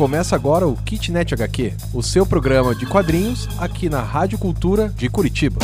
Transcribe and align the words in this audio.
Começa 0.00 0.34
agora 0.34 0.66
o 0.66 0.74
Kitnet 0.76 1.34
HQ, 1.34 1.74
o 1.92 2.02
seu 2.02 2.24
programa 2.24 2.74
de 2.74 2.86
quadrinhos 2.86 3.46
aqui 3.58 3.90
na 3.90 4.00
Rádio 4.00 4.38
Cultura 4.38 4.88
de 4.88 5.10
Curitiba. 5.10 5.58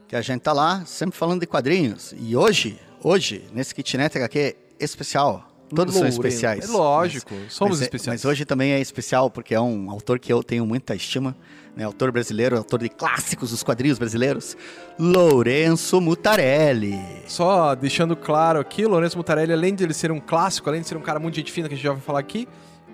Que 0.07 0.15
a 0.15 0.23
gente 0.23 0.43
tá 0.43 0.53
lá 0.53 0.85
sempre 0.87 1.19
falando 1.19 1.41
de 1.41 1.49
quadrinhos. 1.49 2.15
E 2.17 2.37
hoje, 2.37 2.79
hoje, 3.03 3.49
nesse 3.53 3.75
Kitnet 3.75 4.17
HQ 4.17 4.70
especial. 4.81 5.47
Todos 5.75 5.95
Lourenço. 5.95 6.17
são 6.17 6.27
especiais. 6.27 6.69
É 6.69 6.73
lógico, 6.73 7.33
mas, 7.33 7.53
somos 7.53 7.75
mas, 7.75 7.83
é, 7.83 7.85
especiais. 7.85 8.25
Mas 8.25 8.31
hoje 8.31 8.45
também 8.45 8.73
é 8.73 8.81
especial 8.81 9.31
porque 9.31 9.55
é 9.55 9.61
um 9.61 9.89
autor 9.89 10.19
que 10.19 10.33
eu 10.33 10.43
tenho 10.43 10.67
muita 10.67 10.97
estima, 10.97 11.37
né? 11.77 11.85
Autor 11.85 12.11
brasileiro, 12.11 12.57
autor 12.57 12.81
de 12.81 12.89
clássicos 12.89 13.51
dos 13.51 13.63
quadrinhos 13.63 13.97
brasileiros, 13.97 14.57
Lourenço 14.99 16.01
Mutarelli. 16.01 17.01
Só 17.29 17.77
deixando 17.77 18.17
claro 18.17 18.59
aqui, 18.59 18.85
Lourenço 18.85 19.17
Mutarelli, 19.17 19.53
além 19.53 19.75
de 19.75 19.85
ele 19.85 19.95
ser 19.95 20.11
um 20.11 20.19
clássico, 20.19 20.69
além 20.69 20.81
de 20.81 20.89
ser 20.89 20.97
um 20.97 21.03
cara 21.03 21.21
muito 21.21 21.37
gente 21.37 21.53
fina 21.53 21.69
que 21.69 21.75
a 21.75 21.77
gente 21.77 21.85
já 21.85 21.93
vai 21.93 22.03
falar 22.03 22.19
aqui, 22.19 22.49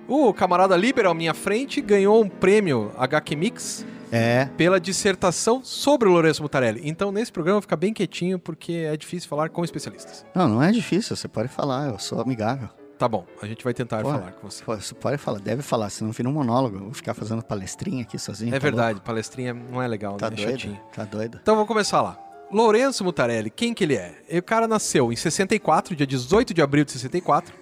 o 0.07 0.33
camarada 0.35 0.77
Liber 0.77 1.07
à 1.07 1.15
minha 1.15 1.33
frente 1.33 1.81
ganhou 1.81 2.23
um 2.23 2.29
prêmio 2.29 2.93
HQ 2.97 3.35
Mix 3.37 3.87
é. 4.11 4.47
Pela 4.57 4.81
dissertação 4.81 5.63
sobre 5.65 6.09
o 6.09 6.13
Lourenço 6.13 6.43
Mutarelli. 6.43 6.81
Então, 6.85 7.11
nesse 7.11 7.33
programa, 7.33 7.61
fica 7.61 7.77
bem 7.77 7.93
quietinho, 7.93 8.39
porque 8.39 8.73
é 8.73 8.97
difícil 8.97 9.29
falar 9.29 9.49
com 9.49 9.65
especialistas. 9.65 10.25
Não, 10.35 10.49
não 10.49 10.63
é 10.63 10.71
difícil, 10.73 11.17
você 11.17 11.29
pode 11.29 11.49
falar, 11.49 11.89
eu 11.89 11.99
sou 11.99 12.21
amigável. 12.21 12.69
Tá 12.99 13.07
bom, 13.07 13.27
a 13.43 13.47
gente 13.47 13.63
vai 13.63 13.75
tentar 13.75 14.03
falar 14.03 14.33
com 14.33 14.49
você. 14.49 14.65
Você 14.65 14.95
pode 14.95 15.19
falar, 15.19 15.39
deve 15.39 15.61
falar, 15.61 15.91
senão 15.91 16.13
vira 16.13 16.29
um 16.29 16.33
monólogo. 16.33 16.77
Eu 16.77 16.85
vou 16.85 16.95
ficar 16.95 17.13
fazendo 17.13 17.43
palestrinha 17.43 18.03
aqui 18.03 18.19
sozinho. 18.19 18.55
É 18.55 18.59
tá 18.59 18.63
verdade, 18.63 18.95
louco? 18.95 19.07
palestrinha 19.07 19.53
não 19.53 19.83
é 19.83 19.87
legal, 19.87 20.17
tá 20.17 20.31
né? 20.31 20.37
Doido, 20.37 20.49
é 20.49 20.53
chatinho. 20.53 20.81
Tá 20.95 21.05
doido. 21.05 21.39
Então 21.43 21.55
vamos 21.55 21.69
começar 21.69 22.01
lá. 22.01 22.19
Lourenço 22.51 23.05
Mutarelli, 23.05 23.51
quem 23.51 23.75
que 23.75 23.85
ele 23.85 23.97
é? 23.97 24.15
O 24.31 24.43
cara 24.43 24.67
nasceu 24.67 25.13
em 25.13 25.17
64, 25.17 25.95
dia 25.95 26.07
18 26.07 26.55
de 26.55 26.63
abril 26.63 26.85
de 26.85 26.93
64, 26.93 27.53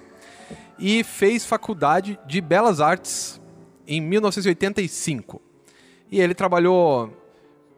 e 0.79 1.03
fez 1.03 1.45
faculdade 1.45 2.19
de 2.27 2.41
Belas 2.41 2.81
Artes 2.81 3.41
em 3.89 4.01
1985. 4.01 5.43
E 6.11 6.21
ele 6.21 6.35
trabalhou 6.35 7.13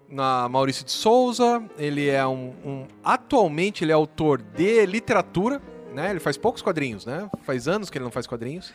na 0.08 0.48
Maurício 0.48 0.84
de 0.84 0.92
Souza, 0.92 1.62
ele 1.78 2.08
é 2.08 2.26
um, 2.26 2.52
um, 2.64 2.86
atualmente 3.02 3.84
ele 3.84 3.92
é 3.92 3.94
autor 3.94 4.40
de 4.40 4.86
literatura, 4.86 5.60
né? 5.92 6.10
Ele 6.10 6.20
faz 6.20 6.36
poucos 6.36 6.62
quadrinhos, 6.62 7.06
né? 7.06 7.28
Faz 7.42 7.66
anos 7.66 7.90
que 7.90 7.98
ele 7.98 8.04
não 8.04 8.12
faz 8.12 8.26
quadrinhos. 8.26 8.72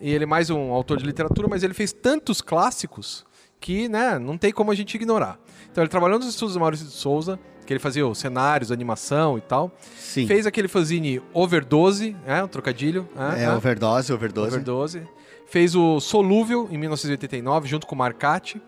E 0.00 0.10
ele 0.10 0.24
é 0.24 0.26
mais 0.26 0.50
um 0.50 0.72
autor 0.72 0.98
de 0.98 1.04
literatura, 1.04 1.48
mas 1.48 1.62
ele 1.62 1.74
fez 1.74 1.92
tantos 1.92 2.40
clássicos 2.40 3.24
que, 3.60 3.88
né, 3.88 4.18
não 4.18 4.36
tem 4.36 4.52
como 4.52 4.72
a 4.72 4.74
gente 4.74 4.94
ignorar. 4.96 5.38
Então 5.70 5.82
ele 5.82 5.88
trabalhou 5.88 6.18
nos 6.18 6.28
estudos 6.28 6.54
do 6.54 6.60
Maurício 6.60 6.86
de 6.86 6.92
Souza, 6.92 7.38
que 7.64 7.72
ele 7.72 7.78
fazia 7.78 8.04
os 8.04 8.18
cenários, 8.18 8.72
animação 8.72 9.38
e 9.38 9.40
tal. 9.40 9.70
Sim. 9.96 10.26
Fez 10.26 10.44
aquele 10.44 10.66
fanzine 10.66 11.22
Overdose, 11.32 12.16
né, 12.26 12.42
um 12.42 12.48
trocadilho. 12.48 13.08
É, 13.36 13.44
é, 13.44 13.52
Overdose, 13.52 14.12
Overdose. 14.12 14.48
Overdose. 14.48 15.02
Fez 15.46 15.76
o 15.76 16.00
Solúvel 16.00 16.66
em 16.70 16.78
1989, 16.78 17.68
junto 17.68 17.86
com 17.86 17.94
o 17.94 17.98
Marcati 17.98 18.60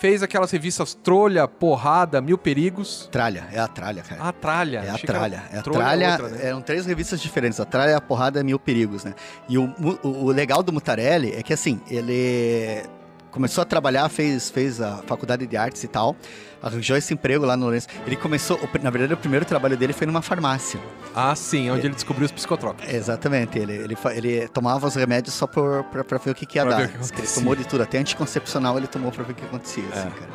fez 0.00 0.22
aquelas 0.22 0.50
revistas 0.50 0.94
Trolha, 0.94 1.46
Porrada, 1.46 2.20
Mil 2.22 2.38
Perigos. 2.38 3.08
Tralha, 3.12 3.46
é 3.52 3.60
a 3.60 3.68
Tralha, 3.68 4.02
cara. 4.02 4.22
A 4.22 4.32
Tralha. 4.32 4.78
É 4.78 4.90
a 4.90 4.98
Tralha. 4.98 5.42
É 5.52 5.58
a 5.58 5.62
Tralha, 5.62 6.10
outra, 6.12 6.28
né? 6.30 6.38
eram 6.42 6.62
três 6.62 6.86
revistas 6.86 7.20
diferentes, 7.20 7.60
a 7.60 7.66
Tralha, 7.66 7.98
a 7.98 8.00
Porrada 8.00 8.42
Mil 8.42 8.58
Perigos, 8.58 9.04
né? 9.04 9.14
E 9.46 9.58
o, 9.58 9.72
o, 10.02 10.08
o 10.24 10.30
legal 10.32 10.62
do 10.62 10.72
Mutarelli 10.72 11.32
é 11.32 11.42
que, 11.42 11.52
assim, 11.52 11.80
ele 11.88 12.82
começou 13.30 13.60
a 13.62 13.64
trabalhar, 13.64 14.08
fez, 14.08 14.50
fez 14.50 14.80
a 14.80 15.02
faculdade 15.06 15.46
de 15.46 15.56
artes 15.56 15.84
e 15.84 15.88
tal 15.88 16.16
arranjou 16.62 16.96
esse 16.96 17.14
emprego 17.14 17.44
lá 17.44 17.56
no 17.56 17.64
Lourenço. 17.64 17.88
Ele 18.06 18.16
começou, 18.16 18.58
na 18.82 18.90
verdade, 18.90 19.14
o 19.14 19.16
primeiro 19.16 19.44
trabalho 19.44 19.76
dele 19.76 19.92
foi 19.92 20.06
numa 20.06 20.22
farmácia. 20.22 20.80
Ah, 21.14 21.34
sim, 21.34 21.70
onde 21.70 21.80
ele, 21.80 21.88
ele 21.88 21.94
descobriu 21.94 22.26
os 22.26 22.32
psicotrópicos. 22.32 22.92
Exatamente, 22.92 23.58
ele, 23.58 23.72
ele, 23.72 23.96
ele 24.14 24.48
tomava 24.48 24.86
os 24.86 24.94
remédios 24.94 25.34
só 25.34 25.46
por, 25.46 25.84
pra, 25.84 26.04
pra 26.04 26.18
ver 26.18 26.30
o 26.30 26.34
que, 26.34 26.46
que 26.46 26.58
ia 26.58 26.66
pra 26.66 26.76
dar. 26.76 26.88
Que 26.88 27.20
ele 27.20 27.28
tomou 27.28 27.56
de 27.56 27.64
tudo, 27.64 27.82
até 27.82 27.98
anticoncepcional 27.98 28.76
ele 28.76 28.86
tomou 28.86 29.10
pra 29.10 29.24
ver 29.24 29.32
o 29.32 29.34
que 29.34 29.44
acontecia, 29.44 29.84
assim, 29.90 29.98
é. 29.98 30.02
assim, 30.02 30.10
cara. 30.10 30.30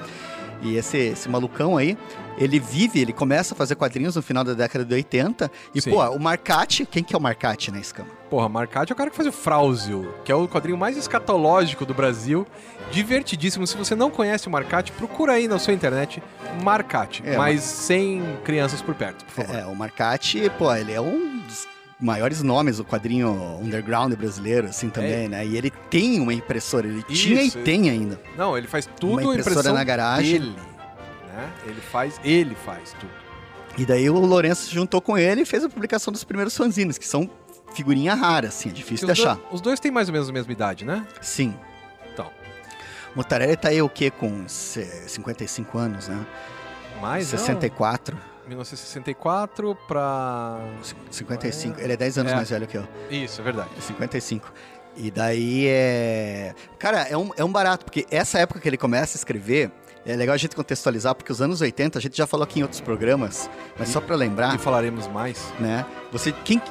E 0.62 0.78
esse, 0.78 0.98
esse 0.98 1.30
malucão 1.30 1.78
aí, 1.78 1.98
ele 2.38 2.60
vive, 2.60 3.00
ele 3.00 3.14
começa 3.14 3.54
a 3.54 3.58
fazer 3.58 3.76
quadrinhos 3.76 4.16
no 4.16 4.22
final 4.22 4.44
da 4.44 4.54
década 4.54 4.84
de 4.84 4.94
80. 4.94 5.52
E, 5.74 5.82
Sim. 5.82 5.92
pô, 5.92 6.04
o 6.10 6.20
Marcati, 6.20 6.86
quem 6.86 7.04
que 7.04 7.16
é 7.16 7.18
o 7.18 7.22
Marcati 7.22 7.72
na 7.72 7.80
escama? 7.80 8.10
Porra, 8.30 8.50
Marcati 8.50 8.92
é 8.92 8.94
o 8.94 8.98
cara 8.98 9.10
que 9.10 9.16
faz 9.16 9.28
o 9.28 9.32
Frauzio, 9.32 10.14
que 10.24 10.32
é 10.32 10.36
o 10.36 10.48
quadrinho 10.48 10.78
mais 10.78 10.98
escatológico 10.98 11.86
do 11.86 11.94
Brasil. 11.94 12.46
Divertidíssimo. 12.92 13.66
Se 13.66 13.78
você 13.78 13.96
não 13.96 14.10
conhece 14.10 14.48
o 14.48 14.52
Marcati, 14.52 14.92
procura 14.92 15.34
aí 15.34 15.48
na 15.48 15.60
sua 15.60 15.74
internet 15.74 16.22
Marcati, 16.64 17.24
é, 17.26 17.38
mas 17.38 17.62
sem 17.62 18.22
crianças 18.44 18.82
por 18.82 18.96
perto, 18.96 19.24
por 19.26 19.32
favor. 19.32 19.56
É, 19.56 19.66
o 19.66 19.76
Marcati, 19.76 20.50
pô, 20.58 20.74
ele 20.74 20.92
é 20.92 21.02
um 21.02 21.40
dos 21.40 21.68
maiores 22.00 22.42
nomes 22.42 22.78
do 22.78 22.86
quadrinho 22.86 23.60
underground 23.62 24.14
brasileiro, 24.14 24.68
assim, 24.68 24.90
também, 24.90 25.26
é. 25.26 25.28
né? 25.30 25.46
E 25.46 25.58
ele 25.58 25.72
tem 25.90 26.20
uma 26.20 26.34
impressora, 26.34 26.88
ele 26.88 27.04
Isso, 27.10 27.24
tinha 27.24 27.42
e 27.42 27.48
ele... 27.48 27.64
tem 27.64 27.90
ainda. 27.90 28.20
Não, 28.38 28.58
ele 28.58 28.68
faz 28.68 28.86
tudo 29.00 29.22
uma 29.22 29.36
impressora 29.36 29.72
na 29.72 29.84
garagem. 29.84 30.40
Dele, 30.40 30.56
né? 31.36 31.52
Ele 31.66 31.82
faz, 31.82 32.20
ele 32.24 32.56
faz 32.56 32.94
tudo. 32.94 33.14
E 33.78 33.86
daí 33.86 34.10
o 34.10 34.18
Lourenço 34.18 34.68
se 34.68 34.74
juntou 34.74 35.02
com 35.02 35.18
ele 35.18 35.42
e 35.42 35.46
fez 35.46 35.64
a 35.64 35.70
publicação 35.70 36.12
dos 36.12 36.24
primeiros 36.24 36.56
fanzines, 36.56 36.98
que 36.98 37.08
são 37.08 37.30
figurinha 37.74 38.16
rara, 38.16 38.48
assim, 38.48 38.70
é 38.70 38.72
difícil 38.72 39.06
de 39.06 39.12
achar. 39.12 39.36
Dois, 39.36 39.54
os 39.54 39.62
dois 39.62 39.80
têm 39.80 39.92
mais 39.92 40.08
ou 40.08 40.14
menos 40.14 40.30
a 40.30 40.32
mesma 40.32 40.52
idade, 40.52 40.86
né? 40.86 41.06
Sim. 41.22 41.54
Então. 42.14 42.32
Mutarelli 43.14 43.58
tá 43.58 43.70
aí 43.70 43.82
o 43.82 43.90
quê? 43.90 44.10
Com 44.10 44.48
55 44.48 45.78
anos, 45.78 46.08
né? 46.08 46.26
Mais, 47.02 47.28
64. 47.28 48.16
Não. 48.16 48.36
1964 48.48 49.76
para 49.88 50.60
55. 51.10 51.82
Ele 51.82 51.94
é 51.94 51.98
10 51.98 52.20
anos 52.20 52.32
é. 52.32 52.36
mais 52.36 52.50
velho 52.50 52.68
que 52.68 52.78
eu. 52.78 52.88
Isso, 53.10 53.42
é 53.42 53.44
verdade. 53.44 53.70
55. 53.80 54.54
E 54.96 55.12
daí 55.12 55.68
é. 55.68 56.54
Cara, 56.80 57.02
é 57.02 57.18
um, 57.18 57.32
é 57.36 57.44
um 57.44 57.52
barato, 57.52 57.84
porque 57.86 58.06
essa 58.10 58.40
época 58.40 58.60
que 58.60 58.70
ele 58.70 58.78
começa 58.78 59.18
a 59.18 59.20
escrever, 59.20 59.72
é 60.06 60.16
legal 60.16 60.36
a 60.36 60.38
gente 60.38 60.56
contextualizar, 60.56 61.16
porque 61.16 61.32
os 61.32 61.42
anos 61.42 61.62
80, 61.62 61.98
a 61.98 62.02
gente 62.02 62.18
já 62.18 62.28
falou 62.28 62.44
aqui 62.44 62.60
em 62.60 62.64
outros 62.64 62.82
programas, 62.82 63.50
mas 63.78 63.90
e, 63.90 63.92
só 63.92 64.00
para 64.00 64.16
lembrar. 64.16 64.56
E 64.56 64.58
falaremos 64.58 65.08
mais. 65.08 65.52
Né? 65.60 65.86
Você. 66.12 66.32
Quem, 66.32 66.62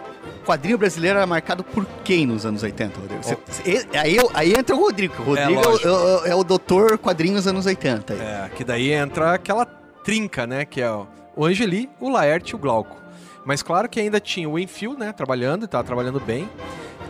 quadrinho 0.45 0.79
brasileiro 0.79 1.19
era 1.19 1.27
marcado 1.27 1.65
por 1.65 1.85
quem 2.05 2.27
nos 2.27 2.47
anos 2.47 2.63
80, 2.63 3.01
Rodrigo? 3.01 3.23
Você, 3.23 3.35
oh. 3.35 3.99
aí, 3.99 4.17
aí 4.33 4.53
entra 4.53 4.77
o 4.77 4.79
Rodrigo. 4.79 5.15
O 5.21 5.25
Rodrigo 5.25 5.61
é, 5.61 6.27
é, 6.27 6.29
é, 6.29 6.31
é, 6.31 6.35
o 6.35 6.45
doutor 6.45 6.99
quadrinhos 6.99 7.47
anos 7.47 7.67
80. 7.67 8.13
Aí. 8.15 8.21
É, 8.21 8.51
que 8.55 8.65
daí 8.65 8.93
entra 8.93 9.35
aquela 9.35 9.67
trinca, 9.67 10.47
né? 10.47 10.65
Que 10.65 10.81
é 10.81 10.91
o 10.91 11.07
o 11.37 11.45
Angeli, 11.45 11.91
o 12.01 12.09
Laerte 12.09 12.53
e 12.53 12.57
o 12.57 12.59
Glauco. 12.59 12.97
Mas 13.45 13.63
claro 13.63 13.89
que 13.89 14.01
ainda 14.01 14.21
tinha 14.21 14.49
o 14.49 14.59
Enfio, 14.59 14.97
né, 14.97 15.13
trabalhando, 15.13 15.65
estava 15.65 15.85
trabalhando 15.85 16.21
bem. 16.21 16.49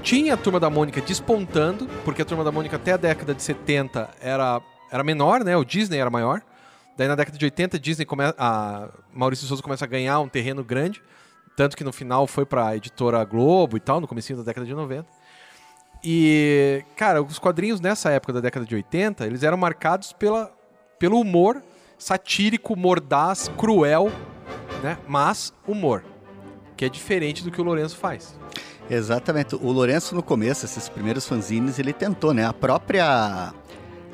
Tinha 0.03 0.35
a 0.35 0.37
Turma 0.37 0.59
da 0.59 0.69
Mônica 0.69 1.01
despontando, 1.01 1.89
porque 2.05 2.23
a 2.23 2.25
Turma 2.25 2.43
da 2.43 2.51
Mônica 2.51 2.77
até 2.77 2.93
a 2.93 2.97
década 2.97 3.35
de 3.35 3.43
70 3.43 4.11
era, 4.21 4.61
era 4.91 5.03
menor, 5.03 5.45
né, 5.45 5.57
o 5.57 5.65
Disney 5.65 5.99
era 5.99 6.11
maior. 6.11 6.43
Daí 6.97 7.09
na 7.09 7.17
década 7.17 7.37
de 7.37 7.45
80 7.45 7.79
Disney 7.79 8.05
come, 8.05 8.25
a 8.39 8.89
Maurício 9.13 9.47
Souza 9.47 9.63
começa 9.63 9.85
a 9.85 9.89
ganhar 9.89 10.21
um 10.21 10.29
terreno 10.29 10.63
grande, 10.63 11.03
tanto 11.57 11.77
que 11.77 11.83
no 11.83 11.93
final 11.93 12.27
foi 12.27 12.47
para 12.47 12.69
a 12.69 12.77
editora 12.77 13.25
Globo 13.25 13.77
e 13.77 13.81
tal, 13.81 14.01
no 14.01 14.07
começo 14.07 14.35
da 14.37 14.43
década 14.43 14.67
de 14.67 14.75
90. 14.75 15.07
E, 16.05 16.85
cara, 16.97 17.23
os 17.23 17.39
quadrinhos 17.39 17.81
nessa 17.81 18.11
época 18.11 18.35
da 18.35 18.41
década 18.41 18.67
de 18.67 18.75
80, 18.75 19.27
eles 19.27 19.43
eram 19.43 19.57
marcados 19.57 20.13
pela, 20.13 20.53
pelo 20.99 21.19
humor 21.19 21.63
satírico, 21.99 22.77
mordaz, 22.77 23.51
cruel, 23.57 24.13
né? 24.83 24.99
Mas 25.09 25.53
humor, 25.67 26.05
que 26.77 26.85
é 26.85 26.89
diferente 26.89 27.43
do 27.43 27.51
que 27.51 27.61
o 27.61 27.65
Lourenço 27.65 27.97
faz. 27.97 28.39
Exatamente. 28.91 29.55
O 29.55 29.73
Lourenço, 29.73 30.15
no 30.15 30.23
começo, 30.23 30.67
esses 30.67 30.89
primeiros 30.89 31.27
fanzines, 31.27 31.79
ele 31.79 31.93
tentou, 31.93 32.35
né? 32.35 32.45
A 32.45 32.53
própria 32.53 33.55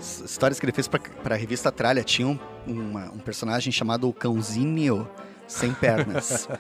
histórias 0.00 0.58
que 0.58 0.64
ele 0.64 0.73
fez 0.73 0.88
para 0.88 1.35
a 1.35 1.38
revista 1.38 1.70
Tralha 1.70 2.02
tinha 2.02 2.26
um, 2.26 2.38
uma, 2.67 3.11
um 3.12 3.19
personagem 3.19 3.73
chamado 3.73 4.08
o 4.08 4.12
Cãozinho 4.12 5.08
Sem 5.47 5.73
Pernas. 5.73 6.49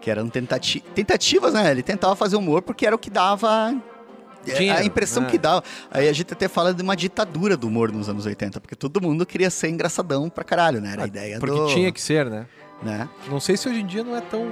que 0.00 0.10
eram 0.10 0.28
tentati 0.28 0.80
tentativas, 0.80 1.54
né? 1.54 1.70
Ele 1.70 1.82
tentava 1.82 2.14
fazer 2.14 2.36
humor 2.36 2.62
porque 2.62 2.86
era 2.86 2.94
o 2.94 2.98
que 2.98 3.10
dava 3.10 3.74
é, 4.46 4.54
Dinheiro, 4.54 4.78
a 4.78 4.84
impressão 4.84 5.24
né? 5.24 5.30
que 5.30 5.38
dá. 5.38 5.62
Aí 5.90 6.08
a 6.08 6.12
gente 6.12 6.32
até 6.32 6.48
fala 6.48 6.72
de 6.72 6.82
uma 6.82 6.96
ditadura 6.96 7.56
do 7.56 7.66
humor 7.66 7.92
nos 7.92 8.08
anos 8.08 8.26
80, 8.26 8.60
porque 8.60 8.74
todo 8.74 9.00
mundo 9.00 9.26
queria 9.26 9.50
ser 9.50 9.68
engraçadão 9.68 10.28
pra 10.28 10.44
caralho, 10.44 10.80
né? 10.80 10.92
Era 10.92 11.02
a 11.02 11.04
ah, 11.04 11.08
ideia 11.08 11.38
porque 11.38 11.54
do... 11.54 11.66
tinha 11.66 11.92
que 11.92 12.00
ser, 12.00 12.26
né? 12.26 12.46
né? 12.82 13.08
Não 13.28 13.40
sei 13.40 13.56
se 13.56 13.68
hoje 13.68 13.80
em 13.80 13.86
dia 13.86 14.04
não 14.04 14.16
é 14.16 14.20
tão... 14.20 14.46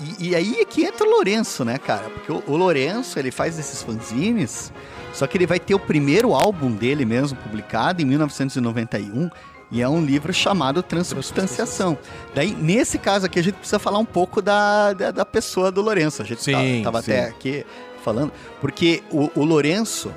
E, 0.00 0.28
e, 0.28 0.34
aí 0.36 0.60
é 0.60 0.64
que 0.64 0.84
entra 0.84 1.06
o 1.06 1.10
Lourenço, 1.10 1.64
né, 1.64 1.78
cara? 1.78 2.08
Porque 2.10 2.30
o, 2.30 2.42
o 2.46 2.56
Lourenço, 2.56 3.18
ele 3.18 3.30
faz 3.30 3.58
esses 3.58 3.82
fanzines, 3.82 4.72
só 5.12 5.26
que 5.26 5.36
ele 5.36 5.46
vai 5.46 5.58
ter 5.58 5.74
o 5.74 5.78
primeiro 5.78 6.34
álbum 6.34 6.70
dele 6.70 7.04
mesmo 7.04 7.36
publicado 7.38 8.00
em 8.00 8.04
1991, 8.04 9.28
e 9.70 9.82
é 9.82 9.88
um 9.88 10.02
livro 10.04 10.32
chamado 10.32 10.82
Transubstanciação. 10.82 11.98
Daí, 12.34 12.54
nesse 12.54 12.98
caso 12.98 13.26
aqui, 13.26 13.38
a 13.38 13.42
gente 13.42 13.56
precisa 13.56 13.78
falar 13.78 13.98
um 13.98 14.04
pouco 14.04 14.40
da, 14.40 14.92
da, 14.92 15.10
da 15.10 15.24
pessoa 15.26 15.70
do 15.70 15.82
Lourenço. 15.82 16.22
A 16.22 16.24
gente 16.24 16.42
sim, 16.42 16.80
tava 16.82 17.02
sim. 17.02 17.12
até 17.12 17.26
aqui 17.26 17.66
falando, 18.02 18.32
porque 18.60 19.02
o, 19.10 19.30
o 19.34 19.44
Lourenço, 19.44 20.10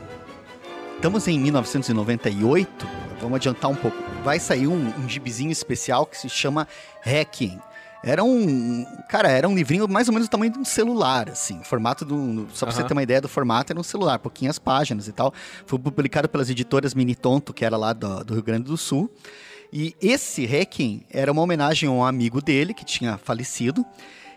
estamos 0.96 1.28
em 1.28 1.38
1998, 1.40 2.88
vamos 3.20 3.36
adiantar 3.36 3.70
um 3.70 3.76
pouco, 3.76 3.98
vai 4.24 4.40
sair 4.40 4.68
um, 4.68 4.94
um 4.98 5.10
gibizinho 5.10 5.52
especial 5.52 6.06
que 6.06 6.18
se 6.18 6.30
chama 6.30 6.68
Hacking. 7.06 7.60
Era 8.04 8.24
um. 8.24 8.86
Cara, 9.10 9.30
era 9.30 9.48
um 9.48 9.56
livrinho 9.56 9.88
mais 9.88 10.08
ou 10.08 10.14
menos 10.14 10.28
do 10.28 10.32
tamanho 10.32 10.52
de 10.52 10.60
um 10.60 10.66
celular, 10.66 11.30
assim. 11.30 11.62
Formato 11.64 12.04
do. 12.04 12.48
Só 12.54 12.66
pra 12.66 12.74
uhum. 12.74 12.82
você 12.82 12.88
ter 12.88 12.94
uma 12.94 13.04
ideia 13.04 13.22
do 13.22 13.28
formato, 13.28 13.72
era 13.72 13.80
um 13.80 13.84
celular, 13.84 14.18
pouquinhas 14.20 14.58
páginas 14.58 15.08
e 15.08 15.12
tal. 15.12 15.34
Foi 15.66 15.78
publicado 15.78 16.28
pelas 16.28 16.50
editoras 16.50 16.94
Mini 16.94 17.16
Tonto, 17.16 17.54
que 17.54 17.64
era 17.64 17.78
lá 17.78 17.94
do, 17.94 18.24
do 18.24 18.34
Rio 18.34 18.44
Grande 18.44 18.64
do 18.64 18.78
Sul. 18.78 19.10
E 19.72 19.96
esse 20.02 20.46
hacking 20.46 21.04
era 21.10 21.32
uma 21.32 21.42
homenagem 21.42 21.88
a 21.88 21.92
um 21.92 22.04
amigo 22.04 22.42
dele 22.42 22.74
que 22.74 22.84
tinha 22.84 23.18
falecido. 23.18 23.86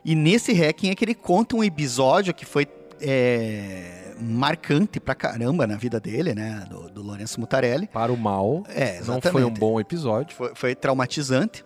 E 0.04 0.14
nesse 0.14 0.52
hacking 0.52 0.90
é 0.90 0.94
que 0.94 1.04
ele 1.04 1.14
conta 1.14 1.56
um 1.56 1.64
episódio 1.64 2.34
que 2.34 2.44
foi 2.44 2.68
é, 3.00 4.14
marcante 4.20 5.00
pra 5.00 5.14
caramba 5.14 5.66
na 5.66 5.76
vida 5.76 5.98
dele, 5.98 6.34
né? 6.34 6.64
Do, 6.68 6.88
do 6.88 7.02
Lourenço 7.02 7.40
Mutarelli. 7.40 7.86
Para 7.88 8.12
o 8.12 8.16
mal. 8.16 8.62
É, 8.68 8.98
exatamente. 8.98 9.24
Não 9.24 9.32
foi 9.32 9.44
um 9.44 9.50
bom 9.50 9.80
episódio. 9.80 10.36
Foi, 10.36 10.52
foi 10.54 10.74
traumatizante. 10.74 11.64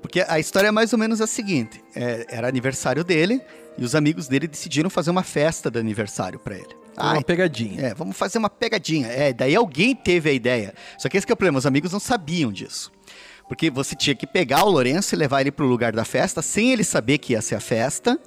Porque 0.00 0.24
a 0.26 0.38
história 0.38 0.68
é 0.68 0.70
mais 0.70 0.92
ou 0.92 0.98
menos 0.98 1.20
a 1.20 1.26
seguinte: 1.26 1.82
é, 1.94 2.26
era 2.28 2.48
aniversário 2.48 3.04
dele 3.04 3.40
e 3.76 3.84
os 3.84 3.94
amigos 3.94 4.28
dele 4.28 4.46
decidiram 4.46 4.90
fazer 4.90 5.10
uma 5.10 5.22
festa 5.22 5.70
de 5.70 5.78
aniversário 5.78 6.38
para 6.38 6.56
ele. 6.56 6.76
uma 7.14 7.22
pegadinha. 7.22 7.86
É, 7.86 7.94
vamos 7.94 8.16
fazer 8.16 8.38
uma 8.38 8.50
pegadinha. 8.50 9.08
É, 9.08 9.32
daí 9.32 9.54
alguém 9.54 9.94
teve 9.94 10.30
a 10.30 10.32
ideia. 10.32 10.74
Só 10.98 11.08
que 11.08 11.16
esse 11.16 11.26
que 11.26 11.32
é 11.32 11.34
o 11.34 11.36
problema, 11.36 11.58
os 11.58 11.66
amigos 11.66 11.92
não 11.92 12.00
sabiam 12.00 12.52
disso. 12.52 12.92
Porque 13.48 13.70
você 13.70 13.96
tinha 13.96 14.14
que 14.14 14.26
pegar 14.26 14.64
o 14.64 14.70
Lourenço 14.70 15.14
e 15.14 15.18
levar 15.18 15.40
ele 15.40 15.50
pro 15.50 15.66
lugar 15.66 15.92
da 15.92 16.04
festa 16.04 16.40
sem 16.40 16.72
ele 16.72 16.84
saber 16.84 17.18
que 17.18 17.32
ia 17.32 17.42
ser 17.42 17.56
a 17.56 17.60
festa 17.60 18.18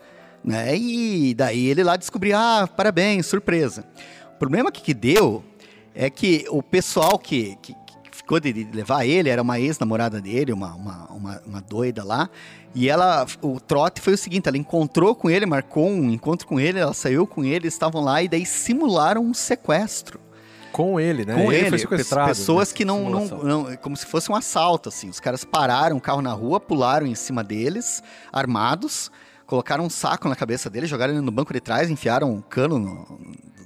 né? 0.44 0.75
E 0.75 1.34
daí 1.34 1.68
ele 1.68 1.84
lá 1.84 1.96
descobriu, 1.96 2.38
ah, 2.38 2.68
parabéns, 2.68 3.25
surpresa. 3.25 3.86
O 4.36 4.40
problema 4.40 4.72
que, 4.72 4.81
que 4.81 4.94
deu 4.94 5.44
é 5.96 6.10
que 6.10 6.46
o 6.50 6.62
pessoal 6.62 7.18
que, 7.18 7.56
que 7.62 7.74
ficou 8.34 8.40
de 8.40 8.68
levar 8.74 9.06
ele 9.06 9.30
era 9.30 9.42
uma 9.42 9.60
ex-namorada 9.60 10.22
dele, 10.22 10.54
uma, 10.54 10.74
uma, 10.74 11.06
uma, 11.10 11.42
uma, 11.46 11.62
doida 11.62 12.04
lá. 12.04 12.30
E 12.74 12.90
ela, 12.90 13.26
o 13.42 13.60
trote 13.60 14.02
foi 14.02 14.14
o 14.14 14.18
seguinte: 14.18 14.48
ela 14.48 14.58
encontrou 14.58 15.16
com 15.16 15.30
ele, 15.30 15.46
marcou 15.46 15.90
um 15.90 16.10
encontro 16.10 16.48
com 16.48 16.60
ele, 16.60 16.80
ela 16.80 16.94
saiu 16.94 17.28
com 17.28 17.44
ele, 17.44 17.56
eles 17.56 17.74
estavam 17.74 18.02
lá 18.02 18.24
e 18.24 18.28
daí 18.28 18.46
simularam 18.46 19.24
um 19.24 19.34
sequestro. 19.34 20.20
Com 20.72 21.00
ele, 21.00 21.24
né? 21.24 21.36
Com 21.36 21.52
ele, 21.52 21.62
ele 21.62 21.70
foi 21.70 21.80
sequestrado. 21.80 22.30
Pessoas 22.30 22.70
né? 22.70 22.76
que 22.78 22.84
não, 22.84 23.08
não, 23.08 23.26
não, 23.26 23.76
Como 23.78 23.96
se 23.96 24.08
fosse 24.08 24.32
um 24.32 24.36
assalto, 24.36 24.90
assim. 24.90 25.08
Os 25.08 25.20
caras 25.20 25.44
pararam 25.44 25.98
o 25.98 26.02
carro 26.02 26.22
na 26.22 26.34
rua, 26.34 26.60
pularam 26.60 27.06
em 27.06 27.14
cima 27.14 27.44
deles, 27.44 28.02
armados 28.32 29.12
colocaram 29.46 29.86
um 29.86 29.90
saco 29.90 30.28
na 30.28 30.36
cabeça 30.36 30.68
dele, 30.68 30.88
jogaram 30.88 31.14
ele 31.14 31.22
no 31.22 31.32
banco 31.32 31.54
de 31.54 31.60
trás, 31.60 31.92
enfiaram 31.92 32.32
um 32.32 32.42
cano 32.42 32.80
no, 32.80 33.20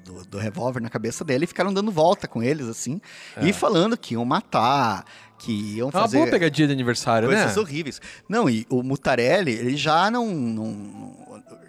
do, 0.07 0.25
do 0.25 0.37
revólver 0.37 0.81
na 0.81 0.89
cabeça 0.89 1.23
dele 1.25 1.43
e 1.43 1.47
ficaram 1.47 1.73
dando 1.73 1.91
volta 1.91 2.27
com 2.27 2.41
eles, 2.41 2.67
assim, 2.67 3.01
é. 3.35 3.45
e 3.45 3.53
falando 3.53 3.97
que 3.97 4.13
iam 4.13 4.23
matar, 4.23 5.05
que 5.37 5.51
iam 5.75 5.91
fazer... 5.91 6.17
Uma 6.17 6.25
boa 6.25 6.31
pegadinha 6.31 6.67
de 6.67 6.73
aniversário, 6.73 7.27
coisas 7.27 7.45
né? 7.45 7.53
Coisas 7.53 7.69
horríveis. 7.69 8.01
Não, 8.27 8.49
e 8.49 8.65
o 8.69 8.81
Mutarelli, 8.81 9.51
ele 9.51 9.75
já 9.75 10.09
não... 10.09 10.27
não 10.27 11.27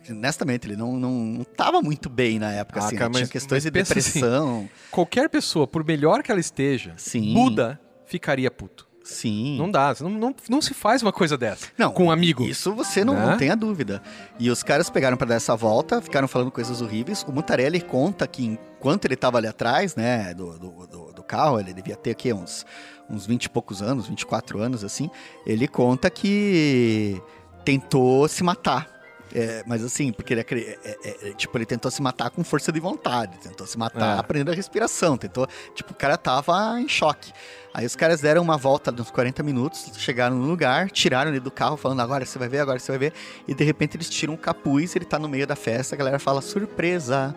honestamente, 0.08 0.66
ele 0.66 0.76
não, 0.76 0.96
não, 0.96 1.10
não 1.10 1.44
tava 1.44 1.82
muito 1.82 2.08
bem 2.08 2.38
na 2.38 2.50
época, 2.50 2.80
ah, 2.80 2.86
assim, 2.86 2.96
cara, 2.96 3.10
tinha 3.10 3.26
questões 3.26 3.62
de 3.64 3.68
assim, 3.68 3.94
depressão. 3.94 4.58
Assim, 4.60 4.70
qualquer 4.90 5.28
pessoa, 5.28 5.66
por 5.66 5.84
melhor 5.84 6.22
que 6.22 6.30
ela 6.30 6.40
esteja, 6.40 6.94
Sim. 6.96 7.34
Buda 7.34 7.78
ficaria 8.06 8.50
puto. 8.50 8.87
Sim. 9.08 9.56
Não 9.56 9.70
dá. 9.70 9.94
Não, 10.00 10.10
não, 10.10 10.34
não 10.50 10.60
se 10.60 10.74
faz 10.74 11.00
uma 11.00 11.10
coisa 11.10 11.36
dessa 11.38 11.66
não, 11.78 11.90
com 11.90 12.04
um 12.04 12.10
amigo. 12.10 12.44
Isso 12.44 12.74
você 12.74 13.02
não, 13.02 13.14
né? 13.14 13.26
não 13.26 13.38
tenha 13.38 13.56
dúvida. 13.56 14.02
E 14.38 14.50
os 14.50 14.62
caras 14.62 14.90
pegaram 14.90 15.16
para 15.16 15.28
dar 15.28 15.34
essa 15.36 15.56
volta, 15.56 16.02
ficaram 16.02 16.28
falando 16.28 16.50
coisas 16.50 16.82
horríveis. 16.82 17.24
O 17.26 17.32
Mutarelli 17.32 17.80
conta 17.80 18.26
que 18.26 18.44
enquanto 18.44 19.06
ele 19.06 19.14
estava 19.14 19.38
ali 19.38 19.46
atrás, 19.46 19.96
né, 19.96 20.34
do, 20.34 20.58
do, 20.58 20.86
do, 20.86 21.12
do, 21.12 21.22
carro, 21.22 21.58
ele 21.58 21.72
devia 21.72 21.96
ter 21.96 22.10
aqui 22.10 22.34
uns, 22.34 22.66
uns 23.08 23.26
20 23.26 23.44
e 23.44 23.48
poucos 23.48 23.80
anos, 23.80 24.06
24 24.06 24.60
anos, 24.60 24.84
assim. 24.84 25.10
Ele 25.46 25.66
conta 25.66 26.10
que 26.10 27.18
tentou 27.64 28.28
se 28.28 28.44
matar 28.44 28.97
é, 29.34 29.62
mas 29.66 29.84
assim, 29.84 30.12
porque 30.12 30.32
ele, 30.32 30.40
é, 30.40 30.78
é, 30.84 31.28
é, 31.28 31.32
tipo, 31.34 31.56
ele 31.56 31.66
tentou 31.66 31.90
se 31.90 32.00
matar 32.00 32.30
com 32.30 32.42
força 32.42 32.72
de 32.72 32.80
vontade, 32.80 33.38
tentou 33.38 33.66
se 33.66 33.78
matar 33.78 34.16
é. 34.16 34.20
aprendendo 34.20 34.50
a 34.50 34.54
respiração, 34.54 35.16
tentou, 35.16 35.46
tipo, 35.74 35.92
o 35.92 35.96
cara 35.96 36.16
tava 36.16 36.80
em 36.80 36.88
choque. 36.88 37.32
Aí 37.74 37.84
os 37.84 37.94
caras 37.94 38.20
deram 38.20 38.42
uma 38.42 38.56
volta 38.56 38.90
uns 38.90 39.10
40 39.10 39.42
minutos, 39.42 39.90
chegaram 39.98 40.36
no 40.36 40.46
lugar, 40.46 40.90
tiraram 40.90 41.30
ele 41.30 41.40
do 41.40 41.50
carro, 41.50 41.76
falando 41.76 42.00
agora 42.00 42.24
você 42.24 42.38
vai 42.38 42.48
ver, 42.48 42.60
agora 42.60 42.78
você 42.78 42.90
vai 42.90 42.98
ver, 42.98 43.12
e 43.46 43.54
de 43.54 43.64
repente 43.64 43.96
eles 43.96 44.08
tiram 44.08 44.34
um 44.34 44.36
capuz, 44.36 44.96
ele 44.96 45.04
tá 45.04 45.18
no 45.18 45.28
meio 45.28 45.46
da 45.46 45.54
festa, 45.54 45.94
a 45.94 45.98
galera 45.98 46.18
fala 46.18 46.40
surpresa. 46.40 47.34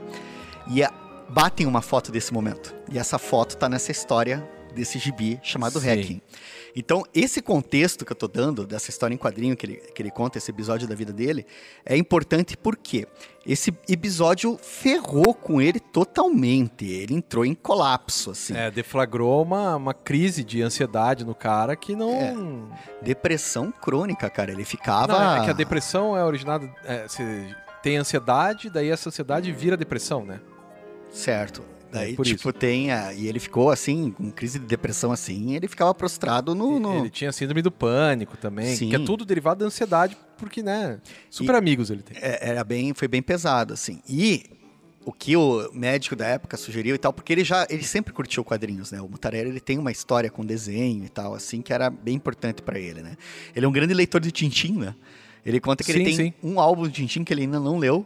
E 0.67 0.83
a, 0.83 0.91
batem 1.29 1.65
uma 1.65 1.81
foto 1.81 2.11
desse 2.11 2.33
momento. 2.33 2.73
E 2.91 2.97
essa 2.97 3.17
foto 3.17 3.57
tá 3.57 3.69
nessa 3.69 3.91
história 3.91 4.47
desse 4.73 4.99
gibi 4.99 5.39
chamado 5.43 5.79
Sim. 5.79 5.89
Hacking. 5.89 6.21
Então, 6.75 7.03
esse 7.13 7.41
contexto 7.41 8.05
que 8.05 8.11
eu 8.11 8.15
tô 8.15 8.27
dando, 8.27 8.65
dessa 8.65 8.89
história 8.89 9.13
em 9.13 9.17
quadrinho 9.17 9.55
que 9.55 9.65
ele, 9.65 9.75
que 9.75 10.01
ele 10.01 10.11
conta, 10.11 10.37
esse 10.37 10.49
episódio 10.49 10.87
da 10.87 10.95
vida 10.95 11.11
dele, 11.11 11.45
é 11.85 11.97
importante 11.97 12.55
porque 12.55 13.07
esse 13.45 13.73
episódio 13.89 14.57
ferrou 14.61 15.33
com 15.33 15.61
ele 15.61 15.79
totalmente. 15.79 16.85
Ele 16.85 17.15
entrou 17.15 17.45
em 17.45 17.55
colapso, 17.55 18.31
assim. 18.31 18.55
É, 18.55 18.69
deflagrou 18.69 19.43
uma, 19.43 19.75
uma 19.75 19.93
crise 19.93 20.43
de 20.43 20.61
ansiedade 20.61 21.25
no 21.25 21.33
cara 21.33 21.75
que 21.75 21.95
não. 21.95 22.11
É, 22.11 23.03
depressão 23.03 23.71
crônica, 23.71 24.29
cara. 24.29 24.51
Ele 24.51 24.63
ficava. 24.63 25.13
Não, 25.13 25.41
é 25.41 25.45
que 25.45 25.49
a 25.49 25.53
depressão 25.53 26.15
é 26.15 26.23
originada. 26.23 26.69
É, 26.85 27.07
você 27.07 27.55
tem 27.81 27.97
ansiedade, 27.97 28.69
daí 28.69 28.89
essa 28.89 29.09
ansiedade 29.09 29.51
vira 29.51 29.75
depressão, 29.75 30.23
né? 30.23 30.39
Certo. 31.09 31.63
Daí, 31.91 32.13
é 32.13 32.23
tipo, 32.23 32.23
isso. 32.23 32.53
tem. 32.53 32.91
A, 32.91 33.13
e 33.13 33.27
ele 33.27 33.39
ficou 33.39 33.69
assim, 33.69 34.11
com 34.11 34.31
crise 34.31 34.57
de 34.59 34.65
depressão 34.65 35.11
assim, 35.11 35.55
ele 35.55 35.67
ficava 35.67 35.93
prostrado 35.93 36.55
no. 36.55 36.79
no... 36.79 36.99
Ele 36.99 37.09
tinha 37.09 37.31
síndrome 37.31 37.61
do 37.61 37.71
pânico 37.71 38.37
também, 38.37 38.75
Sim. 38.75 38.89
que 38.89 38.95
é 38.95 38.99
tudo 38.99 39.25
derivado 39.25 39.59
da 39.59 39.65
ansiedade, 39.65 40.17
porque, 40.37 40.63
né? 40.63 40.99
Super 41.29 41.55
e 41.55 41.57
amigos 41.57 41.89
ele 41.89 42.01
tem. 42.01 42.17
É, 42.21 42.49
era 42.49 42.63
bem, 42.63 42.93
foi 42.93 43.07
bem 43.07 43.21
pesado, 43.21 43.73
assim. 43.73 44.01
E 44.07 44.45
o 45.03 45.11
que 45.11 45.35
o 45.35 45.69
médico 45.73 46.15
da 46.15 46.27
época 46.27 46.55
sugeriu 46.55 46.95
e 46.95 46.97
tal, 46.97 47.11
porque 47.11 47.33
ele 47.33 47.43
já 47.43 47.65
ele 47.69 47.83
sempre 47.83 48.13
curtiu 48.13 48.43
quadrinhos, 48.43 48.91
né? 48.91 49.01
O 49.01 49.09
Mutarelli 49.09 49.49
ele 49.49 49.59
tem 49.59 49.77
uma 49.77 49.91
história 49.91 50.29
com 50.29 50.45
desenho 50.45 51.03
e 51.03 51.09
tal, 51.09 51.33
assim, 51.33 51.61
que 51.61 51.73
era 51.73 51.89
bem 51.89 52.15
importante 52.15 52.61
para 52.61 52.79
ele, 52.79 53.01
né? 53.01 53.17
Ele 53.55 53.65
é 53.65 53.69
um 53.69 53.71
grande 53.71 53.93
leitor 53.93 54.21
de 54.21 54.31
Tintim, 54.31 54.73
né? 54.73 54.95
Ele 55.45 55.59
conta 55.59 55.83
que 55.83 55.91
sim, 55.91 55.99
ele 55.99 56.05
tem 56.05 56.15
sim. 56.15 56.33
um 56.43 56.59
álbum 56.59 56.87
de 56.87 56.93
Tintim 56.93 57.23
que 57.23 57.33
ele 57.33 57.41
ainda 57.41 57.59
não 57.59 57.77
leu 57.77 58.05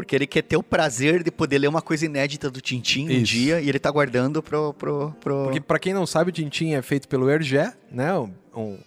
porque 0.00 0.16
ele 0.16 0.26
quer 0.26 0.40
ter 0.40 0.56
o 0.56 0.62
prazer 0.62 1.22
de 1.22 1.30
poder 1.30 1.58
ler 1.58 1.68
uma 1.68 1.82
coisa 1.82 2.06
inédita 2.06 2.50
do 2.50 2.58
Tintin 2.58 3.06
um 3.18 3.22
dia 3.22 3.60
e 3.60 3.68
ele 3.68 3.78
tá 3.78 3.90
guardando 3.90 4.42
pro. 4.42 4.72
pro, 4.72 5.14
pro... 5.20 5.44
Porque, 5.44 5.60
pra 5.60 5.78
quem 5.78 5.92
não 5.92 6.06
sabe, 6.06 6.30
o 6.30 6.32
Tintin 6.32 6.72
é 6.72 6.80
feito 6.80 7.06
pelo 7.06 7.28
Hergé, 7.28 7.74
né? 7.92 8.10
Um, 8.56 8.78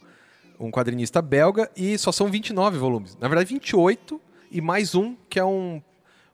um 0.59 0.71
quadrinista 0.71 1.21
belga, 1.21 1.69
e 1.77 1.95
só 1.99 2.11
são 2.11 2.31
29 2.31 2.79
volumes. 2.79 3.15
Na 3.21 3.27
verdade, 3.27 3.53
28 3.53 4.19
e 4.51 4.59
mais 4.59 4.95
um 4.95 5.15
que 5.29 5.37
é 5.37 5.45
um, 5.45 5.83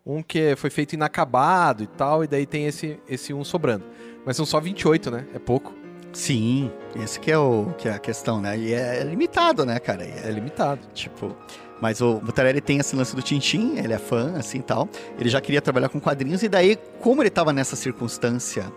um 0.05 0.23
que 0.23 0.55
foi 0.55 0.69
feito 0.69 0.93
inacabado 0.93 1.83
e 1.83 1.87
tal, 1.87 2.23
e 2.23 2.27
daí 2.27 2.45
tem 2.45 2.65
esse, 2.65 2.97
esse 3.05 3.33
um 3.33 3.43
sobrando. 3.43 3.83
Mas 4.25 4.37
são 4.37 4.45
só 4.45 4.61
28, 4.61 5.11
né? 5.11 5.27
É 5.33 5.39
pouco. 5.39 5.75
Sim, 6.13 6.71
esse 6.95 7.19
que 7.19 7.29
é, 7.29 7.37
o, 7.37 7.73
que 7.77 7.89
é 7.89 7.91
a 7.91 7.99
questão, 7.99 8.39
né? 8.39 8.57
E 8.57 8.73
é 8.73 9.03
limitado, 9.03 9.65
né, 9.65 9.77
cara? 9.77 10.05
É, 10.05 10.29
é 10.29 10.31
limitado. 10.31 10.87
Tipo, 10.93 11.35
Mas 11.81 12.01
o 12.01 12.19
Mutarelli 12.21 12.61
tem 12.61 12.77
esse 12.79 12.95
lance 12.95 13.15
do 13.15 13.21
Tintin, 13.21 13.77
ele 13.77 13.93
é 13.93 13.97
fã, 13.97 14.33
assim 14.37 14.61
tal. 14.61 14.89
Ele 15.17 15.29
já 15.29 15.39
queria 15.39 15.61
trabalhar 15.61 15.89
com 15.89 15.99
quadrinhos, 15.99 16.43
e 16.43 16.49
daí, 16.49 16.77
como 16.99 17.21
ele 17.21 17.29
estava 17.29 17.53
nessa 17.53 17.75
circunstância 17.75 18.71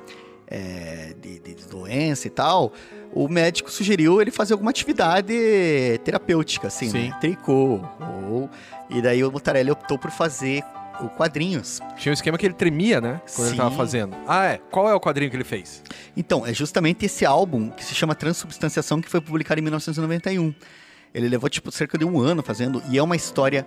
é, 0.47 1.15
de, 1.21 1.39
de, 1.39 1.55
doença 1.67 2.27
e 2.27 2.31
tal, 2.31 2.73
o 3.13 3.27
médico 3.29 3.71
sugeriu 3.71 4.21
ele 4.21 4.31
fazer 4.31 4.53
alguma 4.53 4.71
atividade 4.71 5.35
terapêutica, 6.05 6.69
assim, 6.69 6.87
né? 6.87 6.93
Sim. 6.93 7.09
né? 7.09 7.19
Tricô. 7.21 7.81
Ou... 8.31 8.51
E 8.91 9.01
daí 9.01 9.25
o 9.25 9.33
Mutarelli 9.33 9.71
optou 9.71 9.99
por 9.99 10.11
fazer 10.11 10.63
o 11.01 11.09
quadrinhos. 11.09 11.81
Tinha 11.97 12.11
um 12.11 12.15
esquema 12.15 12.37
que 12.37 12.47
ele 12.47 12.55
tremia, 12.55 13.01
né? 13.01 13.21
Quando 13.35 13.47
Sim. 13.47 13.53
ele 13.53 13.57
tava 13.57 13.75
fazendo. 13.75 14.17
Ah, 14.27 14.45
é. 14.45 14.61
Qual 14.71 14.89
é 14.89 14.95
o 14.95 15.01
quadrinho 15.01 15.31
que 15.31 15.37
ele 15.37 15.45
fez? 15.45 15.83
Então, 16.17 16.47
é 16.47 16.53
justamente 16.53 17.07
esse 17.07 17.25
álbum 17.25 17.71
que 17.71 17.85
se 17.85 17.95
chama 17.95 18.15
Transubstanciação, 18.15 19.01
que 19.01 19.09
foi 19.09 19.21
publicado 19.21 19.59
em 19.59 19.63
1991. 19.63 20.55
Ele 21.15 21.29
levou, 21.29 21.49
tipo, 21.49 21.71
cerca 21.71 21.99
de 21.99 22.05
um 22.05 22.19
ano 22.19 22.43
fazendo, 22.43 22.83
e 22.89 22.99
é 22.99 23.03
uma 23.03 23.17
história 23.17 23.67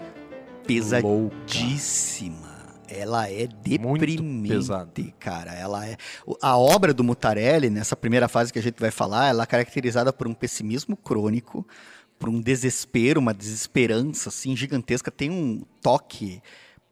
pesadíssima. 0.66 2.36
Louca. 2.38 2.56
Ela 2.88 3.30
é 3.30 3.48
deprimente, 3.48 5.14
cara. 5.20 5.54
Ela 5.54 5.88
é 5.88 5.98
a 6.42 6.58
obra 6.58 6.94
do 6.94 7.04
Mutarelli 7.04 7.70
nessa 7.70 7.96
primeira 7.96 8.28
fase 8.28 8.54
que 8.54 8.60
a 8.60 8.62
gente 8.62 8.80
vai 8.80 8.92
falar, 8.92 9.28
ela 9.30 9.44
é 9.44 9.46
caracterizada 9.46 10.14
por 10.14 10.28
um 10.28 10.34
pessimismo 10.34 10.96
crônico, 10.96 11.68
por 12.20 12.30
um 12.30 12.40
desespero, 12.40 13.20
uma 13.20 13.34
desesperança 13.34 14.30
assim 14.30 14.56
gigantesca. 14.56 15.10
Tem 15.12 15.32
um 15.32 15.64
toque 15.82 16.42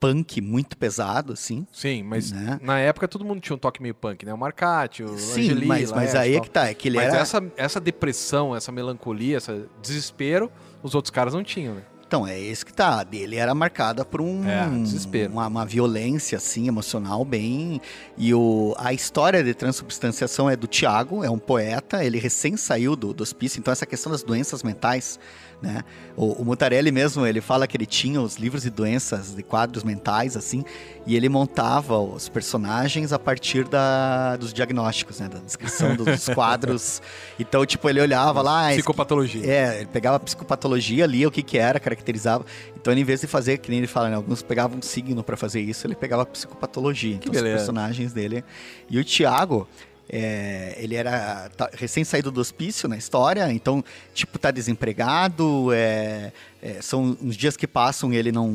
punk 0.03 0.41
muito 0.41 0.75
pesado, 0.75 1.31
assim. 1.31 1.65
Sim, 1.71 2.03
mas 2.03 2.33
né? 2.33 2.59
na 2.61 2.77
época 2.77 3.07
todo 3.07 3.23
mundo 3.23 3.39
tinha 3.39 3.55
um 3.55 3.59
toque 3.59 3.81
meio 3.81 3.95
punk, 3.95 4.25
né? 4.25 4.33
O 4.33 4.37
Marcati, 4.37 5.01
o 5.01 5.17
Sim, 5.17 5.41
Angeli, 5.41 5.65
mas, 5.65 5.93
mas 5.93 6.13
aí 6.13 6.35
é 6.35 6.41
que 6.41 6.49
tá, 6.49 6.67
é 6.67 6.73
que 6.73 6.89
ele 6.89 6.97
mas 6.97 7.07
era... 7.07 7.19
essa, 7.19 7.43
essa 7.55 7.79
depressão, 7.79 8.53
essa 8.53 8.69
melancolia, 8.69 9.37
esse 9.37 9.63
desespero, 9.81 10.51
os 10.81 10.93
outros 10.93 11.09
caras 11.09 11.33
não 11.33 11.41
tinham, 11.41 11.75
né? 11.75 11.83
Então, 12.05 12.27
é 12.27 12.39
esse 12.39 12.63
que 12.63 12.71
tá. 12.71 13.03
Dele 13.03 13.37
era 13.37 13.55
marcada 13.55 14.05
por 14.05 14.21
um 14.21 14.47
é, 14.47 14.69
desespero. 14.69 15.33
Uma, 15.33 15.47
uma, 15.47 15.65
violência, 15.65 16.37
assim, 16.37 16.67
emocional 16.67 17.25
bem. 17.25 17.81
E 18.15 18.31
o, 18.35 18.75
a 18.77 18.93
história 18.93 19.43
de 19.43 19.51
transubstanciação 19.55 20.47
é 20.47 20.55
do 20.55 20.67
Tiago, 20.67 21.23
é 21.23 21.29
um 21.29 21.39
poeta, 21.39 22.05
ele 22.05 22.19
recém 22.19 22.55
saiu 22.55 22.95
do, 22.95 23.15
do 23.15 23.23
hospício, 23.23 23.59
então 23.59 23.71
essa 23.71 23.87
questão 23.87 24.11
das 24.11 24.21
doenças 24.21 24.61
mentais 24.61 25.19
né? 25.63 25.81
O, 26.17 26.41
o 26.41 26.45
Mutarelli 26.45 26.91
mesmo, 26.91 27.25
ele 27.25 27.39
fala 27.39 27.65
que 27.65 27.77
ele 27.77 27.85
tinha 27.85 28.21
os 28.21 28.35
livros 28.35 28.63
de 28.63 28.69
doenças, 28.69 29.33
de 29.33 29.41
quadros 29.41 29.83
mentais, 29.83 30.35
assim, 30.35 30.65
e 31.07 31.15
ele 31.15 31.29
montava 31.29 31.97
os 31.97 32.27
personagens 32.27 33.13
a 33.13 33.17
partir 33.17 33.65
da, 33.67 34.35
dos 34.35 34.53
diagnósticos, 34.53 35.21
né? 35.21 35.29
Da 35.29 35.39
descrição 35.39 35.95
dos 35.95 36.27
quadros. 36.35 37.01
Então, 37.39 37.65
tipo, 37.65 37.89
ele 37.89 38.01
olhava 38.01 38.41
lá... 38.41 38.71
Psicopatologia. 38.71 39.49
É, 39.49 39.77
ele 39.77 39.85
pegava 39.85 40.17
a 40.17 40.19
psicopatologia, 40.19 41.05
lia 41.05 41.29
o 41.29 41.31
que 41.31 41.41
que 41.41 41.57
era, 41.57 41.79
caracterizava. 41.79 42.45
Então, 42.75 42.93
ele, 42.93 42.99
em 42.99 43.05
vez 43.05 43.21
de 43.21 43.27
fazer, 43.27 43.59
que 43.59 43.69
nem 43.69 43.79
ele 43.79 43.87
fala, 43.87 44.09
né? 44.09 44.17
Alguns 44.17 44.43
pegavam 44.43 44.77
um 44.77 44.81
signo 44.81 45.23
para 45.23 45.37
fazer 45.37 45.61
isso, 45.61 45.87
ele 45.87 45.95
pegava 45.95 46.23
a 46.23 46.25
psicopatologia. 46.25 47.17
Que 47.17 47.29
então, 47.29 47.31
beleza. 47.31 47.55
os 47.55 47.61
personagens 47.61 48.11
dele... 48.11 48.43
E 48.89 48.99
o 48.99 49.03
Tiago... 49.03 49.65
É, 50.09 50.75
ele 50.77 50.95
era 50.95 51.49
tá, 51.55 51.69
recém 51.73 52.03
saído 52.03 52.29
do 52.29 52.41
hospício 52.41 52.89
na 52.89 52.97
história, 52.97 53.51
então, 53.51 53.83
tipo, 54.13 54.37
tá 54.37 54.51
desempregado, 54.51 55.71
é, 55.71 56.31
é, 56.61 56.81
são 56.81 57.17
uns 57.21 57.35
dias 57.35 57.55
que 57.55 57.65
passam 57.65 58.13
e 58.13 58.17
ele 58.17 58.31
não, 58.31 58.47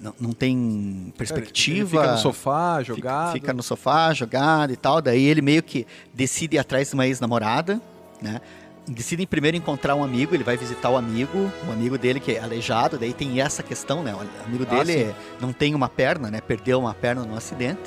não, 0.00 0.14
não 0.20 0.32
tem 0.32 1.12
perspectiva. 1.18 1.78
Ele 1.78 2.02
fica 2.02 2.12
no 2.12 2.18
sofá, 2.18 2.82
jogado. 2.82 3.32
Fica, 3.32 3.32
fica, 3.32 3.52
no 3.52 3.62
sofá, 3.62 4.14
jogado 4.14 4.72
e 4.72 4.76
tal. 4.76 5.02
Daí 5.02 5.24
ele 5.24 5.42
meio 5.42 5.62
que 5.62 5.86
decide 6.14 6.56
ir 6.56 6.58
atrás 6.60 6.88
de 6.88 6.94
uma 6.94 7.06
ex-namorada, 7.06 7.80
né? 8.20 8.40
Decide 8.86 9.24
primeiro 9.26 9.56
encontrar 9.56 9.94
um 9.94 10.02
amigo, 10.02 10.34
ele 10.34 10.42
vai 10.42 10.56
visitar 10.56 10.90
o 10.90 10.96
amigo, 10.96 11.52
o 11.68 11.72
amigo 11.72 11.96
dele 11.96 12.18
que 12.18 12.32
é 12.32 12.40
aleijado, 12.40 12.98
daí 12.98 13.12
tem 13.12 13.40
essa 13.40 13.62
questão, 13.62 14.02
né? 14.02 14.12
O 14.12 14.44
amigo 14.44 14.66
ah, 14.68 14.74
dele 14.74 15.10
ah, 15.10 15.36
não 15.40 15.52
tem 15.52 15.72
uma 15.74 15.88
perna, 15.88 16.30
né? 16.30 16.40
Perdeu 16.40 16.80
uma 16.80 16.94
perna 16.94 17.24
num 17.24 17.36
acidente. 17.36 17.82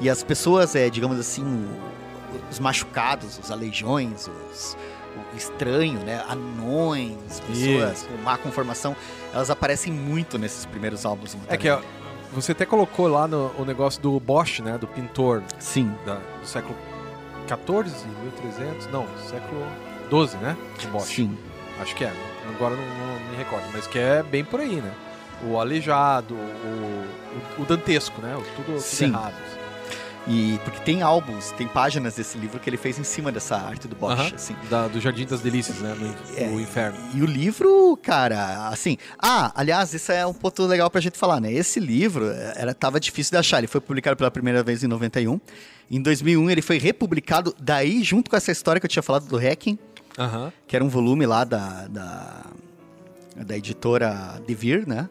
E 0.00 0.08
as 0.08 0.22
pessoas, 0.22 0.74
é, 0.74 0.88
digamos 0.88 1.18
assim, 1.18 1.44
os 2.50 2.58
machucados, 2.58 3.38
os 3.38 3.50
aleijões, 3.50 4.28
os, 4.28 4.76
o 5.32 5.36
estranho, 5.36 6.00
né? 6.00 6.24
Anões, 6.28 7.40
pessoas 7.40 8.02
com 8.02 8.16
má 8.22 8.36
conformação, 8.36 8.96
elas 9.32 9.50
aparecem 9.50 9.92
muito 9.92 10.38
nesses 10.38 10.66
primeiros 10.66 11.04
álbuns. 11.04 11.36
É 11.48 11.56
que 11.56 11.68
você 12.32 12.52
até 12.52 12.64
colocou 12.64 13.08
lá 13.08 13.26
no 13.26 13.52
o 13.58 13.64
negócio 13.64 14.00
do 14.00 14.18
Bosch, 14.20 14.60
né? 14.60 14.78
Do 14.78 14.86
pintor. 14.86 15.42
Sim. 15.58 15.92
Da, 16.04 16.14
do 16.40 16.46
século 16.46 16.76
14, 17.46 18.06
1300, 18.42 18.86
não, 18.88 19.06
século 19.28 19.66
12, 20.08 20.36
né? 20.38 20.56
O 20.84 20.86
Bosch. 20.88 21.14
Sim. 21.14 21.36
Acho 21.80 21.94
que 21.94 22.04
é. 22.04 22.12
Agora 22.54 22.76
não, 22.76 22.84
não, 22.84 23.30
me 23.30 23.36
recordo, 23.36 23.64
mas 23.72 23.86
que 23.86 23.98
é 23.98 24.22
bem 24.22 24.44
por 24.44 24.60
aí, 24.60 24.76
né? 24.76 24.92
O 25.42 25.58
aleijado, 25.58 26.34
o, 26.34 26.36
o, 27.58 27.62
o 27.62 27.64
dantesco, 27.64 28.20
né? 28.20 28.34
Tudo, 28.56 28.66
tudo 28.66 28.80
Sim. 28.80 29.06
errado. 29.06 29.34
Assim. 29.46 29.59
E 30.26 30.58
porque 30.64 30.80
tem 30.80 31.02
álbuns, 31.02 31.50
tem 31.52 31.66
páginas 31.66 32.14
desse 32.14 32.36
livro 32.36 32.60
que 32.60 32.68
ele 32.68 32.76
fez 32.76 32.98
em 32.98 33.04
cima 33.04 33.32
dessa 33.32 33.56
arte 33.56 33.88
do 33.88 33.96
Bosch, 33.96 34.18
uh 34.18 34.24
-huh. 34.24 34.34
assim. 34.34 34.54
Da, 34.68 34.86
do 34.86 35.00
Jardim 35.00 35.24
das 35.24 35.40
Delícias, 35.40 35.78
né? 35.78 35.96
No, 35.98 36.36
é, 36.36 36.46
no 36.46 36.60
Inferno. 36.60 36.98
E 37.14 37.22
o 37.22 37.26
livro, 37.26 37.98
cara, 38.02 38.68
assim. 38.68 38.98
Ah, 39.18 39.50
aliás, 39.54 39.94
isso 39.94 40.12
é 40.12 40.26
um 40.26 40.34
ponto 40.34 40.64
legal 40.66 40.90
pra 40.90 41.00
gente 41.00 41.16
falar, 41.16 41.40
né? 41.40 41.52
Esse 41.52 41.80
livro 41.80 42.30
é, 42.30 42.54
era 42.56 42.74
tava 42.74 43.00
difícil 43.00 43.30
de 43.32 43.38
achar. 43.38 43.58
Ele 43.58 43.66
foi 43.66 43.80
publicado 43.80 44.16
pela 44.16 44.30
primeira 44.30 44.62
vez 44.62 44.84
em 44.84 44.86
91. 44.86 45.40
Em 45.90 46.00
2001 46.00 46.50
ele 46.50 46.62
foi 46.62 46.78
republicado, 46.78 47.54
daí 47.58 48.04
junto 48.04 48.30
com 48.30 48.36
essa 48.36 48.52
história 48.52 48.78
que 48.78 48.86
eu 48.86 48.90
tinha 48.90 49.02
falado 49.02 49.26
do 49.26 49.36
Hacking, 49.36 49.78
uh 50.16 50.22
-huh. 50.22 50.52
que 50.66 50.76
era 50.76 50.84
um 50.84 50.88
volume 50.88 51.26
lá 51.26 51.42
da, 51.42 51.88
da, 51.88 52.42
da 53.34 53.56
editora 53.56 54.40
Devir, 54.46 54.86
né? 54.86 55.08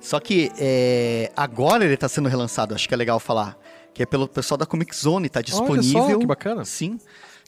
Só 0.00 0.18
que 0.18 0.50
é, 0.58 1.30
agora 1.36 1.84
ele 1.84 1.94
está 1.94 2.08
sendo 2.08 2.28
relançado, 2.28 2.74
acho 2.74 2.88
que 2.88 2.94
é 2.94 2.96
legal 2.96 3.20
falar 3.20 3.56
que 3.98 4.04
é 4.04 4.06
pelo 4.06 4.28
pessoal 4.28 4.56
da 4.56 4.64
Comic 4.64 4.94
Zone, 4.94 5.28
tá 5.28 5.42
disponível. 5.42 6.02
Olha 6.02 6.12
só, 6.12 6.18
que 6.20 6.26
bacana. 6.26 6.64
Sim. 6.64 7.00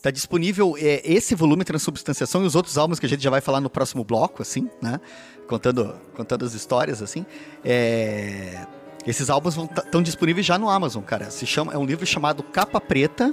Tá 0.02 0.10
disponível 0.10 0.74
é, 0.76 1.00
esse 1.04 1.32
volume 1.32 1.64
Transubstanciação 1.64 2.42
e 2.42 2.46
os 2.46 2.56
outros 2.56 2.76
álbuns 2.76 2.98
que 2.98 3.06
a 3.06 3.08
gente 3.08 3.22
já 3.22 3.30
vai 3.30 3.40
falar 3.40 3.60
no 3.60 3.70
próximo 3.70 4.02
bloco, 4.02 4.42
assim, 4.42 4.68
né? 4.82 5.00
Contando, 5.46 5.94
contando 6.16 6.44
as 6.44 6.52
histórias, 6.52 7.00
assim. 7.02 7.24
É... 7.64 8.66
Esses 9.06 9.30
álbuns 9.30 9.56
estão 9.56 9.68
tá, 9.68 10.00
disponíveis 10.02 10.44
já 10.44 10.58
no 10.58 10.68
Amazon, 10.68 11.04
cara. 11.04 11.30
Se 11.30 11.46
chama, 11.46 11.72
é 11.72 11.78
um 11.78 11.84
livro 11.84 12.04
chamado 12.04 12.42
Capa 12.42 12.80
Preta 12.80 13.32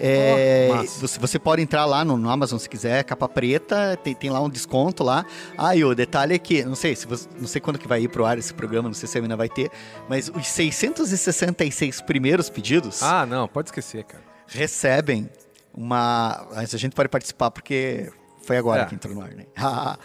é, 0.00 0.68
oh, 0.70 0.84
você, 1.00 1.18
você, 1.18 1.38
pode 1.38 1.60
entrar 1.60 1.84
lá 1.84 2.04
no, 2.04 2.16
no, 2.16 2.30
Amazon 2.30 2.58
se 2.58 2.68
quiser, 2.68 3.02
capa 3.04 3.28
preta, 3.28 3.98
tem, 4.02 4.14
tem 4.14 4.30
lá 4.30 4.40
um 4.40 4.48
desconto 4.48 5.02
lá. 5.02 5.24
Ah, 5.56 5.74
e 5.74 5.84
o 5.84 5.94
detalhe 5.94 6.34
é 6.34 6.38
que, 6.38 6.64
não 6.64 6.74
sei, 6.74 6.94
se 6.94 7.06
você, 7.06 7.28
não 7.38 7.48
sei 7.48 7.60
quando 7.60 7.78
que 7.78 7.88
vai 7.88 8.02
ir 8.02 8.08
pro 8.08 8.24
ar 8.24 8.38
esse 8.38 8.54
programa, 8.54 8.88
não 8.88 8.94
sei 8.94 9.08
se 9.08 9.18
ainda 9.18 9.36
vai 9.36 9.48
ter, 9.48 9.70
mas 10.08 10.28
os 10.28 10.46
666 10.46 12.00
primeiros 12.02 12.48
pedidos. 12.48 13.02
Ah, 13.02 13.26
não, 13.26 13.48
pode 13.48 13.68
esquecer, 13.68 14.04
cara. 14.04 14.22
Recebem 14.46 15.28
uma. 15.74 16.46
A 16.52 16.64
gente 16.64 16.94
pode 16.94 17.08
participar 17.08 17.50
porque 17.50 18.10
foi 18.42 18.56
agora 18.56 18.82
é. 18.82 18.84
que 18.86 18.94
entrou 18.94 19.14
no 19.14 19.20
ar, 19.20 19.30
né? 19.30 19.44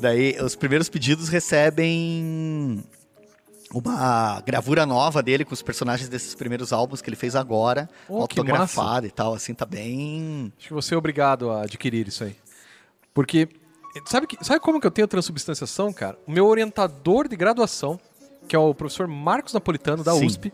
Daí, 0.00 0.36
os 0.40 0.56
primeiros 0.56 0.88
pedidos 0.88 1.28
recebem 1.28 2.82
uma 3.72 4.40
gravura 4.40 4.84
nova 4.84 5.22
dele 5.22 5.44
com 5.44 5.54
os 5.54 5.62
personagens 5.62 6.08
desses 6.08 6.34
primeiros 6.34 6.72
álbuns 6.72 7.00
que 7.00 7.08
ele 7.08 7.16
fez 7.16 7.36
agora, 7.36 7.88
oh, 8.08 8.22
autografada 8.22 9.06
e 9.06 9.10
tal, 9.10 9.32
assim, 9.32 9.54
tá 9.54 9.64
bem. 9.64 10.52
Acho 10.58 10.68
que 10.68 10.74
você 10.74 10.94
é 10.94 10.98
obrigado 10.98 11.50
a 11.50 11.62
adquirir 11.62 12.08
isso 12.08 12.24
aí. 12.24 12.36
Porque 13.14 13.48
sabe 14.06 14.26
que 14.26 14.44
sabe 14.44 14.60
como 14.60 14.80
que 14.80 14.86
eu 14.86 14.90
tenho 14.90 15.06
transubstanciação, 15.06 15.92
cara? 15.92 16.18
O 16.26 16.32
meu 16.32 16.46
orientador 16.46 17.28
de 17.28 17.36
graduação, 17.36 17.98
que 18.48 18.56
é 18.56 18.58
o 18.58 18.74
professor 18.74 19.06
Marcos 19.06 19.52
Napolitano 19.52 20.02
da 20.02 20.12
Sim. 20.12 20.26
USP, 20.26 20.52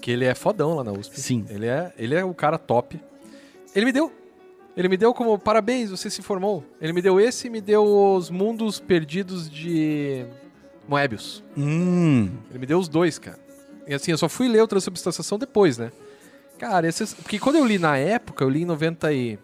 que 0.00 0.10
ele 0.10 0.24
é 0.24 0.34
fodão 0.34 0.74
lá 0.74 0.84
na 0.84 0.92
USP. 0.92 1.20
Sim. 1.20 1.46
Ele 1.48 1.66
é, 1.66 1.92
ele 1.96 2.14
é 2.14 2.24
o 2.24 2.34
cara 2.34 2.58
top. 2.58 3.00
Ele 3.74 3.86
me 3.86 3.92
deu 3.92 4.12
ele 4.76 4.88
me 4.88 4.96
deu 4.96 5.14
como 5.14 5.38
parabéns, 5.38 5.90
você 5.90 6.10
se 6.10 6.20
formou. 6.20 6.64
Ele 6.80 6.92
me 6.92 7.00
deu 7.00 7.20
esse 7.20 7.46
e 7.46 7.50
me 7.50 7.60
deu 7.60 7.84
os 7.84 8.28
mundos 8.28 8.80
perdidos 8.80 9.48
de 9.48 10.26
Moebius. 10.88 11.42
Hum. 11.56 12.30
Ele 12.50 12.58
me 12.58 12.66
deu 12.66 12.78
os 12.78 12.88
dois, 12.88 13.18
cara. 13.18 13.38
E 13.86 13.94
assim, 13.94 14.10
eu 14.10 14.18
só 14.18 14.28
fui 14.28 14.48
ler 14.48 14.62
o 14.62 14.66
Transubstanciação 14.66 15.38
depois, 15.38 15.78
né? 15.78 15.92
Cara, 16.58 16.86
esses... 16.88 17.12
porque 17.12 17.38
quando 17.38 17.56
eu 17.56 17.66
li 17.66 17.78
na 17.78 17.96
época, 17.96 18.44
eu 18.44 18.48
li 18.48 18.62
em 18.62 18.64
90 18.64 19.12
e... 19.12 19.38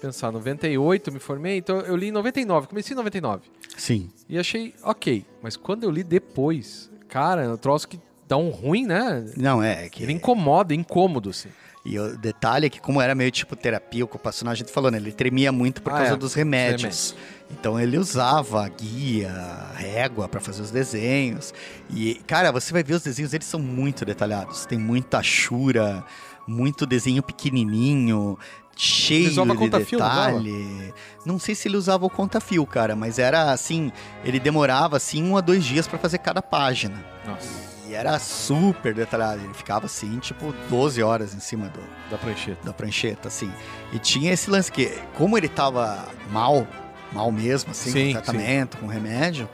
pensar, 0.00 0.32
98 0.32 1.08
eu 1.08 1.14
me 1.14 1.20
formei, 1.20 1.58
então 1.58 1.80
eu 1.80 1.96
li 1.96 2.08
em 2.08 2.12
99, 2.12 2.66
comecei 2.68 2.94
em 2.94 2.96
99. 2.96 3.42
Sim. 3.76 4.10
E 4.28 4.38
achei 4.38 4.74
ok, 4.82 5.24
mas 5.42 5.56
quando 5.56 5.84
eu 5.84 5.90
li 5.90 6.02
depois, 6.02 6.90
cara, 7.08 7.44
é 7.44 7.48
um 7.48 7.56
troço 7.56 7.88
que 7.88 8.00
dá 8.26 8.36
um 8.36 8.50
ruim, 8.50 8.86
né? 8.86 9.24
Não, 9.36 9.62
é 9.62 9.88
que... 9.88 10.02
Ele 10.02 10.12
incomoda, 10.12 10.74
é 10.74 10.76
incômodo, 10.76 11.30
assim. 11.30 11.50
E 11.88 12.00
o 12.00 12.18
detalhe 12.18 12.66
é 12.66 12.68
que, 12.68 12.80
como 12.80 13.00
era 13.00 13.14
meio 13.14 13.30
tipo 13.30 13.54
terapia 13.54 14.04
ocupacional, 14.04 14.50
a 14.50 14.54
gente 14.56 14.72
falando, 14.72 14.94
né, 14.94 14.98
ele 14.98 15.12
tremia 15.12 15.52
muito 15.52 15.80
por 15.80 15.92
ah, 15.92 15.98
causa 15.98 16.14
é, 16.14 16.16
dos 16.16 16.34
remédios. 16.34 17.14
Então 17.48 17.78
ele 17.78 17.96
usava 17.96 18.68
guia, 18.68 19.32
régua 19.76 20.28
para 20.28 20.40
fazer 20.40 20.62
os 20.62 20.72
desenhos. 20.72 21.54
E, 21.88 22.16
cara, 22.26 22.50
você 22.50 22.72
vai 22.72 22.82
ver 22.82 22.94
os 22.94 23.04
desenhos, 23.04 23.32
eles 23.32 23.46
são 23.46 23.60
muito 23.60 24.04
detalhados. 24.04 24.66
Tem 24.66 24.76
muita 24.76 25.22
chura, 25.22 26.04
muito 26.44 26.84
desenho 26.86 27.22
pequenininho. 27.22 28.36
cheio 28.76 29.30
de 29.30 29.68
detalhe. 29.70 30.92
Não, 31.24 31.34
não, 31.34 31.38
sei 31.38 31.54
se 31.54 31.68
ele 31.68 31.76
usava 31.76 32.04
o 32.04 32.10
conta-fio, 32.10 32.66
cara, 32.66 32.96
mas 32.96 33.20
era 33.20 33.52
assim, 33.52 33.92
ele 34.24 34.40
demorava 34.40 34.96
assim 34.96 35.22
um 35.22 35.36
a 35.36 35.40
dois 35.40 35.64
dias 35.64 35.86
para 35.86 36.00
fazer 36.00 36.18
cada 36.18 36.42
página. 36.42 36.96
Nossa. 37.24 37.65
Era 37.96 38.18
super 38.18 38.94
detalhado, 38.94 39.42
ele 39.42 39.54
ficava 39.54 39.86
assim, 39.86 40.18
tipo 40.18 40.52
12 40.68 41.02
horas 41.02 41.34
em 41.34 41.40
cima 41.40 41.68
do 41.68 41.80
da 42.10 42.18
prancheta. 42.18 42.58
Da 42.64 42.72
prancheta, 42.72 43.28
assim. 43.28 43.52
E 43.92 43.98
tinha 43.98 44.32
esse 44.32 44.50
lance 44.50 44.70
que 44.70 44.92
como 45.14 45.36
ele 45.36 45.48
tava 45.48 46.06
mal, 46.30 46.66
mal 47.12 47.32
mesmo 47.32 47.70
assim, 47.70 47.90
sim, 47.90 48.06
com 48.06 48.20
tratamento, 48.20 48.76
sim. 48.76 48.82
com 48.82 48.86
remédio, 48.86 49.48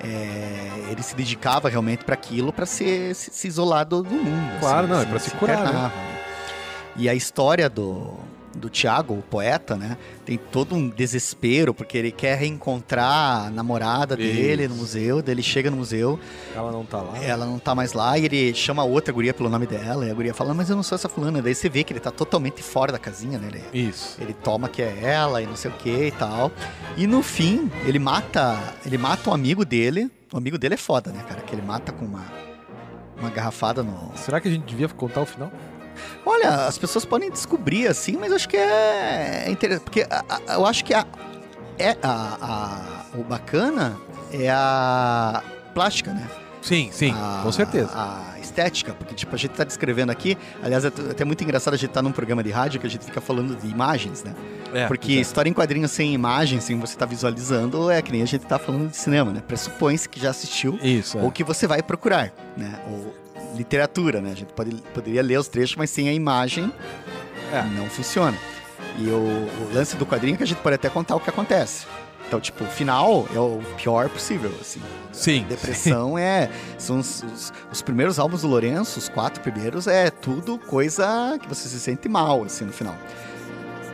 é, 0.00 0.90
ele 0.90 1.02
se 1.02 1.14
dedicava 1.14 1.68
realmente 1.68 2.04
para 2.04 2.14
aquilo, 2.14 2.52
para 2.52 2.66
se, 2.66 3.14
se, 3.14 3.48
isolar 3.48 3.84
do, 3.84 4.02
do 4.02 4.14
mundo. 4.14 4.60
Claro, 4.60 4.86
assim, 4.86 4.92
não, 4.92 5.02
é 5.02 5.06
para 5.06 5.18
se, 5.18 5.30
se 5.30 5.36
curar. 5.36 5.72
Né? 5.72 5.92
E 6.96 7.08
a 7.08 7.14
história 7.14 7.68
do, 7.68 8.14
do 8.58 8.68
Tiago, 8.68 9.14
o 9.14 9.22
poeta, 9.22 9.76
né? 9.76 9.96
Tem 10.24 10.36
todo 10.36 10.74
um 10.74 10.88
desespero, 10.88 11.72
porque 11.72 11.96
ele 11.96 12.12
quer 12.12 12.38
reencontrar 12.38 13.46
a 13.46 13.50
namorada 13.50 14.14
Isso. 14.20 14.34
dele 14.34 14.68
no 14.68 14.74
museu, 14.76 15.22
daí 15.22 15.34
ele 15.34 15.42
chega 15.42 15.70
no 15.70 15.76
museu. 15.76 16.18
Ela 16.54 16.70
não 16.70 16.84
tá 16.84 17.00
lá. 17.00 17.18
Ela 17.22 17.46
não 17.46 17.58
tá 17.58 17.74
mais 17.74 17.92
lá, 17.92 18.18
e 18.18 18.24
ele 18.24 18.54
chama 18.54 18.84
outra 18.84 19.12
guria 19.12 19.32
pelo 19.32 19.48
nome 19.48 19.66
dela, 19.66 20.06
e 20.06 20.10
a 20.10 20.14
guria 20.14 20.34
fala, 20.34 20.52
mas 20.52 20.68
eu 20.68 20.76
não 20.76 20.82
sou 20.82 20.96
essa 20.96 21.08
fulana. 21.08 21.40
Daí 21.40 21.54
você 21.54 21.68
vê 21.68 21.84
que 21.84 21.92
ele 21.92 22.00
tá 22.00 22.10
totalmente 22.10 22.62
fora 22.62 22.92
da 22.92 22.98
casinha, 22.98 23.38
né? 23.38 23.48
Ele, 23.48 23.88
Isso. 23.88 24.16
Ele 24.20 24.34
toma 24.34 24.68
que 24.68 24.82
é 24.82 24.98
ela 25.02 25.40
e 25.40 25.46
não 25.46 25.56
sei 25.56 25.70
o 25.70 25.74
que 25.74 26.06
e 26.06 26.12
tal. 26.12 26.52
E 26.96 27.06
no 27.06 27.22
fim, 27.22 27.70
ele 27.86 27.98
mata. 27.98 28.58
Ele 28.84 28.98
mata 28.98 29.30
um 29.30 29.32
amigo 29.32 29.64
dele. 29.64 30.10
O 30.32 30.36
amigo 30.36 30.58
dele 30.58 30.74
é 30.74 30.78
foda, 30.78 31.10
né, 31.10 31.24
cara? 31.26 31.40
Que 31.40 31.54
ele 31.54 31.62
mata 31.62 31.90
com 31.92 32.04
uma, 32.04 32.26
uma 33.18 33.30
garrafada 33.30 33.82
no. 33.82 34.12
Será 34.16 34.40
que 34.40 34.48
a 34.48 34.50
gente 34.50 34.64
devia 34.64 34.88
contar 34.88 35.22
o 35.22 35.26
final? 35.26 35.50
Olha, 36.24 36.66
as 36.66 36.78
pessoas 36.78 37.04
podem 37.04 37.30
descobrir 37.30 37.86
assim, 37.86 38.16
mas 38.16 38.32
acho 38.32 38.48
que 38.48 38.56
é, 38.56 39.44
é 39.46 39.50
interessante. 39.50 39.84
Porque 39.84 40.06
a, 40.08 40.24
a, 40.28 40.54
eu 40.54 40.66
acho 40.66 40.84
que 40.84 40.94
a, 40.94 41.06
é 41.78 41.96
a, 42.02 43.04
o 43.14 43.22
bacana 43.22 43.96
é 44.32 44.50
a 44.50 45.42
plástica, 45.74 46.12
né? 46.12 46.28
Sim, 46.60 46.90
sim, 46.92 47.14
com 47.42 47.52
certeza. 47.52 47.90
A 47.94 48.38
estética, 48.40 48.92
porque 48.92 49.14
tipo, 49.14 49.34
a 49.34 49.38
gente 49.38 49.52
tá 49.52 49.64
descrevendo 49.64 50.10
aqui, 50.10 50.36
aliás, 50.62 50.84
é 50.84 50.88
até 50.88 51.24
muito 51.24 51.42
engraçado 51.44 51.74
a 51.74 51.76
gente 51.76 51.90
estar 51.90 52.00
tá 52.00 52.02
num 52.02 52.12
programa 52.12 52.42
de 52.42 52.50
rádio 52.50 52.80
que 52.80 52.86
a 52.86 52.90
gente 52.90 53.04
fica 53.04 53.20
falando 53.20 53.56
de 53.56 53.68
imagens, 53.68 54.24
né? 54.24 54.34
É, 54.74 54.86
porque 54.86 55.12
é. 55.12 55.16
história 55.16 55.48
em 55.48 55.52
quadrinhos 55.52 55.90
sem 55.90 56.12
imagem, 56.12 56.60
sem 56.60 56.78
você 56.78 56.96
tá 56.96 57.06
visualizando, 57.06 57.90
é 57.90 58.02
que 58.02 58.12
nem 58.12 58.22
a 58.22 58.26
gente 58.26 58.44
tá 58.44 58.58
falando 58.58 58.90
de 58.90 58.96
cinema, 58.96 59.32
né? 59.32 59.42
Pressupõe-se 59.46 60.08
que 60.08 60.20
já 60.20 60.30
assistiu 60.30 60.78
Isso, 60.82 61.18
ou 61.18 61.28
é. 61.28 61.30
que 61.30 61.44
você 61.44 61.66
vai 61.66 61.82
procurar, 61.82 62.32
né? 62.56 62.80
Ou 62.90 63.14
literatura, 63.58 64.20
né? 64.20 64.30
A 64.30 64.36
gente 64.36 64.52
pode, 64.52 64.70
poderia 64.94 65.22
ler 65.22 65.38
os 65.38 65.48
trechos, 65.48 65.76
mas 65.76 65.90
sem 65.90 66.08
a 66.08 66.12
imagem 66.12 66.72
é. 67.52 67.62
não 67.76 67.90
funciona. 67.90 68.38
E 68.98 69.08
o, 69.08 69.16
o, 69.16 69.70
lance 69.74 69.96
do 69.96 70.06
quadrinho 70.06 70.34
é 70.34 70.36
que 70.36 70.42
a 70.44 70.46
gente 70.46 70.60
pode 70.60 70.76
até 70.76 70.88
contar 70.88 71.16
o 71.16 71.20
que 71.20 71.28
acontece. 71.28 71.86
Então, 72.26 72.40
tipo, 72.40 72.62
o 72.62 72.66
final 72.66 73.26
é 73.34 73.38
o 73.38 73.60
pior 73.76 74.08
possível, 74.08 74.52
assim. 74.60 74.80
Sim. 75.12 75.44
A 75.44 75.48
depressão 75.48 76.14
sim. 76.16 76.20
é. 76.20 76.50
São 76.76 76.98
os, 76.98 77.22
os, 77.22 77.52
os, 77.72 77.82
primeiros 77.82 78.18
álbuns 78.18 78.42
do 78.42 78.48
Lourenço, 78.48 78.98
os 78.98 79.08
quatro 79.08 79.42
primeiros, 79.42 79.86
é 79.86 80.10
tudo 80.10 80.58
coisa 80.58 81.38
que 81.40 81.48
você 81.48 81.68
se 81.68 81.80
sente 81.80 82.08
mal, 82.08 82.44
assim, 82.44 82.64
no 82.64 82.72
final. 82.72 82.96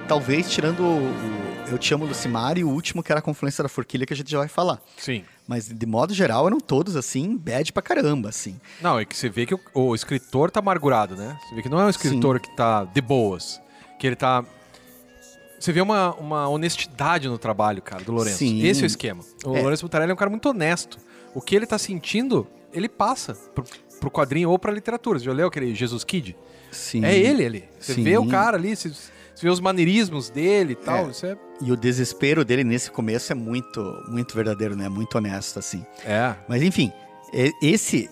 Talvez 0.09 0.50
tirando 0.50 0.83
o, 0.83 1.71
Eu 1.71 1.78
Te 1.78 1.94
Amo 1.94 2.06
Lucimar 2.06 2.59
e 2.59 2.64
o 2.64 2.68
último, 2.68 3.02
que 3.02 3.12
era 3.12 3.21
a 3.21 3.23
Confluência 3.23 3.62
da 3.62 3.68
Forquilha, 3.68 4.04
que 4.04 4.12
a 4.12 4.16
gente 4.16 4.30
já 4.30 4.38
vai 4.38 4.49
falar. 4.49 4.80
Sim. 4.97 5.25
Mas, 5.47 5.69
de 5.69 5.87
modo 5.87 6.15
geral, 6.15 6.47
eram 6.47 6.59
todos, 6.59 6.97
assim, 6.97 7.37
bad 7.37 7.71
pra 7.73 7.83
caramba, 7.83 8.31
assim. 8.31 8.59
Não, 8.81 8.99
é 8.99 9.05
que 9.05 9.17
você 9.17 9.29
vê 9.29 9.45
que 9.45 9.55
o, 9.55 9.61
o 9.75 9.95
escritor 9.95 10.51
tá 10.51 10.61
amargurado, 10.61 11.15
né? 11.17 11.39
Você 11.47 11.55
vê 11.55 11.63
que 11.63 11.69
não 11.69 11.79
é 11.79 11.85
um 11.85 11.91
escritor 11.91 12.37
Sim. 12.37 12.43
que 12.43 12.57
tá 12.57 12.85
de 12.85 13.01
boas. 13.01 13.61
Que 13.99 14.07
ele 14.07 14.17
tá... 14.17 14.45
Você 15.61 15.71
vê 15.71 15.81
uma, 15.81 16.15
uma 16.15 16.49
honestidade 16.49 17.29
no 17.29 17.39
trabalho, 17.39 17.83
cara, 17.83 18.03
do 18.03 18.13
Lourenço. 18.13 18.39
Sim. 18.39 18.63
Esse 18.67 18.81
é 18.81 18.85
o 18.85 18.87
esquema. 18.87 19.23
O 19.45 19.57
é. 19.57 19.61
Lourenço 19.61 19.85
Mutarelli 19.85 20.11
é 20.11 20.15
um 20.15 20.17
cara 20.17 20.31
muito 20.31 20.49
honesto. 20.49 20.99
O 21.35 21.41
que 21.41 21.55
ele 21.55 21.67
tá 21.67 21.79
sentindo, 21.79 22.47
ele 22.73 22.89
passa 22.89 23.35
pro, 23.55 23.65
pro 24.01 24.11
quadrinho 24.11 24.51
ou 24.51 24.59
pra 24.59 24.73
literatura. 24.73 25.19
Você 25.19 25.25
já 25.27 25.33
leu 25.33 25.49
aquele 25.49 25.75
Jesus 25.75 26.05
Kid? 26.05 26.37
Sim. 26.71 27.05
É 27.05 27.17
ele 27.17 27.45
ali. 27.45 27.65
Você 27.78 27.95
Sim. 27.95 28.02
vê 28.02 28.17
o 28.19 28.26
cara 28.26 28.57
ali, 28.57 28.75
você 29.34 29.47
vê 29.47 29.50
os 29.50 29.60
maneirismos 29.60 30.30
dele 30.30 30.73
e 30.73 30.76
tal. 30.76 31.08
É. 31.08 31.10
Isso 31.10 31.26
é 31.26 31.36
e 31.60 31.70
o 31.70 31.76
desespero 31.76 32.44
dele 32.44 32.64
nesse 32.64 32.90
começo 32.90 33.32
é 33.32 33.34
muito, 33.34 33.80
muito 34.08 34.34
verdadeiro, 34.34 34.76
né? 34.76 34.88
Muito 34.88 35.16
honesto, 35.16 35.58
assim. 35.58 35.84
É. 36.04 36.34
Mas 36.49 36.62
enfim, 36.62 36.92
esse 37.62 38.10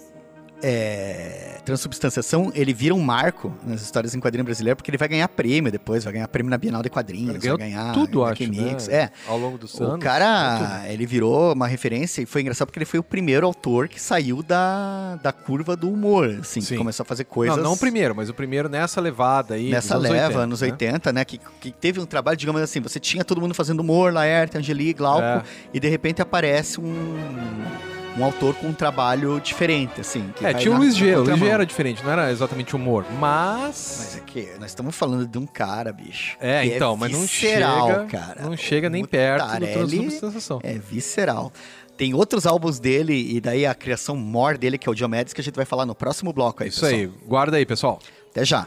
é, 0.62 1.58
transubstanciação, 1.64 2.52
ele 2.54 2.72
vira 2.72 2.94
um 2.94 3.00
marco 3.00 3.52
nas 3.66 3.82
histórias 3.82 4.14
em 4.14 4.20
quadrinho 4.20 4.44
brasileiro, 4.44 4.76
porque 4.76 4.90
ele 4.90 4.98
vai 4.98 5.08
ganhar 5.08 5.26
prêmio 5.28 5.72
depois, 5.72 6.04
vai 6.04 6.12
ganhar 6.12 6.28
prêmio 6.28 6.50
na 6.50 6.58
Bienal 6.58 6.82
de 6.82 6.90
Quadrinhos, 6.90 7.42
vai 7.44 7.56
ganhar 7.56 7.92
tudo, 7.92 8.24
acho, 8.24 8.42
Mix, 8.48 8.88
né? 8.88 8.94
é. 8.94 9.10
Ao 9.26 9.38
longo 9.38 9.58
dos 9.58 9.78
anos. 9.80 9.96
O 9.96 9.98
cara, 9.98 10.84
ele 10.88 11.04
virou 11.04 11.52
uma 11.52 11.66
referência 11.66 12.22
e 12.22 12.26
foi 12.26 12.42
engraçado 12.42 12.68
porque 12.68 12.78
ele 12.78 12.86
foi 12.86 13.00
o 13.00 13.02
primeiro 13.02 13.46
autor 13.46 13.88
que 13.88 14.00
saiu 14.00 14.42
da, 14.42 15.16
da 15.16 15.32
curva 15.32 15.76
do 15.76 15.90
humor, 15.90 16.38
assim, 16.40 16.60
Sim. 16.60 16.74
que 16.74 16.76
começou 16.76 17.02
a 17.02 17.06
fazer 17.06 17.24
coisas... 17.24 17.56
Não, 17.56 17.64
não 17.64 17.72
o 17.72 17.78
primeiro, 17.78 18.14
mas 18.14 18.28
o 18.28 18.34
primeiro 18.34 18.68
nessa 18.68 19.00
levada 19.00 19.54
aí, 19.54 19.70
Nessa 19.70 19.96
leva, 19.96 20.42
anos 20.42 20.62
80, 20.62 20.62
anos 20.62 20.62
80 20.62 21.12
né? 21.12 21.20
né? 21.20 21.24
Que, 21.24 21.40
que 21.60 21.72
teve 21.72 22.00
um 22.00 22.06
trabalho, 22.06 22.36
digamos 22.36 22.60
assim, 22.62 22.80
você 22.80 23.00
tinha 23.00 23.24
todo 23.24 23.40
mundo 23.40 23.54
fazendo 23.54 23.80
humor, 23.80 24.12
Laerte, 24.12 24.56
Angeli, 24.56 24.92
Glauco, 24.92 25.22
é. 25.22 25.42
e 25.74 25.80
de 25.80 25.88
repente 25.88 26.22
aparece 26.22 26.80
um 26.80 27.91
um 28.16 28.24
autor 28.24 28.54
com 28.54 28.68
um 28.68 28.72
trabalho 28.72 29.40
diferente, 29.40 30.00
assim. 30.00 30.32
é, 30.42 30.52
tinha 30.54 30.74
o 30.74 30.78
Luiz 30.78 30.96
G. 30.96 31.16
O 31.16 31.22
Luiz 31.22 31.38
G 31.38 31.48
era 31.48 31.64
diferente, 31.64 32.02
não 32.04 32.10
era 32.10 32.30
exatamente 32.30 32.74
humor, 32.76 33.04
mas... 33.18 33.62
Mas 33.62 34.16
é 34.16 34.20
que 34.20 34.50
nós 34.58 34.70
estamos 34.70 34.94
falando 34.94 35.26
de 35.26 35.38
um 35.38 35.46
cara, 35.46 35.92
bicho. 35.92 36.36
É, 36.40 36.64
então, 36.66 36.94
é 36.94 36.96
mas 36.96 37.12
não 37.12 37.26
chega, 37.26 38.06
cara. 38.06 38.42
Não 38.42 38.56
chega 38.56 38.90
nem 38.90 39.04
perto 39.04 39.46
do 39.58 39.66
Transubstanciação. 39.66 40.60
É 40.62 40.74
visceral. 40.74 41.52
Tem 41.96 42.14
outros 42.14 42.46
álbuns 42.46 42.78
dele 42.78 43.14
e 43.14 43.40
daí 43.40 43.66
a 43.66 43.74
criação 43.74 44.16
mor 44.16 44.56
dele, 44.56 44.78
que 44.78 44.88
é 44.88 44.92
o 44.92 44.94
Diomedes, 44.94 45.32
que 45.32 45.40
a 45.40 45.44
gente 45.44 45.54
vai 45.54 45.64
falar 45.64 45.86
no 45.86 45.94
próximo 45.94 46.32
bloco 46.32 46.62
aí, 46.62 46.68
Isso 46.68 46.80
pessoal. 46.80 47.00
aí, 47.00 47.10
guarda 47.26 47.56
aí, 47.56 47.66
pessoal. 47.66 47.98
Até 48.30 48.44
já. 48.44 48.66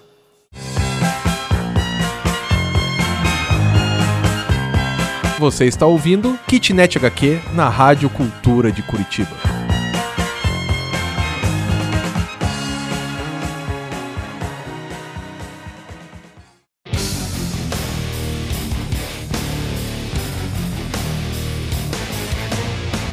Você 5.45 5.65
está 5.65 5.85
ouvindo 5.85 6.39
Kitnet 6.47 6.97
HQ 6.97 7.39
na 7.53 7.69
Rádio 7.69 8.09
Cultura 8.09 8.71
de 8.71 8.81
Curitiba. 8.81 9.29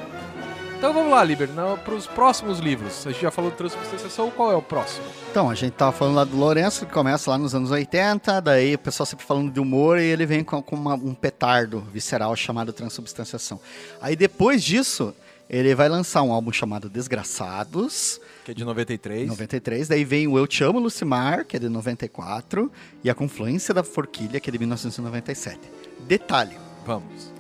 Então 0.84 0.94
vamos 0.94 1.12
lá, 1.12 1.24
Liber, 1.24 1.48
para 1.86 1.94
os 1.94 2.08
próximos 2.08 2.60
livros. 2.60 3.08
A 3.08 3.12
gente 3.12 3.22
já 3.22 3.32
falou 3.32 3.50
de 3.50 3.56
transubstanciação, 3.56 4.30
qual 4.30 4.52
é 4.52 4.56
o 4.56 4.62
próximo? 4.62 5.06
Então, 5.32 5.50
a 5.50 5.56
gente 5.56 5.72
tava 5.72 5.94
falando 5.94 6.16
lá 6.16 6.26
do 6.26 6.36
Lourenço, 6.36 6.86
que 6.86 6.92
começa 6.92 7.32
lá 7.32 7.38
nos 7.38 7.56
anos 7.56 7.72
80, 7.72 8.42
daí 8.42 8.76
o 8.76 8.78
pessoal 8.78 9.06
sempre 9.06 9.26
falando 9.26 9.50
de 9.50 9.62
humor 9.62 9.98
e 9.98 10.04
ele 10.04 10.26
vem 10.26 10.44
com, 10.44 10.62
com 10.62 10.76
uma, 10.76 10.96
um 10.96 11.14
petardo 11.14 11.80
visceral 11.80 12.36
chamado 12.36 12.74
transubstanciação. 12.74 13.62
Aí 14.02 14.14
depois 14.14 14.62
disso, 14.62 15.16
ele 15.50 15.76
vai 15.76 15.90
lançar 15.90 16.24
um 16.24 16.32
álbum 16.32 16.52
chamado 16.52 16.90
Desgraçados. 16.90 18.20
Que 18.46 18.52
é 18.52 18.54
de 18.54 18.64
93. 18.64 19.28
93. 19.28 19.88
Daí 19.88 20.04
vem 20.04 20.28
o 20.28 20.38
Eu 20.38 20.48
Te 20.48 20.64
Amo, 20.64 20.80
Lucimar, 20.80 21.46
que 21.46 21.58
é 21.58 21.60
de 21.60 21.70
94. 21.70 22.72
E 23.04 23.10
A 23.10 23.16
Confluência 23.16 23.74
da 23.74 23.84
Forquilha, 23.84 24.40
que 24.40 24.50
é 24.50 24.52
de 24.52 24.60
1997. 24.60 25.60
Detalhe. 26.08 26.58
Vamos. 26.86 27.32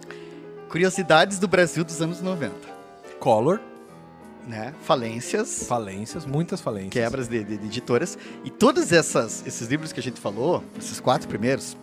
Curiosidades 0.69 1.39
do 1.39 1.47
Brasil 1.47 1.83
dos 1.83 2.01
anos 2.01 2.21
90. 2.21 2.55
Color. 3.19 3.61
Né? 4.45 4.73
Falências. 4.81 5.65
Falências, 5.67 6.25
muitas 6.25 6.59
falências. 6.59 6.91
Quebras 6.91 7.27
de, 7.29 7.43
de, 7.43 7.57
de 7.57 7.65
editoras. 7.65 8.17
E 8.43 8.49
todos 8.49 8.91
essas, 8.91 9.45
esses 9.47 9.67
livros 9.69 9.93
que 9.93 9.99
a 9.99 10.03
gente 10.03 10.19
falou, 10.19 10.61
esses 10.77 10.99
quatro 10.99 11.27
primeiros, 11.29 11.77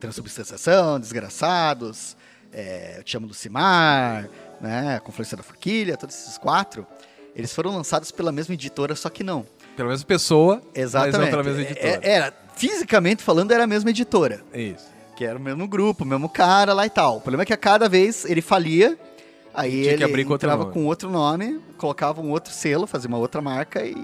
Transubstanciação, 0.00 0.98
Desgraçados, 0.98 2.16
é, 2.52 2.96
Eu 2.98 3.04
Te 3.04 3.16
Amo 3.16 3.28
Lucimar, 3.28 4.28
né? 4.60 4.96
A 4.96 5.00
Confluência 5.00 5.36
da 5.36 5.42
Forquilha, 5.42 5.96
todos 5.96 6.14
esses 6.14 6.38
quatro, 6.38 6.86
eles 7.34 7.52
foram 7.52 7.70
lançados 7.74 8.10
pela 8.10 8.32
mesma 8.32 8.54
editora, 8.54 8.94
só 8.94 9.08
que 9.08 9.22
não. 9.22 9.46
Pela 9.76 9.90
mesma 9.90 10.06
pessoa, 10.06 10.62
Exatamente. 10.74 11.16
mas 11.16 11.24
não 11.24 11.30
pela 11.30 11.42
mesma 11.42 11.62
editora. 11.62 12.00
É, 12.02 12.10
era, 12.10 12.34
fisicamente 12.56 13.22
falando, 13.22 13.52
era 13.52 13.64
a 13.64 13.66
mesma 13.66 13.90
editora. 13.90 14.40
Isso. 14.54 14.86
Que 15.14 15.24
era 15.24 15.38
o 15.38 15.40
mesmo 15.40 15.68
grupo, 15.68 16.04
o 16.04 16.06
mesmo 16.06 16.28
cara 16.28 16.72
lá 16.72 16.86
e 16.86 16.90
tal. 16.90 17.18
O 17.18 17.20
problema 17.20 17.42
é 17.42 17.46
que 17.46 17.52
a 17.52 17.56
cada 17.56 17.88
vez 17.88 18.24
ele 18.24 18.40
falia, 18.40 18.98
aí 19.56 19.82
Tinha 19.82 19.92
ele 19.94 20.24
com 20.24 20.32
outro 20.32 20.34
entrava 20.46 20.62
nome. 20.64 20.72
com 20.74 20.84
outro 20.86 21.10
nome, 21.10 21.60
colocava 21.78 22.20
um 22.20 22.30
outro 22.30 22.52
selo, 22.52 22.86
fazia 22.86 23.08
uma 23.08 23.18
outra 23.18 23.40
marca 23.40 23.84
e, 23.84 23.94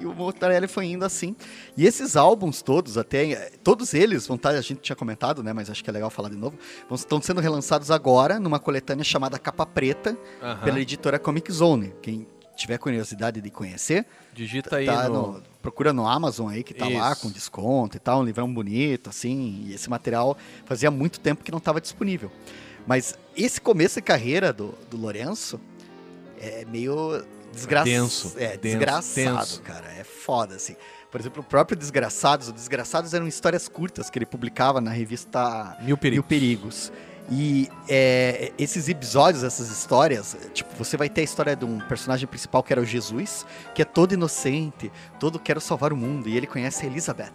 e 0.00 0.06
o 0.06 0.12
Motarelli 0.14 0.68
foi 0.68 0.86
indo 0.86 1.04
assim. 1.04 1.34
E 1.76 1.86
esses 1.86 2.14
álbuns 2.16 2.62
todos, 2.62 2.96
até 2.98 3.50
todos 3.64 3.94
eles 3.94 4.26
vão 4.26 4.36
estar, 4.36 4.50
a 4.50 4.60
gente 4.60 4.80
tinha 4.80 4.94
comentado, 4.96 5.42
né, 5.42 5.52
mas 5.52 5.70
acho 5.70 5.82
que 5.82 5.90
é 5.90 5.92
legal 5.92 6.10
falar 6.10 6.28
de 6.28 6.36
novo, 6.36 6.56
vão, 6.88 6.96
estão 6.96 7.20
sendo 7.22 7.40
relançados 7.40 7.90
agora 7.90 8.38
numa 8.38 8.58
coletânea 8.58 9.02
chamada 9.04 9.38
Capa 9.38 9.64
Preta, 9.66 10.16
Aham. 10.42 10.60
pela 10.64 10.80
editora 10.80 11.18
Comic 11.18 11.50
Zone. 11.50 11.92
Quem 12.02 12.26
tiver 12.56 12.76
curiosidade 12.78 13.40
de 13.40 13.50
conhecer, 13.50 14.04
Digita 14.34 14.76
aí 14.76 14.86
tá 14.86 15.08
no... 15.08 15.32
no- 15.34 15.42
procura 15.62 15.92
no 15.92 16.08
Amazon 16.08 16.48
aí 16.48 16.62
que 16.64 16.72
tá 16.72 16.88
lá 16.88 17.12
Isso. 17.12 17.20
com 17.22 17.30
desconto 17.30 17.96
e 17.96 18.00
tal, 18.00 18.20
um 18.20 18.24
livrão 18.24 18.52
bonito, 18.52 19.10
assim. 19.10 19.64
E 19.66 19.74
esse 19.74 19.90
material 19.90 20.36
fazia 20.64 20.90
muito 20.90 21.20
tempo 21.20 21.44
que 21.44 21.50
não 21.52 21.58
estava 21.58 21.78
disponível. 21.80 22.32
Mas 22.88 23.18
esse 23.36 23.60
começo 23.60 23.96
de 23.96 24.02
carreira 24.02 24.50
do, 24.50 24.74
do 24.90 24.96
Lourenço 24.96 25.60
é 26.40 26.64
meio 26.64 27.22
desgraçado. 27.52 27.90
Denso, 27.90 28.32
É, 28.38 28.56
denso, 28.56 28.60
desgraçado, 28.78 29.36
tenso. 29.36 29.62
cara. 29.62 29.92
É 29.92 30.02
foda, 30.02 30.54
assim. 30.56 30.74
Por 31.10 31.20
exemplo, 31.20 31.42
o 31.42 31.44
próprio 31.44 31.76
Desgraçados, 31.76 32.48
o 32.48 32.52
Desgraçados 32.52 33.12
eram 33.12 33.28
histórias 33.28 33.68
curtas 33.68 34.08
que 34.08 34.18
ele 34.18 34.24
publicava 34.24 34.80
na 34.80 34.90
revista 34.90 35.76
Mil 35.82 35.98
perigos. 35.98 36.16
Mil 36.16 36.22
Perigos. 36.22 36.92
E 37.30 37.68
é, 37.90 38.52
esses 38.58 38.88
episódios, 38.88 39.44
essas 39.44 39.68
histórias, 39.70 40.34
tipo, 40.54 40.74
você 40.78 40.96
vai 40.96 41.10
ter 41.10 41.20
a 41.20 41.24
história 41.24 41.54
de 41.54 41.66
um 41.66 41.78
personagem 41.80 42.26
principal 42.26 42.62
que 42.62 42.72
era 42.72 42.80
o 42.80 42.86
Jesus, 42.86 43.44
que 43.74 43.82
é 43.82 43.84
todo 43.84 44.14
inocente, 44.14 44.90
todo 45.20 45.38
quero 45.38 45.60
salvar 45.60 45.92
o 45.92 45.96
mundo, 45.96 46.26
e 46.26 46.34
ele 46.38 46.46
conhece 46.46 46.86
a 46.86 46.88
Elizabeth. 46.88 47.32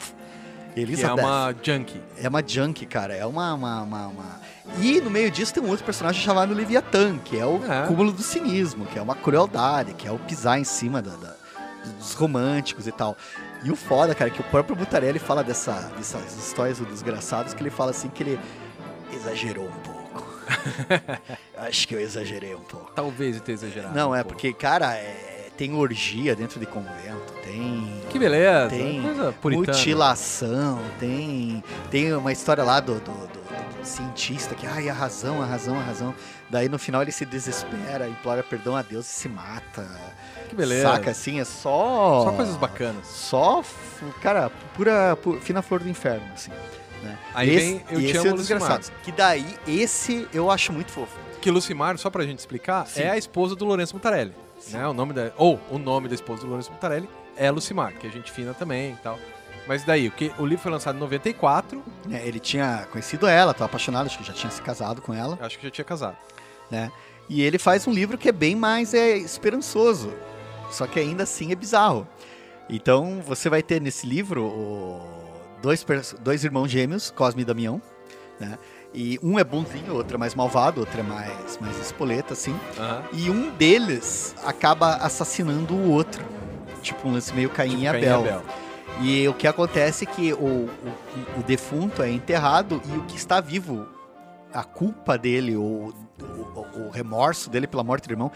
Que 0.74 0.80
é 0.80 0.84
Elizabeth 0.84 1.22
uma 1.24 1.56
junkie. 1.62 2.02
é 2.22 2.28
uma 2.30 2.44
junk, 2.46 2.86
cara. 2.86 3.14
É 3.16 3.26
uma, 3.26 3.54
uma, 3.54 3.82
uma, 3.84 4.08
uma- 4.08 4.42
E 4.80 5.00
no 5.02 5.10
meio 5.10 5.30
disso 5.30 5.54
tem 5.54 5.62
um 5.64 5.70
outro 5.70 5.86
personagem 5.86 6.22
chamado 6.22 6.54
Leviathan, 6.54 7.18
que 7.20 7.38
é 7.38 7.46
o 7.46 7.62
É. 7.72 7.88
cúmulo 7.88 8.12
do 8.12 8.22
cinismo, 8.24 8.86
que 8.86 8.98
é 8.98 9.02
uma 9.02 9.16
crueldade, 9.16 9.94
que 9.94 10.08
é 10.08 10.12
o 10.12 10.18
pisar 10.20 10.60
em 10.60 10.64
cima 10.64 11.02
da- 11.02 11.16
da- 11.16 11.36
dos 12.00 12.14
românticos 12.14 12.88
e 12.88 12.92
tal. 12.92 13.16
E 13.64 13.72
o 13.72 13.76
foda, 13.76 14.14
cara, 14.16 14.30
é 14.30 14.34
que 14.34 14.42
o 14.42 14.44
próprio 14.46 14.76
Butarelli 14.76 15.20
fala 15.20 15.44
dessa, 15.44 15.74
dessas 15.98 16.36
histórias 16.38 16.80
do 16.80 16.86
Desgraçados, 16.86 17.54
que 17.54 17.62
ele 17.62 17.70
fala 17.70 17.92
assim 17.92 18.10
que 18.10 18.24
ele 18.24 18.40
exagerou 19.14 19.66
um 19.68 19.72
pouco. 19.72 20.34
Acho 21.58 21.88
que 21.88 21.96
eu 21.96 22.00
exagerei 22.00 22.54
um 22.56 22.60
pouco. 22.62 22.92
Talvez 22.94 23.36
eu 23.38 23.42
tenha 23.42 23.54
exagerado. 23.56 23.96
Não, 23.96 24.12
um 24.12 24.16
é 24.16 24.24
pouco. 24.24 24.34
porque, 24.36 24.54
cara, 24.54 24.94
é- 24.96 25.33
tem 25.58 25.74
orgia 25.76 26.36
dentro 26.36 26.60
de 26.60 26.66
convento, 26.66 27.34
tem... 27.44 28.02
Que 28.10 28.18
beleza. 28.20 28.70
Tem 28.70 29.02
coisa 29.02 29.32
puritana. 29.42 29.78
mutilação, 29.78 30.80
tem, 31.00 31.64
tem 31.92 32.14
uma 32.14 32.32
história 32.32 32.64
lá 32.64 32.80
do, 32.80 32.96
do, 32.96 33.12
do- 33.12 33.44
do 33.80 33.86
cientista 33.86 34.56
que, 34.56 34.66
ai, 34.66 34.88
a 34.90 34.94
razão, 34.94 35.42
a 35.42 35.46
razão, 35.46 35.78
a 35.78 35.84
razão. 35.84 36.16
Daí 36.50 36.70
no 36.70 36.80
final 36.80 37.02
ele 37.02 37.12
se 37.12 37.26
desespera, 37.26 38.08
implora 38.08 38.42
perdão 38.44 38.76
a 38.76 38.82
Deus 38.82 39.06
e 39.06 39.10
se 39.10 39.28
mata. 39.30 39.86
Que 40.50 40.56
beleza. 40.56 40.90
Saca, 40.90 41.12
assim, 41.12 41.40
é 41.40 41.44
só... 41.46 42.24
Só 42.26 42.32
coisas 42.32 42.56
bacanas. 42.56 43.06
Só, 43.08 43.64
cara, 44.22 44.50
pura, 44.76 45.16
pu- 45.18 45.40
fina 45.42 45.62
flor 45.62 45.82
do 45.82 45.90
inferno, 45.90 46.26
assim. 46.34 46.52
né? 47.04 47.18
Aí 47.34 47.50
esse, 47.50 47.66
vem 47.66 47.82
Eu 47.90 48.00
Te 48.12 48.18
Amo, 48.18 48.28
é 48.28 48.32
Lucimar. 48.34 48.82
Que 49.04 49.12
daí, 49.12 49.56
esse 49.68 50.28
eu 50.34 50.50
acho 50.50 50.72
muito 50.72 50.92
fofo. 50.92 51.18
Que 51.42 51.52
Lucimar, 51.52 51.98
só 51.98 52.10
pra 52.10 52.24
gente 52.24 52.40
explicar, 52.40 52.88
Sim. 52.88 53.02
é 53.02 53.10
a 53.12 53.18
esposa 53.18 53.56
do 53.56 53.66
Lourenço 53.66 53.94
Mutarelli. 53.96 54.34
Né? 54.72 54.88
O 54.88 54.94
nome 54.94 55.14
da, 55.14 55.32
ou 55.38 55.60
o 55.70 55.78
nome 55.78 56.08
da 56.08 56.16
esposa 56.16 56.42
do 56.42 56.48
Lourenço 56.48 56.72
Mutarelli 56.72 57.10
é 57.36 57.50
Lucimar, 57.52 57.94
que 57.94 58.08
é 58.08 58.10
gente 58.10 58.32
fina 58.32 58.54
também 58.54 58.94
e 58.94 58.98
tal. 58.98 59.20
Mas 59.68 59.84
daí, 59.84 60.08
o, 60.08 60.12
que, 60.12 60.32
o 60.38 60.46
livro 60.46 60.64
foi 60.64 60.72
lançado 60.72 60.96
em 60.96 61.00
94, 61.00 61.82
né? 62.06 62.22
Ele 62.26 62.40
tinha 62.40 62.86
conhecido 62.92 63.26
ela, 63.28 63.54
tava 63.54 63.66
apaixonado, 63.66 64.08
acho 64.08 64.18
que 64.18 64.24
já 64.24 64.34
tinha 64.34 64.52
se 64.52 64.62
casado 64.62 65.02
com 65.02 65.14
ela. 65.14 65.38
acho 65.42 65.58
que 65.58 65.66
já 65.66 65.72
tinha 65.72 65.86
casado. 65.86 66.18
né? 66.70 66.92
E 67.30 67.42
ele 67.42 67.58
faz 67.58 67.88
um 67.88 67.92
livro 67.94 68.18
que 68.18 68.28
é 68.28 68.32
bem 68.34 68.56
mais 68.56 68.94
é, 68.94 69.16
esperançoso, 69.18 70.14
só 70.70 70.86
que 70.86 71.00
ainda 71.00 71.24
assim 71.24 71.52
é 71.52 71.56
bizarro. 71.56 72.06
Então 72.70 73.22
você 73.26 73.50
vai 73.50 73.64
ter 73.64 73.80
nesse 73.82 74.06
livro 74.06 74.44
o- 74.46 75.02
dois, 75.62 75.86
dois 76.20 76.44
irmãos 76.44 76.70
gêmeos, 76.70 77.10
Cosme 77.12 77.42
e 77.44 77.46
Damião, 77.46 77.82
né? 78.40 78.58
E 78.94 79.20
um 79.24 79.40
é 79.40 79.44
bonzinho, 79.44 79.96
outro 79.96 80.16
é 80.16 80.20
mais 80.20 80.36
malvado, 80.36 80.80
outro 80.80 81.00
é 81.00 81.04
mais, 81.04 81.58
mais 81.60 81.80
espoleta, 81.80 82.34
assim. 82.34 82.56
Aham. 82.78 83.04
E 83.12 83.30
um 83.30 83.50
deles 83.52 84.36
acaba 84.46 84.96
assassinando 84.98 85.74
o 85.74 85.92
outro. 85.92 86.24
Tipo 86.82 87.08
um 87.08 87.14
lance 87.14 87.34
meio 87.34 87.50
Caim, 87.50 87.70
e, 87.70 87.72
Caim 87.72 87.82
e 87.84 87.88
Abel. 87.88 88.20
Abel. 88.20 88.44
E 89.02 89.28
o 89.28 89.34
que 89.34 89.48
acontece 89.48 90.04
é 90.04 90.08
que 90.08 90.34
o, 90.34 90.38
o, 90.38 91.40
o 91.40 91.44
defunto 91.44 92.04
é 92.04 92.12
enterrado 92.12 92.82
e 92.86 92.98
o 92.98 93.04
que 93.06 93.16
está 93.16 93.42
vivo, 93.42 93.88
a 94.54 94.64
culpa 94.64 95.18
dele, 95.18 95.56
ou 95.56 95.94
o, 96.22 96.88
o 96.88 96.90
remorso 96.92 97.50
dele 97.50 97.66
pela 97.66 97.84
morte 97.84 98.08
do 98.08 98.14
irmão, 98.14 98.32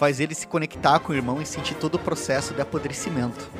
faz 0.00 0.18
ele 0.18 0.34
se 0.34 0.46
conectar 0.46 0.98
com 0.98 1.12
o 1.12 1.14
irmão 1.14 1.42
e 1.42 1.44
sentir 1.46 1.74
todo 1.74 1.96
o 1.96 1.98
processo 1.98 2.54
de 2.54 2.60
apodrecimento. 2.62 3.50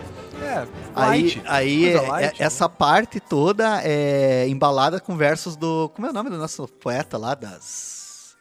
É, 0.42 0.66
Aí, 0.94 1.22
light. 1.34 1.42
aí 1.46 1.82
coisa 1.92 1.98
é- 1.98 2.08
light, 2.08 2.40
é- 2.40 2.44
essa 2.46 2.66
parte 2.66 3.20
toda 3.20 3.82
é 3.84 4.48
embalada 4.48 4.98
com 4.98 5.14
versos 5.18 5.54
do. 5.54 5.90
Como 5.94 6.06
é 6.06 6.10
o 6.10 6.12
nome 6.14 6.30
do 6.30 6.38
nosso 6.38 6.66
poeta 6.66 7.18
lá? 7.18 7.34
Das. 7.34 8.36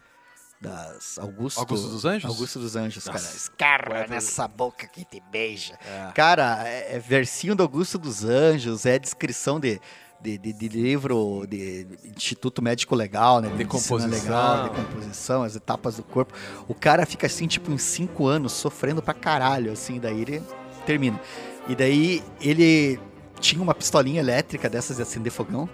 Das. 0.61 1.17
Augusto. 1.19 1.59
Augusto 1.59 1.87
dos 1.89 2.05
Anjos? 2.05 2.29
Augusto 2.29 2.59
dos 2.59 2.75
Anjos, 2.77 3.03
cara. 3.03 3.19
Nossa, 3.19 3.35
Escarra 3.35 3.85
poeta- 3.89 4.13
nessa 4.13 4.47
boca 4.47 4.87
que 4.87 5.03
te 5.03 5.21
beija. 5.29 5.77
É. 5.85 6.11
Cara, 6.13 6.63
é, 6.67 6.95
é 6.95 6.99
versinho 6.99 7.53
do 7.53 7.63
Augusto 7.63 7.97
dos 7.97 8.23
Anjos, 8.23 8.85
é 8.85 8.97
descrição 8.97 9.59
de, 9.59 9.79
de, 10.21 10.37
de- 10.37 10.53
de 10.53 10.67
livro 10.67 11.45
de 11.47 11.87
Instituto 12.15 12.61
Médico 12.61 12.95
Legal, 12.95 13.39
né? 13.41 13.49
Decomposição. 13.55 14.09
legal, 14.09 14.69
decomposição, 14.69 15.43
as 15.43 15.55
etapas 15.55 15.97
do 15.97 16.03
corpo. 16.03 16.33
O 16.67 16.73
cara 16.73 17.05
fica 17.05 17.27
assim, 17.27 17.47
tipo, 17.47 17.71
uns 17.71 17.81
cinco 17.83 18.27
anos, 18.27 18.51
sofrendo 18.53 19.01
pra 19.01 19.13
caralho, 19.13 19.71
assim, 19.71 19.99
daí 19.99 20.21
ele 20.21 20.43
termina. 20.85 21.19
E 21.67 21.75
daí 21.75 22.23
ele 22.41 22.99
tinha 23.39 23.61
uma 23.61 23.73
pistolinha 23.73 24.19
elétrica 24.19 24.69
dessas 24.69 24.97
de 24.97 25.01
acender 25.03 25.31
fogão, 25.31 25.69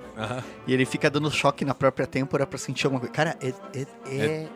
e 0.67 0.73
ele 0.73 0.85
fica 0.85 1.09
dando 1.09 1.31
choque 1.31 1.65
na 1.65 1.73
própria 1.73 2.05
têmpora 2.05 2.45
pra 2.45 2.59
sentir 2.59 2.85
alguma 2.85 2.99
coisa. 2.99 3.13
Cara, 3.13 3.35
é. 3.41 3.53
É. 3.73 3.87
É. 4.17 4.47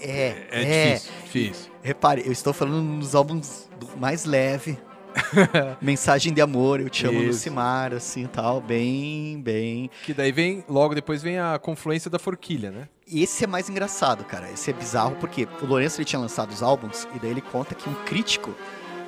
é, 0.00 0.46
É, 0.50 0.92
difícil, 0.94 1.12
difícil. 1.24 1.72
Repare, 1.82 2.22
eu 2.26 2.32
estou 2.32 2.52
falando 2.52 2.82
nos 2.82 3.14
álbuns 3.14 3.68
mais 3.96 4.24
leve. 4.24 4.78
Mensagem 5.80 6.32
de 6.32 6.40
amor, 6.40 6.80
eu 6.80 6.88
te 6.88 7.06
amo. 7.06 7.20
Lucimar, 7.20 7.92
assim 7.94 8.26
tal. 8.26 8.60
Bem, 8.60 9.40
bem. 9.40 9.90
Que 10.04 10.12
daí 10.14 10.32
vem, 10.32 10.64
logo 10.68 10.94
depois 10.94 11.22
vem 11.22 11.38
a 11.38 11.58
confluência 11.58 12.10
da 12.10 12.18
forquilha, 12.18 12.70
né? 12.70 12.88
Esse 13.10 13.44
é 13.44 13.46
mais 13.46 13.68
engraçado, 13.68 14.24
cara. 14.24 14.50
Esse 14.50 14.70
é 14.70 14.72
bizarro 14.72 15.16
porque 15.16 15.48
o 15.62 15.66
Lourenço 15.66 15.98
ele 16.00 16.04
tinha 16.04 16.20
lançado 16.20 16.50
os 16.50 16.62
álbuns 16.62 17.08
e 17.14 17.18
daí 17.18 17.30
ele 17.30 17.40
conta 17.40 17.74
que 17.74 17.88
um 17.88 17.94
crítico 18.04 18.54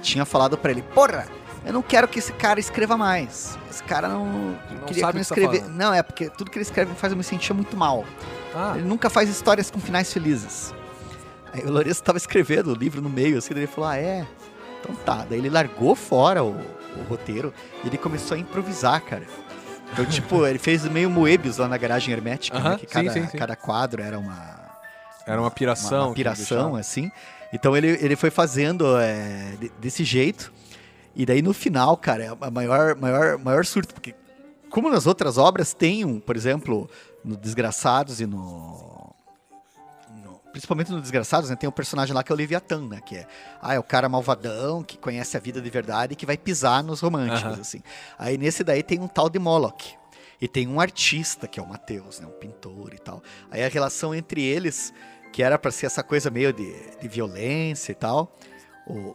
tinha 0.01 0.25
falado 0.25 0.57
pra 0.57 0.71
ele: 0.71 0.83
Porra, 0.83 1.27
eu 1.65 1.73
não 1.73 1.83
quero 1.83 2.09
que 2.09 2.19
esse 2.19 2.33
cara 2.33 2.59
escreva 2.59 2.97
mais. 2.97 3.59
Esse 3.71 3.83
cara 3.85 4.09
não. 4.09 4.25
Não 4.27 4.87
queria 4.87 5.01
sabe 5.01 5.01
que 5.01 5.03
não 5.03 5.13
tá 5.13 5.21
escrever. 5.21 5.61
falando. 5.61 5.77
não, 5.77 5.93
é 5.95 6.03
porque 6.03 6.31
tudo 6.31 6.51
que 6.51 6.59
ele 6.59 6.65
escreve 6.65 6.95
faz 6.95 7.13
eu 7.13 7.17
me 7.17 7.25
sentir 7.25 7.53
muito 7.53 7.77
mal. 7.77 8.05
Ah, 8.55 8.73
Ele 8.77 8.87
nunca 8.89 9.09
faz 9.09 9.29
histórias 9.29 9.71
com 9.71 9.79
finais 9.79 10.13
felizes. 10.13 10.75
Aí 11.53 11.63
o 11.65 11.71
Lourenço 11.71 12.03
tava 12.03 12.17
escrevendo 12.19 12.73
o 12.73 12.75
livro 12.75 13.01
no 13.03 13.09
meio, 13.11 13.39
assim, 13.39 13.53
daí 13.53 13.65
ele 13.65 13.71
falou, 13.73 13.91
ah, 13.91 13.97
é? 13.97 14.27
Então 14.81 14.95
tá. 14.95 15.27
Daí 15.29 15.39
ele 15.39 15.51
largou 15.51 15.95
fora 15.95 16.43
o, 16.43 16.51
o 16.51 17.03
roteiro 17.09 17.53
e 17.85 17.87
ele 17.89 17.99
começou 17.99 18.37
a 18.37 18.41
improvisar, 18.41 19.01
cara. 19.03 19.25
Então, 19.93 20.05
tipo, 20.07 20.47
ele 20.47 20.59
fez 20.59 20.85
meio 20.85 21.11
Moebius 21.11 21.59
lá 21.59 21.69
na 21.69 21.77
garagem 21.77 22.13
hermética, 22.15 22.59
né, 22.59 22.69
Aham, 22.71 22.77
que 22.79 22.87
sim, 22.87 22.93
cada, 22.93 23.11
sim, 23.13 23.27
sim. 23.27 23.37
cada 23.39 23.57
quadro 23.57 24.03
era 24.03 24.19
uma, 24.19 24.71
era 25.27 25.41
uma 25.41 25.51
piração. 25.51 25.99
uma, 25.99 26.07
uma 26.07 26.15
que 26.15 26.21
piração, 26.21 26.77
assim. 26.77 27.11
Então 27.53 27.77
ele, 27.77 27.89
ele 28.01 28.15
foi 28.17 28.31
fazendo 28.31 28.97
é, 28.99 29.57
de- 29.61 29.73
desse 29.81 30.05
jeito. 30.05 30.53
E 31.17 31.27
daí 31.27 31.43
no 31.43 31.53
final, 31.53 31.97
cara, 31.97 32.23
é 32.25 32.29
a 32.41 32.51
maior, 32.51 32.95
maior, 32.95 33.37
maior 33.39 33.65
surto, 33.65 33.93
porque 33.93 34.15
como 34.71 34.89
nas 34.89 35.07
outras 35.07 35.37
obras 35.37 35.75
tem 35.75 36.05
um, 36.05 36.21
por 36.21 36.37
exemplo, 36.37 36.89
no 37.25 37.37
Desgraçados 37.37 38.21
e 38.21 38.27
no 38.27 39.10
principalmente 40.53 40.91
no 40.91 41.01
Desgraçados, 41.01 41.51
né, 41.51 41.57
tem 41.57 41.69
um 41.69 41.73
personagem 41.73 42.15
lá 42.15 42.23
que 42.23 42.31
é 42.31 42.35
o 42.35 42.37
Leviatã, 42.37 42.81
né? 42.81 43.01
Que 43.01 43.17
é, 43.17 43.27
ah, 43.61 43.75
é 43.75 43.79
o 43.79 43.83
cara 43.83 44.09
malvadão 44.09 44.83
que 44.83 44.99
conhece 44.99 45.37
a 45.37 45.41
vida 45.41 45.61
de 45.61 45.71
verdade 45.71 46.13
e 46.13 46.17
que 46.17 46.27
vai 46.27 46.37
pisar 46.37 46.83
nos 46.83 47.01
românticos, 47.01 47.55
uhum. 47.57 47.61
assim. 47.61 47.83
Aí 48.19 48.37
nesse 48.37 48.65
daí 48.65 48.83
tem 48.83 49.01
um 49.01 49.09
tal 49.09 49.29
de 49.29 49.39
Moloch. 49.39 49.99
E 50.41 50.49
tem 50.49 50.67
um 50.67 50.81
artista, 50.81 51.47
que 51.47 51.61
é 51.61 51.63
o 51.63 51.69
Mateus, 51.69 52.19
né? 52.19 52.27
Um 52.27 52.39
pintor 52.39 52.95
e 52.95 52.99
tal. 52.99 53.23
Aí 53.51 53.63
a 53.63 53.69
relação 53.69 54.15
entre 54.15 54.43
eles, 54.43 54.93
que 55.33 55.43
era 55.43 55.59
para 55.59 55.71
ser 55.71 55.87
essa 55.87 56.03
coisa 56.03 56.31
meio 56.31 56.53
de, 56.53 56.73
de 56.99 57.09
violência 57.09 57.93
e 57.93 57.95
tal, 57.95 58.35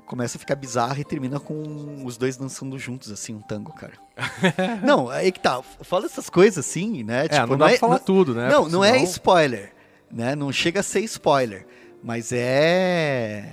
começa 0.05 0.37
a 0.37 0.39
ficar 0.39 0.55
bizarro 0.55 0.99
e 0.99 1.03
termina 1.03 1.39
com 1.39 2.03
os 2.05 2.17
dois 2.17 2.37
dançando 2.37 2.77
juntos, 2.77 3.11
assim, 3.11 3.33
um 3.33 3.41
tango, 3.41 3.73
cara. 3.73 3.93
não, 4.83 5.09
aí 5.09 5.31
que 5.31 5.39
tá. 5.39 5.61
Fala 5.81 6.05
essas 6.05 6.29
coisas 6.29 6.65
assim, 6.65 7.03
né? 7.03 7.25
É, 7.25 7.27
tipo, 7.27 7.47
não 7.47 7.57
dá 7.57 7.65
não 7.65 7.67
é, 7.67 7.69
pra 7.71 7.79
falar 7.79 7.97
não, 7.97 8.05
tudo, 8.05 8.33
né? 8.33 8.49
Não, 8.49 8.69
não 8.69 8.83
é 8.83 8.93
senão... 8.93 9.01
é 9.01 9.09
spoiler, 9.09 9.73
né? 10.11 10.35
Não 10.35 10.51
chega 10.51 10.79
a 10.79 10.83
ser 10.83 11.01
spoiler. 11.01 11.65
Mas 12.03 12.31
é. 12.31 13.51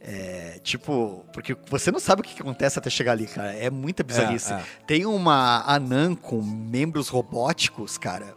É, 0.00 0.58
tipo, 0.62 1.24
porque 1.32 1.56
você 1.68 1.90
não 1.90 1.98
sabe 1.98 2.22
o 2.22 2.24
que 2.24 2.40
acontece 2.40 2.78
até 2.78 2.88
chegar 2.88 3.12
ali, 3.12 3.26
cara. 3.26 3.54
É 3.54 3.68
muita 3.68 4.02
bizarrice. 4.02 4.52
É, 4.52 4.56
é. 4.56 4.62
Tem 4.86 5.06
uma 5.06 5.62
anã 5.66 6.14
com 6.14 6.40
membros 6.40 7.08
robóticos, 7.08 7.98
cara 7.98 8.34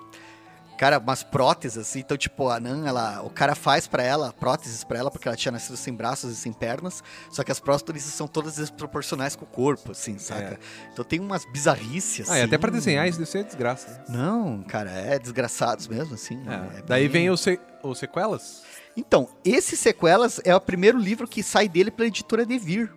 cara, 0.82 0.98
umas 0.98 1.22
próteses, 1.22 1.78
assim. 1.78 2.00
Então, 2.00 2.18
tipo, 2.18 2.50
a 2.50 2.60
Nan, 2.60 2.88
ela, 2.88 3.22
o 3.22 3.30
cara 3.30 3.54
faz 3.54 3.86
para 3.86 4.02
ela 4.02 4.34
próteses 4.34 4.84
para 4.84 4.98
ela 4.98 5.12
porque 5.12 5.28
ela 5.28 5.38
tinha 5.38 5.52
nascido 5.52 5.78
sem 5.78 5.94
braços 5.94 6.32
e 6.34 6.36
sem 6.36 6.52
pernas. 6.52 7.04
Só 7.30 7.44
que 7.44 7.52
as 7.52 7.60
próteses 7.60 8.12
são 8.12 8.28
todas 8.28 8.56
desproporcionais 8.56 9.36
com 9.36 9.46
o 9.46 9.48
corpo, 9.48 9.92
assim, 9.92 10.18
saca? 10.18 10.56
É. 10.56 10.58
Então 10.92 11.06
tem 11.06 11.20
umas 11.20 11.46
bizarrices, 11.46 12.28
assim. 12.28 12.40
Ah, 12.40 12.42
e 12.42 12.42
até 12.46 12.58
para 12.58 12.72
desenhar 12.72 13.08
isso 13.08 13.20
deve 13.20 13.30
ser 13.30 13.44
desgraça. 13.44 13.92
Né? 13.92 14.18
Não, 14.18 14.64
cara, 14.64 14.90
é 14.90 15.20
desgraçados 15.20 15.88
mesmo, 15.88 16.16
assim. 16.16 16.42
É. 16.48 16.80
É 16.80 16.82
Daí 16.82 17.04
bem... 17.04 17.28
vem 17.28 17.30
os 17.30 17.46
o 17.84 17.94
sequelas? 17.94 18.64
Então, 18.98 19.30
esse 19.46 19.78
sequelas 19.78 20.42
é 20.44 20.56
o 20.56 20.60
primeiro 20.60 20.98
livro 20.98 21.28
que 21.28 21.44
sai 21.44 21.70
dele 21.70 21.92
pela 21.92 22.08
editora 22.08 22.44
Devir. 22.44 22.92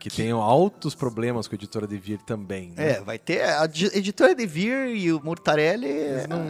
Que, 0.00 0.08
que 0.08 0.16
tem 0.16 0.30
altos 0.30 0.94
problemas 0.94 1.46
com 1.46 1.54
a 1.54 1.56
editora 1.56 1.86
Devir 1.86 2.22
também. 2.22 2.72
Né? 2.74 2.92
É, 2.92 3.00
vai 3.02 3.18
ter. 3.18 3.42
A 3.42 3.66
editora 3.92 4.34
Devir 4.34 4.88
e 4.96 5.12
o 5.12 5.22
Mortarelli. 5.22 5.86
Eles, 5.86 6.26
não, 6.26 6.40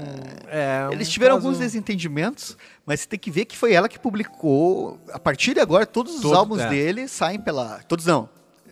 é, 0.46 0.88
eles 0.92 1.08
um 1.08 1.10
tiveram 1.10 1.34
caso... 1.34 1.48
alguns 1.48 1.58
desentendimentos, 1.58 2.56
mas 2.86 3.00
você 3.00 3.08
tem 3.08 3.18
que 3.18 3.28
ver 3.28 3.46
que 3.46 3.56
foi 3.56 3.72
ela 3.72 3.88
que 3.88 3.98
publicou. 3.98 5.00
A 5.12 5.18
partir 5.18 5.54
de 5.54 5.60
agora, 5.60 5.84
todos 5.84 6.14
os 6.14 6.22
Todo, 6.22 6.36
álbuns 6.36 6.60
é. 6.60 6.68
dele 6.68 7.08
saem 7.08 7.40
pela. 7.40 7.80
Todos 7.88 8.06
não. 8.06 8.28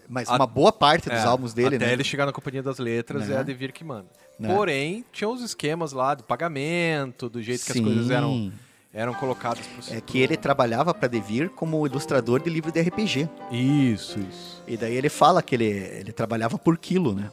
Mas 0.08 0.28
a, 0.28 0.36
uma 0.36 0.46
boa 0.46 0.72
parte 0.72 1.10
dos 1.10 1.18
é, 1.18 1.24
álbuns 1.24 1.52
dele, 1.52 1.74
até 1.74 1.86
né? 1.86 1.92
ele 1.92 2.04
chegar 2.04 2.24
na 2.24 2.32
Companhia 2.32 2.62
das 2.62 2.78
Letras, 2.78 3.26
né? 3.26 3.34
é 3.34 3.38
a 3.38 3.42
Devir 3.42 3.72
que 3.72 3.82
manda. 3.82 4.06
Né? 4.38 4.54
Porém, 4.54 5.04
tinha 5.12 5.28
os 5.28 5.42
esquemas 5.42 5.92
lá 5.92 6.14
do 6.14 6.22
pagamento, 6.22 7.28
do 7.28 7.42
jeito 7.42 7.64
Sim. 7.64 7.72
que 7.72 7.78
as 7.80 7.84
coisas 7.84 8.10
eram 8.10 8.52
eram 8.98 9.14
colocados 9.14 9.64
pro 9.64 9.96
É 9.96 10.00
que 10.00 10.18
ele 10.18 10.36
trabalhava 10.36 10.92
para 10.92 11.06
Devir 11.06 11.50
como 11.50 11.86
ilustrador 11.86 12.40
de 12.40 12.50
livro 12.50 12.72
de 12.72 12.80
RPG. 12.80 13.28
Isso, 13.52 14.18
isso. 14.18 14.60
E 14.66 14.76
daí 14.76 14.96
ele 14.96 15.08
fala 15.08 15.40
que 15.40 15.54
ele, 15.54 15.66
ele 15.66 16.12
trabalhava 16.12 16.58
por 16.58 16.76
quilo, 16.76 17.14
né? 17.14 17.30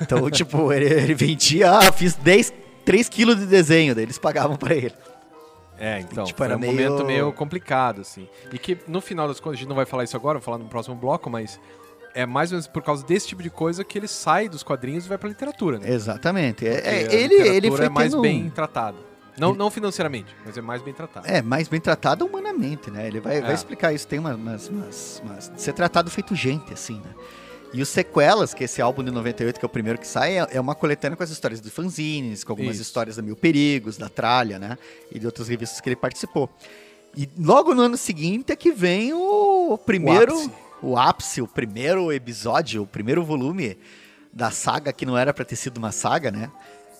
Então, 0.00 0.28
tipo, 0.32 0.72
ele, 0.72 0.86
ele, 0.86 1.14
vendia, 1.14 1.70
ah, 1.72 1.92
fiz 1.92 2.14
10, 2.14 2.54
3 2.86 3.06
quilos 3.10 3.36
de 3.36 3.44
desenho, 3.44 3.94
daí 3.94 4.04
eles 4.04 4.18
pagavam 4.18 4.56
para 4.56 4.74
ele. 4.74 4.94
É, 5.78 6.00
então, 6.00 6.24
e, 6.24 6.28
tipo, 6.28 6.42
era 6.42 6.56
um 6.56 6.58
meio... 6.58 6.72
momento 6.72 7.04
meio 7.04 7.32
complicado, 7.34 8.00
assim. 8.00 8.26
E 8.50 8.58
que, 8.58 8.78
no 8.88 9.02
final 9.02 9.28
das 9.28 9.38
contas, 9.38 9.58
a 9.58 9.60
gente 9.60 9.68
não 9.68 9.76
vai 9.76 9.84
falar 9.84 10.04
isso 10.04 10.16
agora, 10.16 10.38
vamos 10.38 10.44
falar 10.46 10.58
no 10.58 10.70
próximo 10.70 10.96
bloco, 10.96 11.28
mas 11.28 11.60
é 12.14 12.24
mais 12.24 12.50
ou 12.50 12.56
menos 12.56 12.66
por 12.66 12.82
causa 12.82 13.04
desse 13.04 13.28
tipo 13.28 13.42
de 13.42 13.50
coisa 13.50 13.84
que 13.84 13.98
ele 13.98 14.08
sai 14.08 14.48
dos 14.48 14.62
quadrinhos 14.62 15.04
e 15.04 15.08
vai 15.08 15.18
pra 15.18 15.28
literatura, 15.28 15.78
né? 15.78 15.92
Exatamente. 15.92 16.66
É, 16.66 17.04
é 17.04 17.14
ele, 17.14 17.34
ele 17.34 17.70
foi 17.70 17.84
é 17.84 17.88
mais 17.90 18.10
tendo... 18.10 18.22
bem 18.22 18.48
tratado. 18.48 19.07
Não, 19.38 19.54
não 19.54 19.70
financeiramente, 19.70 20.34
mas 20.44 20.56
é 20.56 20.60
mais 20.60 20.82
bem 20.82 20.94
tratado. 20.94 21.26
É, 21.26 21.40
mais 21.42 21.68
bem 21.68 21.80
tratado 21.80 22.26
humanamente, 22.26 22.90
né? 22.90 23.06
Ele 23.06 23.20
vai, 23.20 23.38
é. 23.38 23.40
vai 23.40 23.54
explicar 23.54 23.92
isso. 23.92 24.06
Tem 24.06 24.18
umas, 24.18 24.36
umas, 24.36 24.68
umas, 24.68 25.22
umas, 25.24 25.52
Ser 25.56 25.72
tratado 25.72 26.10
feito 26.10 26.34
gente, 26.34 26.72
assim, 26.72 27.00
né? 27.00 27.14
E 27.72 27.82
os 27.82 27.88
Sequelas, 27.88 28.54
que 28.54 28.64
é 28.64 28.66
esse 28.66 28.80
álbum 28.80 29.04
de 29.04 29.10
98, 29.10 29.58
que 29.58 29.64
é 29.64 29.66
o 29.66 29.68
primeiro 29.68 29.98
que 29.98 30.06
sai, 30.06 30.38
é, 30.38 30.48
é 30.52 30.60
uma 30.60 30.74
coletânea 30.74 31.16
com 31.16 31.22
as 31.22 31.30
histórias 31.30 31.60
de 31.60 31.70
fanzines, 31.70 32.42
com 32.42 32.52
algumas 32.52 32.76
Isso. 32.76 32.82
histórias 32.82 33.16
da 33.16 33.22
Mil 33.22 33.36
Perigos, 33.36 33.98
da 33.98 34.08
Tralha, 34.08 34.58
né? 34.58 34.78
E 35.12 35.18
de 35.18 35.26
outras 35.26 35.48
revistas 35.48 35.80
que 35.80 35.88
ele 35.88 35.96
participou. 35.96 36.48
E 37.16 37.28
logo 37.38 37.74
no 37.74 37.82
ano 37.82 37.96
seguinte 37.96 38.52
é 38.52 38.56
que 38.56 38.72
vem 38.72 39.12
o 39.12 39.78
primeiro. 39.84 40.34
O 40.34 40.38
ápice, 40.38 40.52
o, 40.82 40.96
ápice, 40.96 41.42
o 41.42 41.48
primeiro 41.48 42.12
episódio, 42.12 42.82
o 42.82 42.86
primeiro 42.86 43.22
volume 43.22 43.76
da 44.32 44.50
saga, 44.50 44.92
que 44.92 45.04
não 45.04 45.18
era 45.18 45.34
para 45.34 45.44
ter 45.44 45.56
sido 45.56 45.76
uma 45.78 45.92
saga, 45.92 46.30
né? 46.30 46.50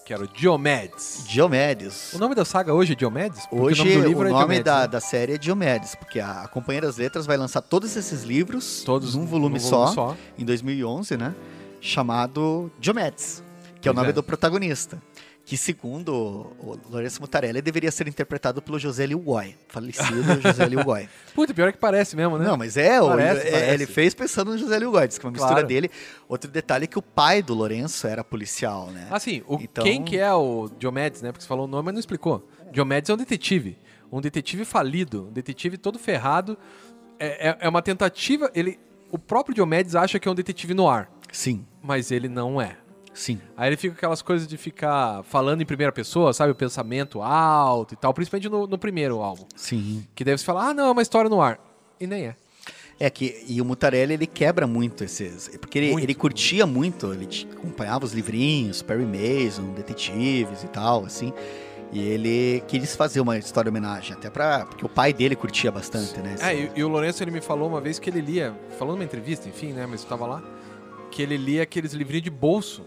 Que 0.09 0.15
era 0.15 0.25
o 0.25 0.27
Diomedes. 0.27 1.23
Diomedes. 1.29 2.15
O 2.15 2.19
nome 2.19 2.35
da 2.35 2.43
saga 2.43 2.73
hoje 2.73 2.95
é 2.95 2.97
Diomedes? 2.97 3.45
Porque 3.45 3.63
hoje 3.63 3.83
o 3.83 3.85
nome, 3.85 3.97
do 4.01 4.09
livro 4.09 4.25
o 4.25 4.29
é 4.29 4.31
nome 4.31 4.63
da, 4.63 4.81
né? 4.81 4.89
da 4.89 5.01
série 5.03 5.35
é 5.35 5.39
Diomedes, 5.39 5.95
porque 5.95 6.19
a 6.19 6.49
Companhia 6.49 6.81
das 6.81 6.97
Letras 6.97 7.27
vai 7.27 7.37
lançar 7.37 7.61
todos 7.61 7.95
esses 7.95 8.23
livros 8.23 8.83
todos 8.85 9.15
num 9.15 9.27
volume, 9.27 9.59
num 9.59 9.61
volume 9.61 9.87
só, 9.93 9.93
só, 9.93 10.17
em 10.39 10.47
2011, 10.47 11.15
né? 11.19 11.35
Chamado 11.79 12.73
Diomedes, 12.81 13.45
que 13.83 13.87
é 13.87 13.91
o 13.91 13.95
nome 13.95 14.09
é. 14.09 14.13
do 14.15 14.23
protagonista 14.23 14.99
que 15.49 15.57
segundo 15.57 16.13
o 16.13 16.79
Lourenço 16.91 17.23
Mutarelli 17.23 17.63
deveria 17.63 17.91
ser 17.91 18.07
interpretado 18.07 18.61
pelo 18.61 18.79
José 18.79 19.07
Liu 19.07 19.19
Goy, 19.19 19.57
falecido 19.69 20.23
José 20.45 20.67
Liu 20.67 20.85
Goy. 20.85 21.09
Puta, 21.35 21.55
pior 21.55 21.69
é 21.69 21.73
que 21.73 21.79
parece 21.79 22.15
mesmo, 22.15 22.37
né? 22.37 22.45
Não, 22.45 22.59
mas 22.59 22.77
é, 22.77 23.01
parece, 23.01 23.41
ele, 23.47 23.51
parece. 23.51 23.73
ele 23.73 23.87
fez 23.87 24.13
pensando 24.13 24.51
no 24.51 24.59
José 24.59 24.79
Liu 24.79 24.91
Goy, 24.91 25.09
diz 25.09 25.17
que 25.17 25.25
é 25.25 25.27
uma 25.27 25.33
mistura 25.33 25.55
claro. 25.55 25.67
dele. 25.67 25.91
Outro 26.29 26.51
detalhe 26.51 26.85
é 26.85 26.87
que 26.87 26.99
o 26.99 27.03
pai 27.03 27.43
do 27.43 27.55
Lourenço 27.55 28.07
era 28.07 28.23
policial, 28.23 28.91
né? 28.91 29.09
Ah, 29.11 29.19
sim. 29.19 29.43
O, 29.49 29.55
então... 29.55 29.83
Quem 29.85 30.05
que 30.05 30.19
é 30.19 30.31
o 30.35 30.69
Diomedes, 30.79 31.23
né? 31.23 31.33
Porque 31.33 31.43
você 31.43 31.49
falou 31.49 31.65
o 31.65 31.67
nome, 31.67 31.87
mas 31.87 31.95
não 31.95 32.01
explicou. 32.01 32.47
Diomedes 32.71 33.09
é 33.09 33.15
um 33.15 33.17
detetive. 33.17 33.79
Um 34.13 34.21
detetive 34.21 34.67
falido, 34.67 35.29
um 35.31 35.33
detetive 35.33 35.79
todo 35.79 35.99
ferrado. 35.99 36.59
É, 37.19 37.49
é, 37.49 37.57
é 37.61 37.69
uma 37.71 37.81
tentativa. 37.81 38.51
Ele, 38.55 38.79
o 39.11 39.19
próprio 39.19 39.55
Diomedes 39.55 39.95
acha 39.95 40.19
que 40.19 40.29
é 40.29 40.31
um 40.31 40.35
detetive 40.35 40.75
no 40.75 40.87
ar. 40.91 41.11
Sim. 41.33 41.65
Mas 41.83 42.11
ele 42.11 42.29
não 42.29 42.61
é. 42.61 42.77
Sim. 43.15 43.41
Aí 43.57 43.69
ele 43.69 43.77
fica 43.77 43.95
com 43.95 43.99
aquelas 43.99 44.23
coisas 44.23 44.47
de 44.47 44.57
ficar 44.57 45.23
falando 45.25 45.61
em 45.61 45.67
primeira 45.67 45.93
pessoa, 45.93 46.33
sabe? 46.33 46.53
O 46.53 46.55
pensamento 46.55 47.21
alto 47.23 47.95
e 47.95 47.97
tal, 47.97 48.15
principalmente 48.15 48.49
no, 48.49 48.67
no 48.67 48.79
primeiro 48.79 49.21
álbum. 49.21 49.45
Sim. 49.57 50.07
Que 50.15 50.25
deve 50.25 50.39
se 50.39 50.45
falar, 50.45 50.69
ah, 50.69 50.75
não, 50.75 50.89
é 50.89 50.91
uma 50.91 51.03
história 51.03 51.29
no 51.29 51.41
ar. 51.41 51.59
E 52.01 52.07
nem 52.07 52.29
é. 52.29 52.37
É 53.01 53.09
que 53.09 53.45
e 53.47 53.61
o 53.61 53.65
Mutarelli 53.65 54.15
ele 54.15 54.27
quebra 54.27 54.67
muito 54.67 55.05
esses, 55.05 55.49
porque 55.61 55.79
ele, 55.79 55.93
muito. 55.93 56.05
ele 56.05 56.15
curtia 56.15 56.67
muito, 56.67 57.13
ele 57.13 57.29
acompanhava 57.53 58.05
os 58.05 58.13
livrinhos, 58.13 58.83
Perry 58.83 59.07
Mason, 59.07 59.73
detetives 59.73 60.65
e 60.65 60.69
tal, 60.69 61.05
assim. 61.05 61.33
E 61.93 62.01
ele 62.01 62.63
quis 62.67 62.97
fazer 62.97 63.21
uma 63.21 63.39
história 63.39 63.71
homenagem, 63.71 64.15
até 64.15 64.29
para 64.29 64.67
porque 64.67 64.85
o 64.85 64.89
pai 64.89 65.13
dele 65.13 65.37
curtia 65.37 65.71
bastante, 65.71 66.19
né? 66.19 66.37
É, 66.41 66.55
e, 66.55 66.71
e, 66.77 66.85
o 66.85 66.89
Lourenço 66.89 67.23
ele 67.23 67.31
me 67.31 67.41
falou 67.41 67.69
uma 67.69 67.81
vez 67.81 67.99
que 67.99 68.11
ele 68.11 68.21
lia, 68.21 68.55
falando 68.79 68.97
numa 68.97 69.05
entrevista, 69.05 69.49
enfim, 69.49 69.73
né, 69.73 69.87
mas 69.87 70.03
eu 70.03 70.09
tava 70.09 70.27
lá, 70.27 70.43
que 71.11 71.23
ele 71.23 71.37
lia 71.37 71.63
aqueles 71.63 71.93
livrinhos 71.93 72.25
de 72.25 72.31
bolso 72.31 72.85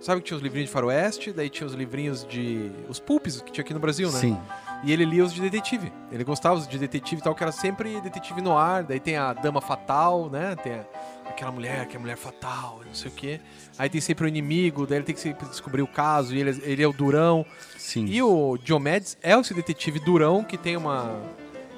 Sabe 0.00 0.20
que 0.20 0.28
tinha 0.28 0.36
os 0.36 0.42
livrinhos 0.42 0.68
de 0.68 0.72
faroeste, 0.72 1.32
daí 1.32 1.50
tinha 1.50 1.66
os 1.66 1.74
livrinhos 1.74 2.24
de... 2.24 2.70
Os 2.88 3.00
pulpes 3.00 3.40
que 3.40 3.50
tinha 3.50 3.62
aqui 3.62 3.74
no 3.74 3.80
Brasil, 3.80 4.10
né? 4.12 4.20
Sim. 4.20 4.38
E 4.84 4.92
ele 4.92 5.04
lia 5.04 5.24
os 5.24 5.32
de 5.32 5.40
detetive. 5.40 5.92
Ele 6.12 6.22
gostava 6.22 6.60
de 6.60 6.78
detetive 6.78 7.20
e 7.20 7.24
tal, 7.24 7.34
que 7.34 7.42
era 7.42 7.50
sempre 7.50 8.00
detetive 8.00 8.40
no 8.40 8.56
ar. 8.56 8.84
Daí 8.84 9.00
tem 9.00 9.16
a 9.16 9.32
dama 9.32 9.60
fatal, 9.60 10.30
né? 10.30 10.54
Tem 10.62 10.74
a, 10.74 10.84
aquela 11.28 11.50
mulher 11.50 11.86
que 11.86 11.96
é 11.96 11.98
mulher 11.98 12.16
fatal, 12.16 12.80
não 12.86 12.94
sei 12.94 13.10
o 13.10 13.14
quê. 13.14 13.40
Aí 13.78 13.88
tem 13.88 14.00
sempre 14.00 14.24
o 14.24 14.28
inimigo, 14.28 14.86
daí 14.86 14.98
ele 14.98 15.04
tem 15.04 15.14
que 15.14 15.20
sempre 15.20 15.48
descobrir 15.48 15.82
o 15.82 15.86
caso, 15.86 16.34
e 16.34 16.40
ele, 16.40 16.60
ele 16.64 16.82
é 16.82 16.86
o 16.86 16.92
durão. 16.92 17.46
Sim. 17.76 18.06
E 18.06 18.20
o 18.22 18.56
Diomedes 18.56 19.16
é 19.22 19.32
esse 19.38 19.54
detetive 19.54 20.00
durão 20.00 20.42
que 20.42 20.56
tem 20.56 20.76
uma, 20.76 21.20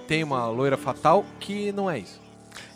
tem 0.09 0.24
uma 0.24 0.48
loira 0.48 0.76
fatal 0.76 1.24
que 1.38 1.72
não 1.72 1.90
é 1.90 1.98
isso. 1.98 2.20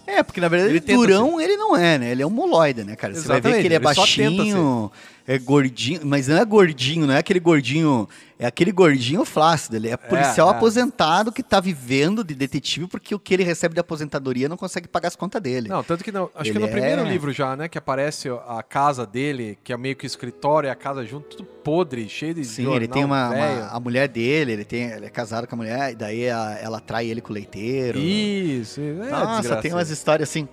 É, 0.07 0.23
porque 0.23 0.39
na 0.41 0.49
verdade 0.49 0.77
ele 0.77 0.81
durão 0.81 1.41
ele 1.41 1.57
não 1.57 1.75
é, 1.75 1.97
né? 1.97 2.11
Ele 2.11 2.23
é 2.23 2.27
um 2.27 2.31
moloide, 2.31 2.85
né, 2.85 2.95
cara? 2.95 3.15
Você 3.15 3.21
Exatamente, 3.21 3.43
vai 3.43 3.53
ver 3.53 3.61
que 3.61 3.67
ele 3.67 3.75
é 3.75 3.77
ele 3.79 3.85
baixinho, 3.85 4.93
é 5.27 5.39
gordinho, 5.39 6.01
mas 6.05 6.29
não 6.29 6.37
é 6.37 6.45
gordinho, 6.45 7.07
não 7.07 7.15
é 7.15 7.19
aquele 7.19 7.41
gordinho, 7.41 8.07
é 8.39 8.47
aquele 8.47 8.71
gordinho 8.71 9.25
flácido. 9.25 9.77
Ele 9.77 9.89
é, 9.89 9.93
é 9.93 9.97
policial 9.97 10.49
é, 10.49 10.53
é. 10.53 10.57
aposentado 10.57 11.33
que 11.33 11.43
tá 11.43 11.61
vivendo 11.61 12.23
de 12.23 12.35
detetive 12.35 12.87
porque 12.87 13.15
o 13.15 13.19
que 13.19 13.33
ele 13.33 13.43
recebe 13.43 13.73
de 13.75 13.81
aposentadoria 13.81 14.49
não 14.49 14.57
consegue 14.57 14.87
pagar 14.87 15.09
as 15.09 15.17
contas 15.17 15.41
dele. 15.41 15.69
Não, 15.69 15.83
tanto 15.83 16.05
que 16.05 16.13
não, 16.13 16.31
acho 16.35 16.51
ele 16.51 16.53
que 16.53 16.59
no 16.59 16.69
primeiro 16.69 17.03
é 17.03 17.09
livro 17.09 17.33
já, 17.33 17.57
né, 17.57 17.69
que 17.69 17.79
aparece 17.79 18.29
a 18.47 18.63
casa 18.63 19.07
dele, 19.07 19.59
que 19.65 19.73
é 19.73 19.77
meio 19.79 19.97
que 19.97 20.05
o 20.05 20.07
escritório 20.07 20.67
e 20.67 20.71
a 20.71 20.75
casa 20.75 21.05
junto, 21.07 21.37
tudo 21.37 21.45
podre, 21.45 22.07
cheio 22.07 22.35
de 22.35 22.45
Sim, 22.45 22.71
ele 22.75 22.87
tem 22.87 23.03
uma, 23.03 23.31
uma, 23.31 23.69
a 23.69 23.81
mulher 23.81 24.09
dele, 24.09 24.53
ele 24.53 24.65
tem, 24.65 24.91
ele 24.91 25.07
é 25.07 25.11
casado 25.11 25.47
com 25.47 25.55
a 25.55 25.59
mulher 25.59 25.93
e 25.93 25.95
daí 25.95 26.29
a, 26.29 26.59
ela 26.61 26.81
trai 26.81 27.07
ele 27.07 27.23
com 27.23 27.31
o 27.31 27.35
leiteiro. 27.35 27.99
Isso. 27.99 28.79
É 28.81 29.11
Nossa, 29.11 29.57
tem 29.57 29.73
umas 29.73 29.89
histórias 29.89 30.29
assim. 30.29 30.47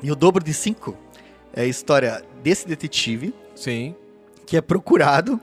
E 0.00 0.12
o 0.12 0.14
dobro 0.14 0.44
de 0.44 0.54
cinco 0.54 0.96
é 1.52 1.62
a 1.62 1.66
história 1.66 2.22
desse 2.44 2.68
detetive 2.68 3.34
Sim. 3.58 3.94
Que 4.46 4.56
é 4.56 4.60
procurado 4.60 5.40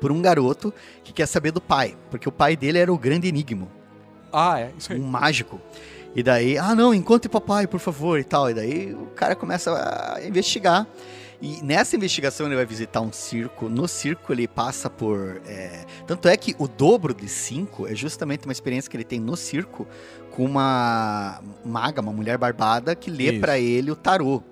por 0.00 0.12
um 0.12 0.22
garoto 0.22 0.72
que 1.02 1.12
quer 1.12 1.26
saber 1.26 1.50
do 1.50 1.60
pai, 1.60 1.96
porque 2.10 2.28
o 2.28 2.32
pai 2.32 2.56
dele 2.56 2.78
era 2.78 2.92
o 2.92 2.98
grande 2.98 3.28
enigma. 3.28 3.68
Ah, 4.32 4.60
é, 4.60 4.72
isso 4.78 4.92
aí. 4.92 5.00
Um 5.00 5.06
mágico. 5.06 5.60
E 6.14 6.22
daí, 6.22 6.58
ah, 6.58 6.74
não, 6.74 6.94
encontre 6.94 7.28
papai, 7.28 7.66
por 7.66 7.80
favor, 7.80 8.18
e 8.18 8.24
tal. 8.24 8.50
E 8.50 8.54
daí 8.54 8.94
o 8.94 9.06
cara 9.14 9.34
começa 9.34 9.72
a 9.72 10.24
investigar. 10.24 10.86
E 11.40 11.60
nessa 11.62 11.96
investigação 11.96 12.46
ele 12.46 12.54
vai 12.54 12.64
visitar 12.64 13.00
um 13.00 13.12
circo. 13.12 13.68
No 13.68 13.88
circo 13.88 14.32
ele 14.32 14.46
passa 14.46 14.88
por. 14.88 15.42
É... 15.46 15.84
Tanto 16.06 16.28
é 16.28 16.36
que 16.36 16.54
o 16.58 16.68
dobro 16.68 17.12
de 17.12 17.28
cinco 17.28 17.86
é 17.86 17.94
justamente 17.94 18.44
uma 18.44 18.52
experiência 18.52 18.88
que 18.88 18.96
ele 18.96 19.04
tem 19.04 19.18
no 19.18 19.36
circo 19.36 19.86
com 20.30 20.44
uma 20.44 21.42
maga, 21.64 22.00
uma 22.00 22.12
mulher 22.12 22.38
barbada, 22.38 22.94
que 22.94 23.10
lê 23.10 23.40
para 23.40 23.58
ele 23.58 23.90
o 23.90 23.96
tarô. 23.96 24.42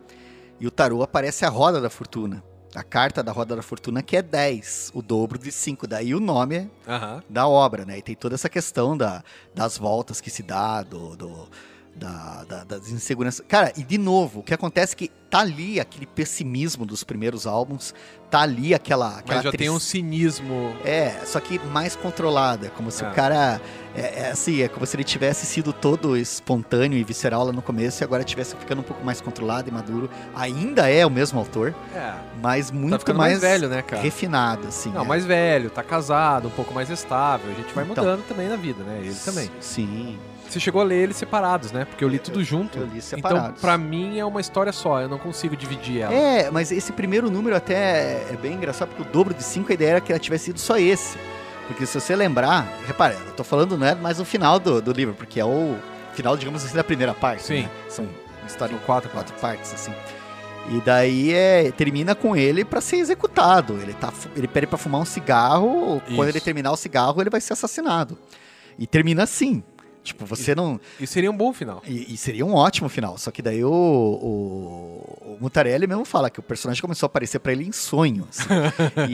E 0.61 0.67
o 0.67 0.71
tarô 0.71 1.03
aparece 1.03 1.45
a 1.47 1.49
roda 1.49 1.81
da 1.81 1.89
fortuna. 1.89 2.45
A 2.75 2.85
carta 2.85 3.23
da 3.23 3.33
roda 3.33 3.57
da 3.57 3.63
fortuna 3.63 4.03
que 4.03 4.17
é 4.17 4.23
10, 4.23 4.93
o 4.95 5.03
dobro 5.03 5.39
de 5.39 5.51
5. 5.51 5.87
Daí 5.87 6.15
o 6.15 6.21
nome 6.21 6.71
uhum. 6.87 7.23
da 7.29 7.49
obra, 7.49 7.85
né? 7.85 7.99
E 7.99 8.03
tem 8.03 8.15
toda 8.15 8.35
essa 8.37 8.49
questão 8.49 8.97
da, 8.97 9.25
das 9.55 9.77
voltas 9.77 10.21
que 10.21 10.31
se 10.31 10.43
dá, 10.43 10.83
do, 10.83 11.17
do 11.17 11.49
da, 11.95 12.45
da, 12.45 12.65
das 12.65 12.91
inseguranças. 12.91 13.45
Cara, 13.47 13.73
e 13.77 13.83
de 13.83 13.99
novo, 13.99 14.41
o 14.41 14.43
que 14.43 14.55
acontece 14.55 14.95
é 14.95 14.97
que 14.97 15.11
tá 15.29 15.41
ali 15.41 15.79
aquele 15.79 16.07
pessimismo 16.07 16.85
dos 16.85 17.05
primeiros 17.05 17.47
álbuns, 17.47 17.95
tá 18.29 18.41
ali 18.41 18.75
aquela. 18.75 19.19
aquela 19.19 19.43
Mas 19.43 19.45
já 19.45 19.53
tem 19.53 19.71
um 19.71 19.79
cinismo. 19.79 20.75
É, 20.85 21.21
só 21.25 21.39
que 21.41 21.59
mais 21.59 21.95
controlado. 21.95 22.67
É 22.67 22.69
como 22.69 22.91
se 22.91 23.05
é. 23.05 23.09
o 23.09 23.13
cara. 23.13 23.61
É, 23.95 24.01
é, 24.01 24.31
assim, 24.31 24.63
é 24.63 24.69
como 24.69 24.87
se 24.87 24.97
ele 24.97 25.03
tivesse 25.03 25.45
sido 25.47 25.73
todo 25.73 26.17
espontâneo 26.17 26.97
e 26.97 27.03
visceral 27.03 27.45
lá 27.45 27.53
no 27.53 27.63
começo 27.63 28.03
e 28.03 28.05
agora 28.05 28.23
tivesse 28.23 28.55
ficando 28.55 28.81
um 28.81 28.85
pouco 28.85 29.05
mais 29.05 29.21
controlado 29.21 29.69
e 29.69 29.73
maduro. 29.73 30.09
Ainda 30.35 30.89
é 30.89 31.05
o 31.05 31.11
mesmo 31.11 31.39
autor, 31.39 31.75
é. 31.95 32.15
mas 32.41 32.71
tá 32.71 32.77
muito 32.77 33.05
tá 33.05 33.13
mais, 33.13 33.33
mais, 33.33 33.41
velho, 33.41 33.69
né, 33.69 33.83
cara? 33.83 34.01
Refinado, 34.01 34.69
assim. 34.69 34.91
Não, 34.91 35.03
é. 35.03 35.07
mais 35.07 35.25
velho, 35.25 35.71
tá 35.71 35.83
casado, 35.83 36.49
um 36.49 36.53
pouco 36.53 36.73
mais 36.73 36.89
estável. 36.89 37.51
A 37.51 37.55
gente 37.55 37.75
vai 37.75 37.85
então, 37.85 38.05
mudando 38.05 38.27
também 38.27 38.49
na 38.49 38.57
vida, 38.57 38.83
né? 38.85 39.01
Ele 39.03 39.15
também. 39.15 39.51
Sim. 39.61 40.19
Você 40.51 40.59
chegou 40.59 40.81
a 40.81 40.85
ler 40.85 41.05
eles 41.05 41.17
separados, 41.17 41.71
né? 41.71 41.85
Porque 41.85 42.03
eu 42.03 42.09
li 42.09 42.19
tudo 42.19 42.43
junto. 42.43 42.77
Eu 42.77 42.87
li 42.87 43.01
separados. 43.01 43.51
Então, 43.51 43.61
pra 43.61 43.79
mim, 43.79 44.19
é 44.19 44.25
uma 44.25 44.41
história 44.41 44.73
só. 44.73 45.01
Eu 45.01 45.09
não 45.09 45.19
consigo 45.19 45.57
dividir 45.57 46.01
ela. 46.01 46.13
É, 46.13 46.51
mas 46.51 46.73
esse 46.73 46.93
primeiro 46.93 47.31
número 47.31 47.55
até 47.55 48.27
é 48.29 48.37
bem 48.41 48.55
engraçado, 48.55 48.89
porque 48.89 49.03
o 49.03 49.13
dobro 49.13 49.33
de 49.33 49.45
5 49.45 49.71
a 49.71 49.75
ideia 49.75 49.91
era 49.91 50.01
que 50.01 50.11
ela 50.11 50.19
tivesse 50.19 50.47
sido 50.47 50.59
só 50.59 50.77
esse. 50.77 51.17
Porque 51.69 51.87
se 51.87 52.01
você 52.01 52.17
lembrar, 52.17 52.67
repare, 52.85 53.15
eu 53.15 53.33
tô 53.33 53.45
falando 53.45 53.79
não 53.79 53.87
é 53.87 53.95
mais 53.95 54.19
o 54.19 54.25
final 54.25 54.59
do, 54.59 54.83
do 54.83 54.91
livro, 54.91 55.15
porque 55.15 55.39
é 55.39 55.45
o 55.45 55.77
final, 56.15 56.37
digamos 56.37 56.65
assim, 56.65 56.75
da 56.75 56.83
primeira 56.83 57.15
parte. 57.15 57.45
Sim. 57.45 57.63
Né? 57.63 57.71
São 57.89 58.09
história 58.45 58.75
em 58.75 58.79
quatro, 58.79 59.09
quatro 59.09 59.33
partes, 59.37 59.73
assim. 59.73 59.93
E 60.69 60.81
daí 60.81 61.33
é, 61.33 61.71
termina 61.71 62.17
com 62.17 62.37
ele 62.37 62.65
para 62.65 62.81
ser 62.81 62.97
executado. 62.97 63.75
Ele, 63.81 63.95
tá, 63.95 64.13
ele 64.35 64.49
pede 64.49 64.67
para 64.67 64.77
fumar 64.77 65.01
um 65.01 65.05
cigarro, 65.05 66.03
Isso. 66.07 66.17
quando 66.17 66.29
ele 66.29 66.41
terminar 66.41 66.73
o 66.73 66.77
cigarro, 66.77 67.21
ele 67.23 67.31
vai 67.31 67.41
ser 67.41 67.53
assassinado. 67.53 68.19
E 68.79 68.87
termina 68.87 69.23
assim. 69.23 69.63
Tipo, 70.03 70.25
você 70.25 70.53
e, 70.53 70.55
não. 70.55 70.81
E 70.99 71.07
seria 71.07 71.31
um 71.31 71.37
bom 71.37 71.53
final. 71.53 71.83
E, 71.87 72.15
e, 72.15 72.17
seria 72.17 72.45
um 72.45 72.55
ótimo 72.55 72.89
final. 72.89 73.19
Só 73.19 73.31
que 73.31 73.43
daí 73.43 73.63
o, 73.63 73.71
o, 73.71 75.35
o 75.35 75.39
Mutarelli 75.41 75.87
mesmo 75.87 76.05
fala 76.05 76.31
que 76.31 76.41
o 76.41 76.43
personagem 76.43 76.81
começou 76.81 77.07
a 77.07 77.09
aparecer 77.09 77.39
para 77.39 77.53
ele 77.53 77.67
em 77.67 77.73
sonho. 77.73 78.27
Assim. 78.29 78.49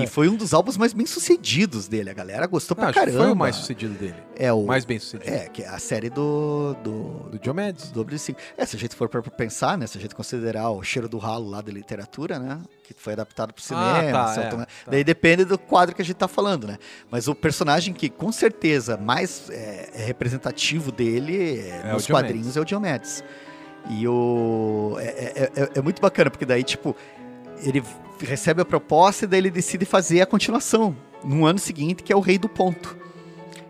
e 0.00 0.06
foi 0.08 0.28
um 0.28 0.36
dos 0.36 0.54
álbuns 0.54 0.76
mais 0.76 0.92
bem 0.92 1.04
sucedidos 1.04 1.88
dele. 1.88 2.10
A 2.10 2.14
galera 2.14 2.46
gostou 2.46 2.76
pra 2.76 2.92
caramba. 2.92 3.18
Foi 3.18 3.32
o 3.32 3.36
mais 3.36 3.56
sucedido 3.56 3.94
dele. 3.94 4.16
É 4.36 4.52
o. 4.52 4.64
Mais 4.64 4.84
bem 4.84 4.98
sucedido. 4.98 5.28
É, 5.28 5.48
que 5.48 5.62
é 5.62 5.68
a 5.68 5.78
série 5.78 6.08
do. 6.08 6.76
Do, 6.84 7.30
do 7.30 7.38
Diomedes. 7.38 7.90
Do 7.90 7.94
Dobro 7.94 8.16
5. 8.16 8.38
É, 8.56 8.64
se 8.64 8.76
a 8.76 8.78
gente 8.78 8.94
for 8.94 9.08
pra 9.08 9.22
pensar, 9.22 9.76
né? 9.76 9.86
Se 9.86 9.98
a 9.98 10.00
gente 10.00 10.14
considerar 10.14 10.70
o 10.70 10.82
cheiro 10.82 11.08
do 11.08 11.18
ralo 11.18 11.50
lá 11.50 11.60
da 11.60 11.72
literatura, 11.72 12.38
né? 12.38 12.60
Que 12.86 12.94
foi 12.96 13.14
adaptado 13.14 13.52
pro 13.52 13.62
ah, 13.64 13.66
cinema. 13.66 14.20
Ah, 14.20 14.34
tá, 14.34 14.40
é, 14.40 14.48
tá. 14.48 14.66
Daí 14.86 15.02
depende 15.02 15.44
do 15.44 15.58
quadro 15.58 15.94
que 15.94 16.02
a 16.02 16.04
gente 16.04 16.16
tá 16.16 16.28
falando, 16.28 16.68
né? 16.68 16.78
Mas 17.10 17.26
o 17.26 17.34
personagem 17.34 17.92
que 17.92 18.08
com 18.08 18.30
certeza 18.30 18.96
mais 18.96 19.50
é, 19.50 19.90
é 19.92 20.04
representativo 20.04 20.92
dele 20.92 21.58
é, 21.60 21.92
nos 21.92 22.06
quadrinhos 22.06 22.56
é 22.56 22.60
o 22.60 22.64
Diomedes. 22.64 23.24
E 23.90 24.06
o. 24.06 24.96
É, 25.00 25.04
é, 25.04 25.52
é, 25.56 25.70
é, 25.76 25.82
muito 25.82 26.00
bacana, 26.00 26.30
porque 26.30 26.44
daí, 26.44 26.62
tipo, 26.62 26.94
ele 27.58 27.82
recebe 28.20 28.62
a 28.62 28.64
proposta 28.64 29.24
e 29.24 29.28
daí 29.28 29.40
ele 29.40 29.50
decide 29.50 29.84
fazer 29.84 30.20
a 30.20 30.26
continuação. 30.26 30.96
No 31.24 31.44
ano 31.44 31.58
seguinte, 31.58 32.02
que 32.02 32.12
é 32.12 32.16
o 32.16 32.20
Rei 32.20 32.38
do 32.38 32.48
Ponto. 32.48 32.96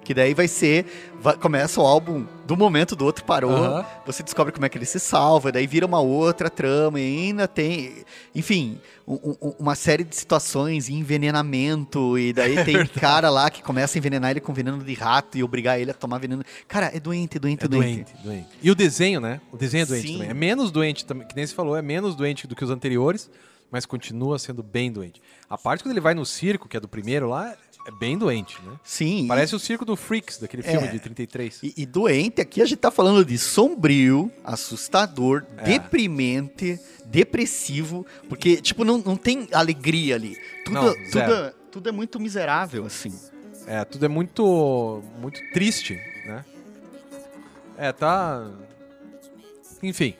Que 0.06 0.14
daí 0.14 0.34
vai 0.34 0.46
ser. 0.46 0.86
Vai, 1.20 1.36
começa 1.36 1.80
o 1.80 1.84
álbum 1.84 2.24
do 2.46 2.56
momento 2.56 2.94
do 2.94 3.04
outro 3.04 3.24
parou. 3.24 3.50
Uhum. 3.50 3.84
Você 4.06 4.22
descobre 4.22 4.52
como 4.52 4.64
é 4.64 4.68
que 4.68 4.78
ele 4.78 4.84
se 4.84 5.00
salva, 5.00 5.50
daí 5.50 5.66
vira 5.66 5.84
uma 5.84 5.98
outra 5.98 6.48
trama 6.48 7.00
e 7.00 7.26
ainda 7.26 7.48
tem. 7.48 8.04
Enfim, 8.32 8.78
um, 9.04 9.36
um, 9.42 9.54
uma 9.58 9.74
série 9.74 10.04
de 10.04 10.14
situações, 10.14 10.88
envenenamento, 10.88 12.16
e 12.16 12.32
daí 12.32 12.56
é 12.56 12.62
tem 12.62 12.76
verdade. 12.76 13.00
cara 13.00 13.28
lá 13.30 13.50
que 13.50 13.64
começa 13.64 13.96
a 13.96 13.98
envenenar 13.98 14.30
ele 14.30 14.38
com 14.38 14.54
veneno 14.54 14.78
de 14.78 14.94
rato 14.94 15.36
e 15.36 15.42
obrigar 15.42 15.80
ele 15.80 15.90
a 15.90 15.94
tomar 15.94 16.18
veneno. 16.18 16.44
Cara, 16.68 16.92
é 16.94 17.00
doente, 17.00 17.36
doente, 17.40 17.64
é 17.64 17.68
doente. 17.68 18.04
doente, 18.04 18.22
doente. 18.22 18.48
E 18.62 18.70
o 18.70 18.76
desenho, 18.76 19.20
né? 19.20 19.40
O 19.50 19.56
desenho 19.56 19.82
é 19.82 19.86
doente 19.86 20.06
Sim. 20.06 20.12
também. 20.18 20.30
É 20.30 20.34
menos 20.34 20.70
doente, 20.70 21.04
que 21.04 21.34
nem 21.34 21.44
você 21.44 21.52
falou, 21.52 21.76
é 21.76 21.82
menos 21.82 22.14
doente 22.14 22.46
do 22.46 22.54
que 22.54 22.62
os 22.62 22.70
anteriores, 22.70 23.28
mas 23.72 23.84
continua 23.84 24.38
sendo 24.38 24.62
bem 24.62 24.92
doente. 24.92 25.20
A 25.50 25.58
parte 25.58 25.82
quando 25.82 25.92
ele 25.92 26.00
vai 26.00 26.14
no 26.14 26.24
circo, 26.24 26.68
que 26.68 26.76
é 26.76 26.80
do 26.80 26.86
primeiro 26.86 27.28
lá, 27.28 27.56
é 27.86 27.90
bem 27.92 28.18
doente, 28.18 28.60
né? 28.64 28.72
Sim. 28.82 29.26
Parece 29.28 29.54
e... 29.54 29.56
o 29.56 29.60
Circo 29.60 29.84
do 29.84 29.94
Freaks, 29.94 30.38
daquele 30.38 30.62
filme 30.62 30.88
é. 30.88 30.90
de 30.90 30.98
33. 30.98 31.60
E, 31.62 31.74
e, 31.76 31.86
doente, 31.86 32.40
aqui 32.40 32.60
a 32.60 32.64
gente 32.64 32.78
tá 32.78 32.90
falando 32.90 33.24
de 33.24 33.38
sombrio, 33.38 34.30
assustador, 34.42 35.44
é. 35.58 35.62
deprimente, 35.62 36.80
depressivo, 37.04 38.04
porque, 38.28 38.56
tipo, 38.56 38.84
não, 38.84 38.98
não 38.98 39.16
tem 39.16 39.48
alegria 39.52 40.16
ali. 40.16 40.36
Tudo, 40.64 40.74
não, 40.74 40.94
tudo, 41.10 41.18
é, 41.20 41.54
tudo 41.70 41.88
é 41.88 41.92
muito 41.92 42.18
miserável, 42.18 42.84
assim. 42.84 43.16
É, 43.68 43.84
tudo 43.84 44.04
é 44.04 44.08
muito, 44.08 45.00
muito 45.20 45.40
triste, 45.52 45.94
né? 46.26 46.44
É, 47.78 47.92
tá... 47.92 48.50
Enfim. 49.80 50.14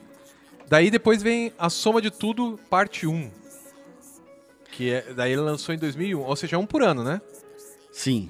Daí 0.69 0.89
depois 0.89 1.21
vem 1.21 1.51
A 1.59 1.69
Soma 1.69 2.01
de 2.01 2.11
Tudo, 2.11 2.57
parte 2.69 3.05
1. 3.05 3.29
Que 4.71 4.91
é, 4.91 5.13
daí 5.13 5.33
ele 5.33 5.41
lançou 5.41 5.75
em 5.75 5.77
2001, 5.77 6.21
ou 6.21 6.35
seja, 6.35 6.57
um 6.57 6.65
por 6.65 6.81
ano, 6.81 7.03
né? 7.03 7.19
Sim. 7.97 8.29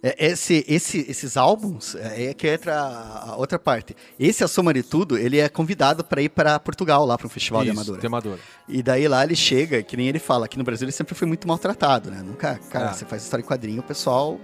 É, 0.00 0.26
esse, 0.26 0.64
esse, 0.68 1.04
esses 1.10 1.36
álbuns, 1.36 1.96
é, 1.96 2.26
é 2.26 2.34
que 2.34 2.46
entra 2.46 2.78
a 2.78 3.34
outra 3.36 3.58
parte. 3.58 3.96
Esse, 4.16 4.44
a 4.44 4.48
soma 4.48 4.72
de 4.72 4.84
tudo, 4.84 5.18
ele 5.18 5.40
é 5.40 5.48
convidado 5.48 6.04
para 6.04 6.22
ir 6.22 6.28
para 6.28 6.60
Portugal, 6.60 7.04
lá 7.04 7.18
para 7.18 7.26
o 7.26 7.28
Festival 7.30 7.62
Isso, 7.62 7.72
de 7.72 7.76
Amadora. 7.76 8.00
de 8.00 8.06
Amadora. 8.06 8.40
E 8.68 8.80
daí 8.80 9.08
lá 9.08 9.24
ele 9.24 9.34
chega, 9.34 9.82
que 9.82 9.96
nem 9.96 10.06
ele 10.06 10.20
fala, 10.20 10.46
aqui 10.46 10.56
no 10.56 10.62
Brasil 10.62 10.84
ele 10.84 10.92
sempre 10.92 11.16
foi 11.16 11.26
muito 11.26 11.48
maltratado, 11.48 12.08
né? 12.08 12.22
Nunca, 12.22 12.60
cara, 12.70 12.90
ah. 12.90 12.94
você 12.94 13.04
faz 13.04 13.24
história 13.24 13.42
em 13.42 13.46
quadrinho, 13.46 13.80
o 13.80 13.84
pessoal... 13.84 14.38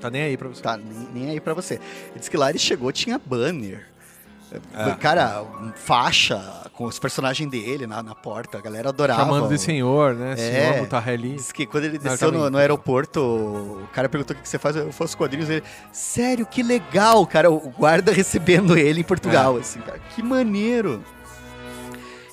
Tá 0.00 0.10
nem 0.10 0.22
aí 0.22 0.36
para 0.36 0.48
você. 0.48 0.60
Tá 0.60 0.76
nem, 0.76 1.08
nem 1.14 1.30
aí 1.30 1.40
para 1.40 1.54
você. 1.54 1.74
Ele 1.74 2.18
disse 2.18 2.28
que 2.28 2.36
lá 2.36 2.50
ele 2.50 2.58
chegou, 2.58 2.90
tinha 2.90 3.20
banner, 3.24 3.86
é. 4.74 4.94
Cara, 4.94 5.44
faixa 5.76 6.62
com 6.72 6.84
os 6.84 6.98
personagens 6.98 7.48
dele 7.50 7.86
na, 7.86 8.02
na 8.02 8.14
porta, 8.14 8.58
a 8.58 8.60
galera 8.60 8.88
adorava. 8.88 9.20
Chamando 9.20 9.48
de 9.48 9.58
senhor, 9.58 10.14
né? 10.14 10.32
É, 10.32 10.36
senhor 10.36 10.80
Mutarelli. 10.80 11.34
Diz 11.34 11.52
que 11.52 11.66
quando 11.66 11.84
ele 11.84 11.98
desceu 11.98 12.32
no, 12.32 12.50
no, 12.50 12.58
aeroporto, 12.58 13.20
o 13.20 13.88
cara 13.92 14.08
perguntou 14.08 14.36
o 14.36 14.40
que, 14.40 14.48
você 14.48 14.58
faz, 14.58 14.76
eu 14.76 14.92
faço 14.92 15.16
quadrinhos. 15.16 15.48
Ele, 15.48 15.62
sério, 15.92 16.46
que 16.46 16.62
legal, 16.62 17.26
cara, 17.26 17.50
o 17.50 17.70
guarda 17.70 18.10
recebendo 18.12 18.76
ele 18.76 19.00
em 19.00 19.04
Portugal, 19.04 19.56
é. 19.58 19.60
assim, 19.60 19.80
cara, 19.80 19.98
que 20.14 20.22
maneiro. 20.22 21.02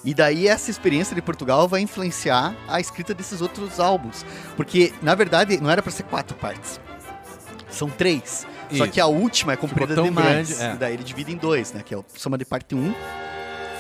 E 0.04 0.14
daí 0.14 0.48
essa 0.48 0.72
experiência 0.72 1.14
de 1.14 1.22
Portugal 1.22 1.68
vai 1.68 1.82
influenciar 1.82 2.56
a 2.68 2.80
escrita 2.80 3.14
desses 3.14 3.42
outros 3.42 3.80
álbuns. 3.80 4.26
Porque, 4.56 4.94
na 5.02 5.14
verdade, 5.14 5.60
não 5.62 5.70
era 5.70 5.82
para 5.82 5.92
ser 5.92 6.04
quatro 6.04 6.38
partes. 6.38 6.80
São 7.70 7.90
três. 7.90 8.48
Só 8.78 8.88
que 8.88 9.00
a 9.00 9.08
última 9.08 9.54
é 9.54 9.56
comprida 9.56 9.96
demais. 10.02 10.50
Grande, 10.50 10.64
é. 10.64 10.76
E 10.76 10.78
daí 10.78 10.94
ele 10.94 11.04
divide 11.04 11.32
em 11.32 11.38
dois, 11.38 11.74
né? 11.74 11.82
Que 11.84 11.94
é 11.94 11.98
o 11.98 12.06
soma 12.16 12.38
de 12.38 12.46
parte 12.46 12.76
1 12.76 12.78
um 12.78 12.94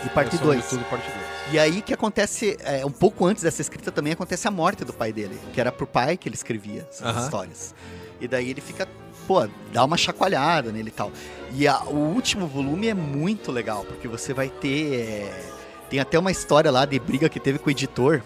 e 0.06 0.10
parte 0.10 0.38
2. 0.38 0.70
Tudo 0.70 0.84
parte 0.86 1.10
dois. 1.10 1.30
E 1.52 1.60
aí 1.60 1.82
que 1.82 1.94
acontece, 1.94 2.58
é, 2.62 2.86
um 2.86 2.92
pouco 2.92 3.26
antes 3.26 3.44
dessa 3.44 3.62
escrita 3.62 3.92
também 3.92 4.14
acontece 4.14 4.48
a 4.48 4.52
morte 4.52 4.84
do 4.84 4.94
pai 4.94 5.12
dele, 5.12 5.40
que 5.54 5.60
era 5.60 5.72
pro 5.72 5.88
pai 5.88 6.16
que 6.16 6.30
ele 6.30 6.36
escrevia 6.36 6.88
essas 6.90 7.24
histórias. 7.24 7.74
E 8.22 8.28
daí 8.28 8.50
ele 8.50 8.62
fica, 8.62 8.88
pô, 9.28 9.48
dá 9.72 9.84
uma 9.84 9.98
chacoalhada 9.98 10.72
nele 10.72 10.90
e 10.90 10.92
tal. 10.92 11.12
E 11.54 11.68
a, 11.68 11.82
o 11.84 11.96
último 11.96 12.48
volume 12.48 12.88
é 12.88 12.94
muito 12.94 13.52
legal, 13.52 13.84
porque 13.84 14.08
você 14.08 14.34
vai 14.34 14.50
ter. 14.50 14.94
É, 14.94 15.44
tem 15.90 16.00
até 16.00 16.20
uma 16.20 16.32
história 16.32 16.70
lá 16.70 16.86
de 16.86 17.00
briga 17.00 17.28
que 17.28 17.40
teve 17.40 17.58
com 17.58 17.68
o 17.68 17.72
editor. 17.72 18.22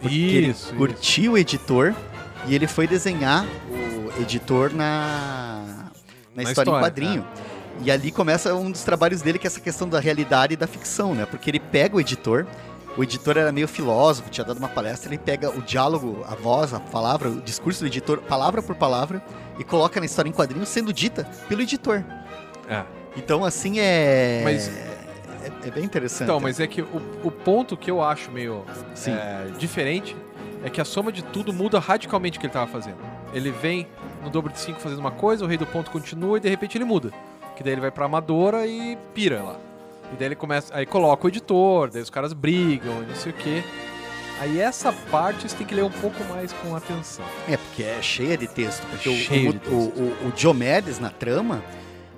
Porque 0.00 0.14
isso, 0.14 0.68
ele 0.70 0.78
curtiu 0.78 1.24
isso. 1.24 1.32
o 1.32 1.38
editor 1.38 1.94
e 2.46 2.54
ele 2.54 2.66
foi 2.66 2.86
desenhar 2.86 3.46
o 3.70 4.22
editor 4.22 4.72
na 4.72 5.64
na, 6.40 6.44
na 6.44 6.50
história, 6.50 6.70
história, 6.70 6.78
em 6.78 6.90
quadrinho. 6.90 7.26
É. 7.56 7.60
E 7.82 7.90
ali 7.90 8.10
começa 8.10 8.54
um 8.54 8.70
dos 8.70 8.82
trabalhos 8.82 9.22
dele, 9.22 9.38
que 9.38 9.46
é 9.46 9.48
essa 9.48 9.60
questão 9.60 9.88
da 9.88 10.00
realidade 10.00 10.54
e 10.54 10.56
da 10.56 10.66
ficção, 10.66 11.14
né? 11.14 11.24
Porque 11.24 11.50
ele 11.50 11.60
pega 11.60 11.96
o 11.96 12.00
editor, 12.00 12.46
o 12.96 13.02
editor 13.02 13.38
era 13.38 13.50
meio 13.50 13.68
filósofo, 13.68 14.28
tinha 14.28 14.44
dado 14.44 14.58
uma 14.58 14.68
palestra, 14.68 15.08
ele 15.08 15.18
pega 15.18 15.48
o 15.50 15.62
diálogo, 15.62 16.24
a 16.28 16.34
voz, 16.34 16.74
a 16.74 16.80
palavra, 16.80 17.30
o 17.30 17.40
discurso 17.40 17.80
do 17.80 17.86
editor, 17.86 18.18
palavra 18.18 18.60
por 18.62 18.74
palavra, 18.74 19.22
e 19.58 19.64
coloca 19.64 19.98
na 19.98 20.06
história 20.06 20.28
em 20.28 20.32
quadrinho 20.32 20.66
sendo 20.66 20.92
dita 20.92 21.24
pelo 21.48 21.62
editor. 21.62 22.04
É. 22.68 22.84
Então, 23.16 23.44
assim, 23.44 23.78
é. 23.78 24.42
Mas... 24.44 24.68
É, 24.68 25.68
é 25.68 25.70
bem 25.70 25.84
interessante. 25.84 26.24
Então, 26.24 26.38
mas 26.38 26.60
é 26.60 26.66
que 26.66 26.82
o, 26.82 27.02
o 27.24 27.30
ponto 27.30 27.76
que 27.76 27.90
eu 27.90 28.02
acho 28.02 28.30
meio 28.30 28.64
é, 29.06 29.46
diferente 29.58 30.14
é 30.62 30.68
que 30.68 30.80
a 30.80 30.84
soma 30.84 31.10
de 31.10 31.22
tudo 31.24 31.52
muda 31.52 31.78
radicalmente 31.78 32.36
o 32.36 32.40
que 32.40 32.46
ele 32.46 32.50
estava 32.50 32.70
fazendo. 32.70 32.98
Ele 33.32 33.50
vem 33.50 33.86
no 34.22 34.30
dobro 34.30 34.52
de 34.52 34.58
5 34.58 34.80
fazendo 34.80 34.98
uma 34.98 35.10
coisa, 35.10 35.44
o 35.44 35.48
rei 35.48 35.56
do 35.56 35.66
ponto 35.66 35.90
continua 35.90 36.36
e 36.38 36.40
de 36.40 36.48
repente 36.48 36.76
ele 36.76 36.84
muda. 36.84 37.10
Que 37.56 37.62
daí 37.62 37.72
ele 37.74 37.80
vai 37.80 37.90
pra 37.90 38.06
amadora 38.06 38.66
e 38.66 38.96
pira 39.14 39.42
lá. 39.42 39.56
E 40.12 40.16
daí 40.16 40.28
ele 40.28 40.36
começa. 40.36 40.74
Aí 40.74 40.86
coloca 40.86 41.26
o 41.26 41.28
editor, 41.28 41.90
daí 41.90 42.02
os 42.02 42.10
caras 42.10 42.32
brigam, 42.32 43.00
não 43.02 43.14
sei 43.14 43.32
o 43.32 43.34
quê. 43.34 43.62
Aí 44.40 44.58
essa 44.58 44.92
parte 45.10 45.46
você 45.48 45.54
tem 45.56 45.66
que 45.66 45.74
ler 45.74 45.84
um 45.84 45.90
pouco 45.90 46.24
mais 46.24 46.52
com 46.52 46.74
atenção. 46.74 47.24
É, 47.46 47.58
porque 47.58 47.82
é 47.82 48.00
cheia 48.00 48.38
de 48.38 48.46
texto. 48.46 48.86
Porque 48.86 49.14
Cheio 49.14 49.50
o, 49.50 49.52
de 49.52 49.58
texto. 49.58 49.74
o, 49.74 50.26
o, 50.26 50.28
o 50.28 50.32
Diomedes, 50.32 50.98
na 50.98 51.10
trama, 51.10 51.62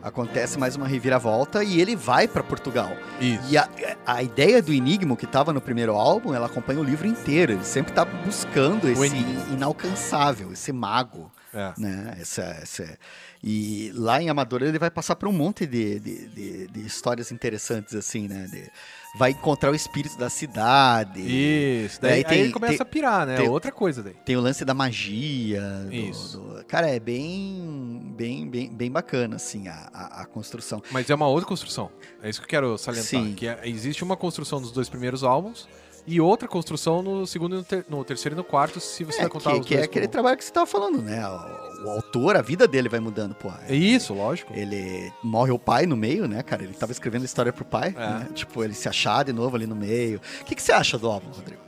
acontece 0.01 0.57
mais 0.57 0.77
uma 0.77 0.87
reviravolta 0.87 1.65
e 1.65 1.81
ele 1.81 1.97
vai 1.97 2.29
pra 2.29 2.43
Portugal. 2.45 2.93
Isso. 3.21 3.43
E 3.51 3.59
a, 3.59 3.69
a 4.07 4.23
ideia 4.23 4.63
do 4.63 4.73
Enigma, 4.73 5.17
que 5.17 5.25
estava 5.25 5.53
no 5.53 5.61
primeiro 5.61 5.95
álbum, 5.97 6.33
ela 6.33 6.47
acompanha 6.47 6.79
o 6.79 6.85
livro 6.85 7.09
inteiro. 7.09 7.53
Ele 7.53 7.65
sempre 7.65 7.93
tá 7.93 8.05
buscando 8.05 8.89
esse 8.89 9.17
inalcançável, 9.51 10.53
esse 10.53 10.73
mago, 10.73 11.31
É. 11.55 11.73
né? 11.79 12.17
Essa, 12.21 12.43
essa... 12.63 12.99
E 13.45 13.91
lá 13.97 14.23
em 14.23 14.29
Amador 14.31 14.63
ele 14.63 14.79
vai 14.79 14.91
passar 14.91 15.17
por 15.17 15.29
um 15.29 15.33
monte 15.33 15.67
de, 15.67 15.99
de, 15.99 16.29
de- 16.29 16.67
de 16.69 16.81
histórias 16.87 17.33
interessantes, 17.33 17.93
assim, 17.95 18.29
né? 18.29 18.47
De- 18.51 18.71
vai 19.19 19.33
encontrar 19.33 19.71
o 19.73 19.75
espírito 19.75 20.17
da 20.17 20.31
cidade. 20.31 21.21
Isso. 21.21 22.01
Daí, 22.01 22.11
Daí 22.11 22.19
aí 22.19 22.25
tem- 22.25 22.41
ele 22.45 22.53
começa 22.53 22.73
tem- 22.75 22.83
a 22.83 22.85
pirar, 22.85 23.27
né? 23.27 23.37
tem- 23.37 23.49
Outra 23.49 23.73
coisa 23.73 24.01
daí. 24.03 24.15
Tem 24.25 24.37
o 24.37 24.41
lance 24.41 24.65
da 24.65 24.73
magia. 24.75 25.61
do- 25.87 25.93
Isso. 25.93 26.39
do- 26.39 26.65
Cara, 26.67 26.89
é 26.89 27.01
bem, 27.01 28.15
bem, 28.17 28.49
bem, 28.49 28.73
bem 28.73 28.91
bacana, 28.91 29.37
assim, 29.37 29.67
a, 29.69 29.91
a, 29.93 30.23
a 30.23 30.27
construção. 30.27 30.81
Mas 30.93 31.11
é 31.11 31.15
uma 31.15 31.27
outra 31.27 31.47
construção. 31.49 31.91
É 32.23 32.31
isso 32.31 32.39
que 32.41 32.45
eu 32.47 32.49
quero 32.51 32.79
salientar. 32.79 33.09
Sim. 33.11 33.35
Que 33.35 33.49
é- 33.49 33.61
existe 33.65 34.05
uma 34.05 34.17
construção 34.17 34.61
dos 34.61 34.71
dois 34.71 34.89
primeiros 34.89 35.25
álbuns 35.25 35.69
e 36.07 36.21
outra 36.21 36.49
construção 36.49 37.01
no 37.03 37.27
segundo, 37.27 37.57
no, 37.57 37.65
ter- 37.65 37.85
no 37.89 38.05
terceiro 38.05 38.35
e 38.35 38.37
no 38.39 38.43
quarto, 38.45 38.81
se 38.81 39.05
você 39.05 39.19
É, 39.19 39.23
vai 39.23 39.31
contar 39.31 39.53
que, 39.53 39.61
os 39.61 39.67
que 39.67 39.75
é 39.75 39.77
dois 39.79 39.89
aquele 39.89 40.07
como- 40.07 40.13
trabalho 40.13 40.37
que 40.37 40.45
você 40.45 40.53
tava 40.53 40.67
falando, 40.67 41.01
né? 41.01 41.25
O, 41.29 41.87
o 41.87 41.91
autor, 41.91 42.37
a 42.37 42.43
vida 42.43 42.67
dele 42.67 42.89
vai 42.89 43.01
mudando, 43.01 43.35
pô. 43.35 43.51
É 43.69 43.75
isso, 43.75 44.13
lógico. 44.15 44.53
Ele 44.55 45.13
morre 45.23 45.53
o 45.53 45.59
pai 45.59 45.87
no 45.87 45.97
meio, 45.97 46.27
né, 46.27 46.43
cara? 46.43 46.63
Ele 46.65 46.75
tava 46.75 46.93
escrevendo 46.93 47.25
história 47.25 47.53
pro 47.53 47.65
pai, 47.65 47.95
É. 47.97 48.07
né? 48.07 48.29
Tipo, 48.35 48.63
ele 48.65 48.75
se 48.75 48.89
achar 48.89 49.25
de 49.25 49.33
novo 49.33 49.55
ali 49.57 49.67
no 49.67 49.77
meio. 49.77 50.21
O 50.41 50.45
que, 50.45 50.55
que 50.55 50.63
você 50.63 50.73
acha 50.73 50.99
do 50.99 51.09
álbum, 51.11 51.31
Rodrigo? 51.31 51.61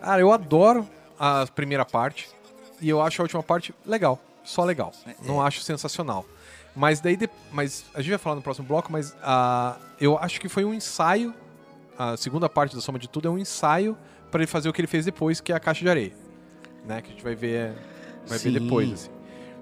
Cara, 0.00 0.20
eu 0.20 0.32
adoro 0.32 0.88
a 1.18 1.46
primeira 1.54 1.84
parte 1.84 2.28
e 2.80 2.88
eu 2.88 3.00
acho 3.02 3.20
a 3.20 3.24
última 3.24 3.42
parte 3.42 3.74
legal. 3.84 4.18
Só 4.44 4.62
legal. 4.64 4.92
É, 5.06 5.14
Não 5.26 5.42
acho 5.42 5.60
sensacional. 5.60 6.24
Mas 6.74 7.00
daí, 7.00 7.16
de- 7.16 7.28
mas 7.50 7.84
a 7.94 8.00
gente 8.00 8.10
vai 8.10 8.18
falar 8.18 8.36
no 8.36 8.42
próximo 8.42 8.68
bloco, 8.68 8.92
mas 8.92 9.16
ah, 9.22 9.76
eu 10.00 10.16
acho 10.18 10.40
que 10.40 10.48
foi 10.48 10.64
um 10.64 10.72
ensaio. 10.74 11.34
A 11.98 12.16
segunda 12.16 12.48
parte 12.48 12.74
da 12.74 12.80
Soma 12.80 12.98
de 12.98 13.08
Tudo 13.08 13.28
é 13.28 13.30
um 13.30 13.38
ensaio 13.38 13.96
para 14.30 14.42
ele 14.42 14.46
fazer 14.46 14.68
o 14.68 14.72
que 14.72 14.80
ele 14.80 14.88
fez 14.88 15.04
depois, 15.04 15.40
que 15.40 15.52
é 15.52 15.56
a 15.56 15.60
Caixa 15.60 15.80
de 15.82 15.88
Areia. 15.88 16.12
Né? 16.84 17.00
Que 17.00 17.08
a 17.08 17.12
gente 17.12 17.22
vai 17.24 17.34
ver, 17.34 17.72
vai 18.26 18.38
ver 18.38 18.52
depois, 18.52 18.92
assim. 18.92 19.10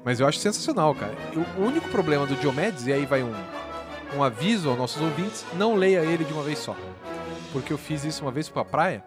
Mas 0.04 0.20
eu 0.20 0.26
acho 0.26 0.38
sensacional, 0.38 0.94
cara. 0.94 1.14
O 1.56 1.62
único 1.62 1.88
problema 1.88 2.26
do 2.26 2.34
Diomedes, 2.36 2.86
e 2.86 2.92
aí 2.92 3.06
vai 3.06 3.22
um, 3.22 3.32
um 4.16 4.22
aviso 4.22 4.68
aos 4.68 4.76
nossos 4.76 5.00
ouvintes, 5.00 5.46
não 5.54 5.76
leia 5.76 6.00
ele 6.00 6.24
de 6.24 6.32
uma 6.32 6.42
vez 6.42 6.58
só. 6.58 6.76
Porque 7.52 7.72
eu 7.72 7.78
fiz 7.78 8.04
isso 8.04 8.22
uma 8.22 8.32
vez 8.32 8.48
pra 8.48 8.64
praia 8.64 9.02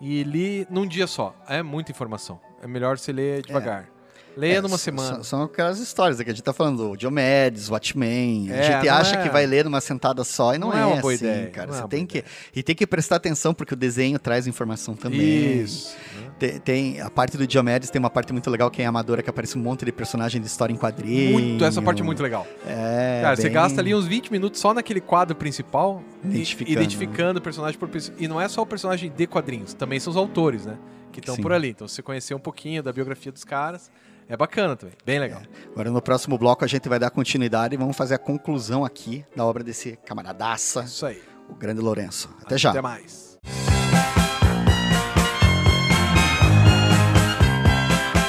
e 0.00 0.22
li 0.22 0.66
num 0.70 0.86
dia 0.86 1.06
só. 1.06 1.34
É 1.48 1.62
muita 1.62 1.90
informação. 1.90 2.40
É 2.62 2.66
melhor 2.66 2.98
você 2.98 3.12
ler 3.12 3.42
devagar. 3.42 3.88
Leia 4.36 4.58
É, 4.58 4.60
numa 4.60 4.76
semana. 4.76 5.22
São, 5.24 5.42
aquelas 5.44 5.78
histórias 5.80 6.18
que 6.20 6.28
a 6.28 6.32
gente 6.32 6.42
tá 6.42 6.52
falando, 6.52 6.90
o 6.90 6.96
Diomedes, 6.96 7.70
Watchmen. 7.70 8.52
a 8.52 8.56
É, 8.56 8.62
gente 8.64 8.86
não 8.86 8.94
acha 8.94 9.16
é- 9.16 9.22
que 9.22 9.30
vai 9.30 9.46
ler 9.46 9.64
numa 9.64 9.80
sentada 9.80 10.22
só 10.24 10.54
e 10.54 10.58
não, 10.58 10.68
Não 10.68 10.76
é 10.76 10.80
é, 10.82 10.84
uma 10.84 10.96
boa 11.00 11.12
assim, 11.14 11.24
ideia, 11.24 11.46
cara. 11.50 11.70
é 11.70 11.72
Você 11.72 11.88
tem 11.88 12.00
boa 12.00 12.06
que, 12.08 12.18
ideia. 12.18 12.32
e 12.54 12.62
tem 12.62 12.76
que 12.76 12.86
prestar 12.86 13.16
atenção 13.16 13.54
porque 13.54 13.72
o 13.72 13.76
desenho 13.76 14.18
traz 14.18 14.46
informação 14.46 14.94
também. 14.94 15.62
Isso. 15.62 15.96
né? 16.20 16.30
Tem, 16.38 16.58
tem- 16.60 17.00
a 17.00 17.08
parte 17.08 17.38
do 17.38 17.46
Diomedes 17.46 17.88
tem 17.88 17.98
uma 17.98 18.10
parte 18.10 18.30
muito 18.30 18.50
legal 18.50 18.70
que 18.70 18.82
é 18.82 18.84
Amadora, 18.84 19.22
que 19.22 19.30
aparece 19.30 19.56
um 19.56 19.62
monte 19.62 19.86
de 19.86 19.92
personagem 19.92 20.38
de 20.38 20.46
história 20.46 20.70
em 20.72 20.76
quadrinho. 20.76 21.32
Muito, 21.32 21.64
essa 21.64 21.80
parte 21.80 22.02
é 22.02 22.04
muito 22.04 22.22
legal. 22.22 22.46
É, 22.66 23.20
Cara, 23.22 23.36
você 23.36 23.44
bem- 23.44 23.52
gasta 23.52 23.80
ali 23.80 23.94
uns 23.94 24.04
20 24.06 24.30
minutos 24.30 24.60
só 24.60 24.74
naquele 24.74 25.00
quadro 25.00 25.34
principal, 25.34 26.02
Identificando, 26.22 26.72
identificando 26.72 27.38
o 27.38 27.42
personagem 27.42 27.78
por 27.78 27.88
E 28.18 28.28
não 28.28 28.38
é 28.38 28.48
só 28.48 28.60
o 28.60 28.66
personagem 28.66 29.10
de 29.10 29.26
quadrinhos, 29.26 29.72
também 29.72 29.98
são 29.98 30.10
os 30.10 30.16
autores, 30.18 30.66
né? 30.66 30.76
Que 31.10 31.20
estão 31.20 31.36
por 31.38 31.54
ali. 31.54 31.70
Então, 31.70 31.88
você 31.88 32.02
conhecer 32.02 32.34
um 32.34 32.38
pouquinho 32.38 32.82
da 32.82 32.92
biografia 32.92 33.32
dos 33.32 33.42
caras, 33.42 33.90
é 34.28 34.36
bacana 34.36 34.76
também. 34.76 34.94
Bem 35.04 35.18
legal. 35.18 35.42
Agora 35.72 35.90
no 35.90 36.02
próximo 36.02 36.36
bloco 36.38 36.64
a 36.64 36.68
gente 36.68 36.88
vai 36.88 36.98
dar 36.98 37.10
continuidade 37.10 37.74
e 37.74 37.78
vamos 37.78 37.96
fazer 37.96 38.14
a 38.14 38.18
conclusão 38.18 38.84
aqui 38.84 39.24
da 39.34 39.44
obra 39.44 39.62
desse 39.62 39.96
camaradaça, 40.04 40.82
Isso 40.82 41.06
aí. 41.06 41.22
o 41.48 41.54
grande 41.54 41.80
Lourenço. 41.80 42.28
Até 42.44 42.58
já. 42.58 42.70
Até 42.70 42.80
mais. 42.80 43.36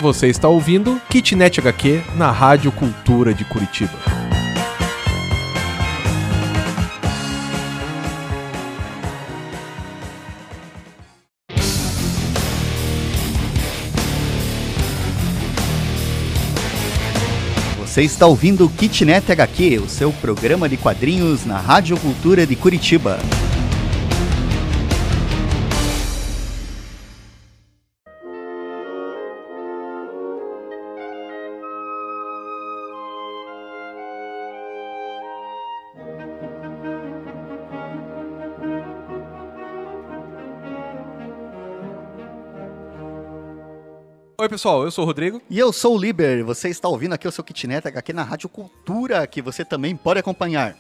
Você 0.02 0.28
está 0.28 0.48
ouvindo 0.48 1.02
Kitnet 1.10 1.60
HQ 1.60 2.04
na 2.16 2.32
Rádio 2.32 2.72
Cultura 2.72 3.34
de 3.34 3.44
Curitiba. 3.46 4.27
Você 17.98 18.04
está 18.04 18.28
ouvindo 18.28 18.70
Kitnet 18.70 19.32
HQ, 19.32 19.80
o 19.80 19.90
seu 19.90 20.12
programa 20.12 20.70
de 20.70 20.78
quadrinhos 20.78 21.48
na 21.48 21.58
Rádio 21.58 21.98
Cultura 21.98 22.46
de 22.46 22.56
Curitiba. 22.56 23.18
Oi, 44.48 44.50
pessoal, 44.50 44.86
eu 44.86 44.92
sou 44.92 45.04
o 45.04 45.06
Rodrigo. 45.06 45.42
E 45.50 45.60
eu 45.60 45.74
sou 45.74 45.94
o 45.94 46.00
Liber, 46.00 46.46
você 46.46 46.70
está 46.70 46.88
ouvindo 46.88 47.12
aqui 47.12 47.28
o 47.28 47.32
seu 47.34 47.44
Kitnet 47.44 47.86
HQ 47.86 48.14
na 48.14 48.24
Rádio 48.24 48.48
Cultura, 48.48 49.28
que 49.28 49.42
você 49.42 49.66
também 49.66 49.94
pode 49.94 50.22
acompanhar 50.22 50.74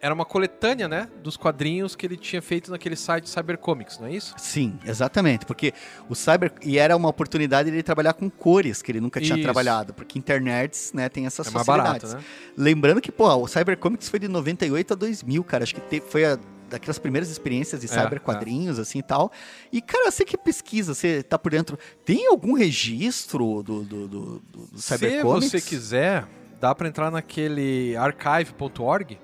era 0.01 0.13
uma 0.13 0.25
coletânea, 0.25 0.87
né, 0.87 1.09
dos 1.21 1.35
quadrinhos 1.35 1.95
que 1.95 2.05
ele 2.05 2.15
tinha 2.15 2.41
feito 2.41 2.71
naquele 2.71 2.95
site 2.95 3.29
Cybercomics, 3.29 3.99
não 3.99 4.07
é 4.07 4.13
isso? 4.13 4.33
Sim, 4.37 4.79
exatamente, 4.85 5.45
porque 5.45 5.73
o 6.07 6.15
Cyber 6.15 6.51
e 6.63 6.77
era 6.77 6.95
uma 6.95 7.09
oportunidade 7.09 7.69
de 7.69 7.75
ele 7.75 7.83
trabalhar 7.83 8.13
com 8.13 8.29
cores 8.29 8.81
que 8.81 8.91
ele 8.91 9.01
nunca 9.01 9.19
tinha 9.19 9.35
Isso. 9.35 9.43
trabalhado, 9.43 9.93
porque 9.93 10.17
internets, 10.17 10.93
né, 10.93 11.09
tem 11.09 11.25
essas 11.25 11.47
é 11.47 11.51
facilidades. 11.51 12.11
barato, 12.11 12.17
né? 12.17 12.23
Lembrando 12.55 13.01
que, 13.01 13.11
pô, 13.11 13.27
o 13.35 13.47
Cybercomics 13.47 14.07
foi 14.09 14.19
de 14.19 14.27
98 14.27 14.93
a 14.93 14.95
2000, 14.95 15.43
cara, 15.43 15.63
acho 15.63 15.75
que 15.75 15.81
te- 15.81 16.01
foi 16.01 16.25
a 16.25 16.39
daquelas 16.69 16.99
primeiras 16.99 17.31
experiências 17.31 17.81
de 17.81 17.87
É, 17.87 17.89
cyber 17.89 18.21
quadrinhos 18.21 18.77
assim 18.77 18.99
e 18.99 19.03
tal. 19.03 19.31
E 19.71 19.81
cara, 19.81 20.11
você 20.11 20.23
que 20.23 20.37
pesquisa, 20.37 20.93
você 20.93 21.23
tá 21.23 21.37
por 21.39 21.51
dentro, 21.51 21.79
tem 22.05 22.27
algum 22.27 22.53
registro 22.53 23.63
do 23.63 23.81
do, 23.83 24.07
do, 24.07 24.07
do- 24.39 24.39
do 24.71 24.77
Se 24.79 24.95
Cybercomics? 24.97 25.49
você 25.49 25.61
quiser, 25.61 26.27
dá 26.61 26.75
pra 26.75 26.87
entrar 26.87 27.09
naquele 27.09 27.97
archive.org 27.97 29.17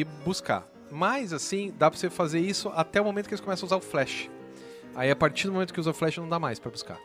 e 0.00 0.04
buscar. 0.24 0.66
Mas, 0.90 1.32
assim, 1.32 1.72
dá 1.78 1.90
pra 1.90 1.98
você 1.98 2.10
fazer 2.10 2.40
isso 2.40 2.70
até 2.74 3.00
o 3.00 3.04
momento 3.04 3.28
que 3.28 3.34
eles 3.34 3.40
começam 3.40 3.66
a 3.66 3.68
usar 3.68 3.76
o 3.76 3.80
Flash. 3.80 4.30
Aí, 4.94 5.10
a 5.10 5.16
partir 5.16 5.46
do 5.46 5.52
momento 5.52 5.72
que 5.72 5.80
usa 5.80 5.90
o 5.90 5.94
Flash, 5.94 6.18
não 6.18 6.28
dá 6.28 6.38
mais 6.38 6.58
pra 6.58 6.70
buscar. 6.70 6.98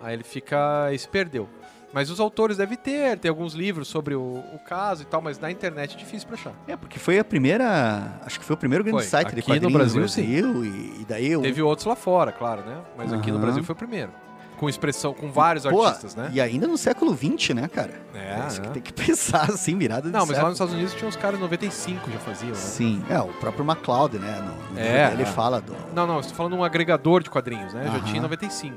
Aí 0.00 0.14
ele 0.14 0.24
fica... 0.24 0.92
e 0.92 0.98
se 0.98 1.08
perdeu. 1.08 1.48
Mas 1.92 2.10
os 2.10 2.18
autores 2.18 2.56
devem 2.56 2.76
ter, 2.76 3.16
tem 3.18 3.28
alguns 3.28 3.54
livros 3.54 3.86
sobre 3.86 4.16
o, 4.16 4.42
o, 4.52 4.58
caso 4.66 5.02
e 5.02 5.06
tal, 5.06 5.22
mas 5.22 5.38
na 5.38 5.48
internet 5.48 5.94
é 5.94 5.96
difícil 5.96 6.26
pra 6.26 6.36
achar. 6.36 6.52
É, 6.66 6.76
porque 6.76 6.98
foi 6.98 7.20
a 7.20 7.24
primeira. 7.24 8.20
Acho 8.22 8.40
que 8.40 8.44
foi 8.44 8.54
o 8.54 8.56
primeiro 8.56 8.82
grande 8.82 8.98
foi. 8.98 9.06
site 9.06 9.28
aqui 9.28 9.36
de 9.36 9.42
quadrinhos 9.42 9.72
no 9.72 9.78
Brasil, 9.78 10.00
Brasil 10.00 10.64
e, 10.64 11.02
e, 11.02 11.06
daí. 11.08 11.30
Eu... 11.30 11.40
Teve 11.40 11.62
outros 11.62 11.86
lá 11.86 11.94
fora, 11.94 12.32
claro, 12.32 12.62
né? 12.62 12.82
Mas 12.98 13.12
aqui 13.12 13.30
no 13.30 13.38
Brasil 13.38 13.62
foi 13.62 13.74
o 13.74 13.78
primeiro. 13.78 14.10
Com 14.58 14.68
expressão, 14.68 15.12
com 15.12 15.30
vários 15.30 15.64
Pô, 15.64 15.84
artistas, 15.84 16.14
né? 16.14 16.30
E 16.32 16.40
ainda 16.40 16.66
no 16.66 16.78
século 16.78 17.14
XX, 17.14 17.50
né, 17.54 17.68
cara? 17.68 18.00
É. 18.14 18.40
é 18.40 18.46
isso 18.46 18.60
que 18.60 18.68
tem 18.68 18.82
que 18.82 18.92
pensar 18.94 19.50
assim, 19.50 19.76
virada 19.76 20.02
de 20.02 20.12
Não, 20.12 20.20
mas 20.20 20.28
século. 20.28 20.42
lá 20.42 20.48
nos 20.50 20.56
Estados 20.56 20.74
Unidos 20.74 20.94
tinha 20.94 21.08
uns 21.08 21.16
caras 21.16 21.40
95 21.40 22.10
já 22.10 22.18
faziam, 22.20 22.50
né? 22.50 22.56
Sim, 22.56 23.04
é, 23.10 23.18
o 23.18 23.28
próprio 23.34 23.64
MacLeod, 23.64 24.18
né? 24.18 24.40
No, 24.40 24.74
no 24.74 24.80
é, 24.80 25.12
ele 25.12 25.22
é. 25.22 25.26
fala 25.26 25.60
do. 25.60 25.74
Não, 25.94 26.06
não, 26.06 26.20
estou 26.20 26.36
falando 26.36 26.52
de 26.52 26.58
um 26.58 26.64
agregador 26.64 27.22
de 27.22 27.30
quadrinhos, 27.30 27.74
né? 27.74 27.84
Já 27.92 28.00
tinha 28.00 28.22
95. 28.22 28.76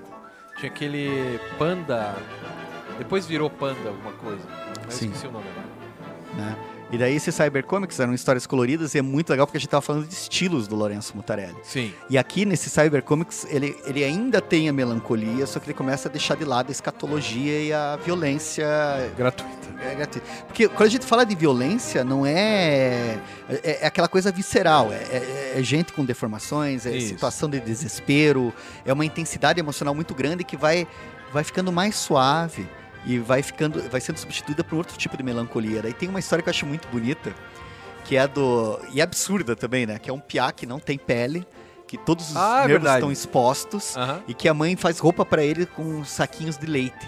Tinha 0.57 0.71
aquele 0.71 1.39
Panda 1.59 2.15
depois 2.97 3.25
virou 3.25 3.49
Panda 3.49 3.89
alguma 3.89 4.13
coisa. 4.13 4.43
Mas 4.85 4.93
Sim. 4.93 5.07
esqueci 5.07 5.27
o 5.27 5.31
nome 5.31 5.45
agora. 5.49 5.67
Né? 6.35 6.55
E 6.89 6.97
daí 6.97 7.15
esses 7.15 7.35
cybercomics 7.35 7.99
eram 7.99 8.13
histórias 8.13 8.47
coloridas 8.47 8.95
e 8.95 8.99
é 8.99 9.01
muito 9.01 9.29
legal 9.29 9.45
porque 9.45 9.57
a 9.57 9.59
gente 9.59 9.67
estava 9.67 9.81
falando 9.81 10.07
de 10.07 10.13
estilos 10.13 10.67
do 10.67 10.75
Lourenço 10.75 11.15
Mutarelli. 11.15 11.57
Sim. 11.63 11.93
E 12.09 12.17
aqui 12.17 12.45
nesse 12.45 12.69
cybercomics 12.69 13.45
ele, 13.49 13.75
ele 13.85 14.03
ainda 14.03 14.39
tem 14.39 14.69
a 14.69 14.73
melancolia, 14.73 15.45
só 15.45 15.59
que 15.59 15.65
ele 15.65 15.73
começa 15.73 16.07
a 16.07 16.11
deixar 16.11 16.35
de 16.35 16.45
lado 16.45 16.69
a 16.69 16.71
escatologia 16.71 17.61
e 17.61 17.73
a 17.73 17.97
violência 17.97 18.65
gratuita. 19.17 19.67
É 19.81 19.95
gratuita. 19.95 20.27
Porque 20.47 20.67
quando 20.69 20.87
a 20.87 20.91
gente 20.91 21.05
fala 21.05 21.25
de 21.25 21.35
violência, 21.35 22.05
não 22.05 22.25
é 22.25 23.19
é, 23.49 23.83
é 23.83 23.87
aquela 23.87 24.07
coisa 24.07 24.31
visceral, 24.31 24.91
é, 24.91 24.95
é, 24.95 25.53
é, 25.55 25.63
gente 25.63 25.91
com 25.91 26.05
deformações, 26.05 26.85
é 26.85 26.95
Isso. 26.95 27.09
situação 27.09 27.49
de 27.49 27.59
desespero, 27.59 28.53
é 28.85 28.93
uma 28.93 29.05
intensidade 29.05 29.59
emocional 29.59 29.93
muito 29.93 30.15
grande 30.15 30.43
que 30.43 30.55
vai 30.55 30.87
vai 31.33 31.43
ficando 31.43 31.71
mais 31.73 31.95
suave 31.97 32.67
e 33.07 33.17
vai 33.17 33.41
ficando, 33.41 33.81
vai 33.89 34.01
sendo 34.01 34.17
substituída 34.17 34.65
por 34.65 34.75
outro 34.75 34.97
tipo 34.97 35.15
de 35.15 35.23
melancolia. 35.23 35.81
Daí 35.81 35.93
tem 35.93 36.09
uma 36.09 36.19
história 36.19 36.43
que 36.43 36.49
eu 36.49 36.51
acho 36.51 36.65
muito 36.65 36.89
bonita, 36.89 37.33
que 38.03 38.17
é 38.17 38.27
do 38.27 38.77
e 38.91 38.99
é 38.99 39.03
absurda 39.03 39.55
também, 39.55 39.85
né? 39.85 39.97
Que 39.97 40.09
é 40.09 40.13
um 40.13 40.19
piá 40.19 40.51
que 40.51 40.65
não 40.65 40.77
tem 40.77 40.97
pele, 40.97 41.47
que 41.87 41.97
todos 41.97 42.31
os 42.31 42.35
ah, 42.35 42.63
é 42.65 42.67
nervos 42.67 42.91
estão 42.91 43.09
expostos 43.09 43.95
uhum. 43.95 44.21
e 44.27 44.33
que 44.33 44.49
a 44.49 44.53
mãe 44.53 44.75
faz 44.75 44.99
roupa 44.99 45.25
para 45.25 45.41
ele 45.41 45.65
com 45.65 46.03
saquinhos 46.03 46.57
de 46.57 46.67
leite. 46.67 47.07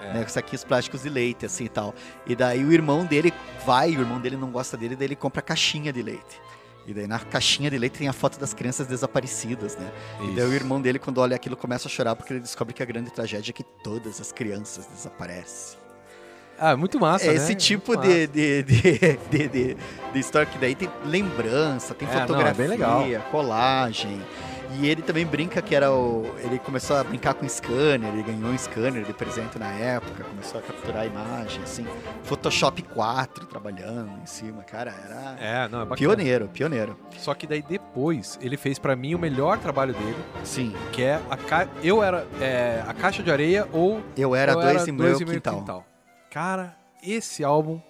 É. 0.00 0.14
Né, 0.14 0.26
saquinhos 0.26 0.64
plásticos 0.64 1.02
de 1.02 1.08
leite, 1.08 1.44
assim 1.44 1.64
e 1.64 1.68
tal. 1.68 1.92
E 2.26 2.36
daí 2.36 2.64
o 2.64 2.72
irmão 2.72 3.04
dele 3.04 3.32
vai, 3.66 3.90
o 3.90 4.00
irmão 4.00 4.20
dele 4.20 4.36
não 4.36 4.50
gosta 4.50 4.76
dele, 4.76 4.94
daí 4.94 5.08
ele 5.08 5.16
compra 5.16 5.42
caixinha 5.42 5.92
de 5.92 6.02
leite. 6.02 6.40
E 6.86 6.92
daí 6.92 7.06
na 7.06 7.18
caixinha 7.18 7.70
de 7.70 7.78
leite 7.78 7.98
tem 7.98 8.08
a 8.08 8.12
foto 8.12 8.38
das 8.38 8.52
crianças 8.52 8.86
desaparecidas, 8.86 9.76
né? 9.76 9.90
Isso. 10.20 10.30
E 10.30 10.36
daí 10.36 10.46
o 10.46 10.52
irmão 10.52 10.80
dele, 10.80 10.98
quando 10.98 11.18
olha 11.18 11.36
aquilo, 11.36 11.56
começa 11.56 11.88
a 11.88 11.90
chorar 11.90 12.16
porque 12.16 12.32
ele 12.32 12.40
descobre 12.40 12.74
que 12.74 12.82
a 12.82 12.86
grande 12.86 13.10
tragédia 13.10 13.50
é 13.50 13.52
que 13.52 13.62
todas 13.62 14.20
as 14.20 14.32
crianças 14.32 14.86
desaparecem. 14.86 15.78
Ah, 16.58 16.76
muito 16.76 17.00
massa, 17.00 17.26
é 17.26 17.34
Esse 17.34 17.52
né? 17.52 17.54
tipo 17.54 17.96
de, 17.96 18.26
de, 18.26 18.62
de, 18.62 18.82
de, 19.30 19.48
de, 19.48 19.76
de, 20.12 20.18
história 20.18 20.46
que 20.46 20.58
daí 20.58 20.74
tem 20.74 20.88
lembrança, 21.04 21.94
tem 21.94 22.06
é, 22.08 22.20
fotografia, 22.20 22.76
não, 22.76 23.02
é 23.02 23.18
colagem. 23.30 24.22
E 24.78 24.86
ele 24.86 25.02
também 25.02 25.26
brinca 25.26 25.60
que 25.60 25.74
era 25.74 25.92
o. 25.92 26.24
Ele 26.38 26.58
começou 26.58 26.96
a 26.96 27.04
brincar 27.04 27.34
com 27.34 27.48
scanner, 27.48 28.12
ele 28.12 28.22
ganhou 28.22 28.50
um 28.50 28.58
scanner 28.58 29.04
de 29.04 29.12
presente 29.12 29.58
na 29.58 29.70
época, 29.72 30.24
começou 30.24 30.60
a 30.60 30.62
capturar 30.62 31.02
a 31.02 31.06
imagem, 31.06 31.62
assim. 31.62 31.86
Photoshop 32.22 32.82
4 32.82 33.46
trabalhando 33.46 34.10
em 34.22 34.26
cima, 34.26 34.62
cara, 34.62 34.90
era. 34.90 35.36
É, 35.40 35.68
não, 35.68 35.82
é 35.82 35.84
bacana. 35.84 35.96
Pioneiro, 35.96 36.48
pioneiro. 36.48 36.98
Só 37.18 37.34
que 37.34 37.46
daí 37.46 37.62
depois 37.62 38.38
ele 38.40 38.56
fez 38.56 38.78
para 38.78 38.96
mim 38.96 39.14
o 39.14 39.18
melhor 39.18 39.58
trabalho 39.58 39.92
dele. 39.92 40.16
Sim. 40.44 40.74
Que 40.92 41.02
é 41.02 41.20
a 41.28 41.36
ca... 41.36 41.68
Eu 41.82 42.02
era 42.02 42.26
é, 42.40 42.82
a 42.86 42.94
caixa 42.94 43.22
de 43.22 43.30
areia 43.30 43.68
ou. 43.72 44.02
Eu 44.16 44.34
era 44.34 44.52
eu 44.52 44.60
dois, 44.60 44.82
era 44.82 44.88
e, 44.88 44.92
dois 44.92 45.20
e 45.20 45.24
meio 45.24 45.36
quintal. 45.36 45.58
quintal. 45.58 45.86
Cara, 46.30 46.76
esse 47.02 47.44
álbum, 47.44 47.80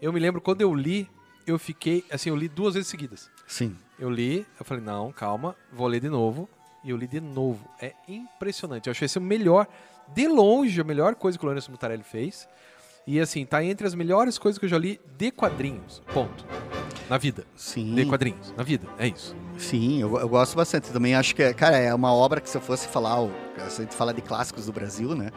eu 0.00 0.12
me 0.12 0.20
lembro 0.20 0.40
quando 0.40 0.60
eu 0.60 0.74
li, 0.74 1.08
eu 1.46 1.58
fiquei. 1.58 2.04
Assim, 2.10 2.30
eu 2.30 2.36
li 2.36 2.48
duas 2.48 2.74
vezes 2.74 2.88
seguidas. 2.88 3.30
Sim. 3.46 3.76
Eu 4.00 4.08
li, 4.08 4.46
eu 4.58 4.64
falei, 4.64 4.82
não, 4.82 5.12
calma, 5.12 5.54
vou 5.70 5.86
ler 5.86 6.00
de 6.00 6.08
novo. 6.08 6.48
E 6.82 6.88
eu 6.88 6.96
li 6.96 7.06
de 7.06 7.20
novo. 7.20 7.68
É 7.80 7.92
impressionante. 8.08 8.86
Eu 8.86 8.92
achei 8.92 9.04
esse 9.04 9.18
o 9.18 9.20
melhor, 9.20 9.66
de 10.08 10.26
longe, 10.26 10.80
a 10.80 10.84
melhor 10.84 11.14
coisa 11.14 11.38
que 11.38 11.44
o 11.44 11.46
Lourenço 11.46 11.70
Mutarelli 11.70 12.02
fez. 12.02 12.48
E 13.06 13.20
assim, 13.20 13.44
tá 13.44 13.62
entre 13.62 13.86
as 13.86 13.94
melhores 13.94 14.38
coisas 14.38 14.58
que 14.58 14.64
eu 14.64 14.68
já 14.68 14.78
li 14.78 14.98
de 15.18 15.30
quadrinhos. 15.30 16.02
Ponto. 16.14 16.46
Na 17.10 17.18
vida. 17.18 17.44
Sim. 17.54 17.94
De 17.94 18.06
quadrinhos. 18.06 18.54
Na 18.56 18.62
vida. 18.62 18.86
É 18.98 19.06
isso. 19.08 19.36
Sim, 19.58 20.00
eu, 20.00 20.18
eu 20.18 20.28
gosto 20.28 20.56
bastante. 20.56 20.90
Também 20.90 21.14
acho 21.14 21.34
que, 21.34 21.52
cara, 21.52 21.76
é 21.76 21.92
uma 21.94 22.14
obra 22.14 22.40
que 22.40 22.48
se 22.48 22.56
eu 22.56 22.60
fosse 22.62 22.88
falar, 22.88 23.28
se 23.68 23.82
a 23.82 23.84
gente 23.84 23.94
falar 23.94 24.12
de 24.12 24.22
clássicos 24.22 24.64
do 24.64 24.72
Brasil, 24.72 25.14
né? 25.14 25.30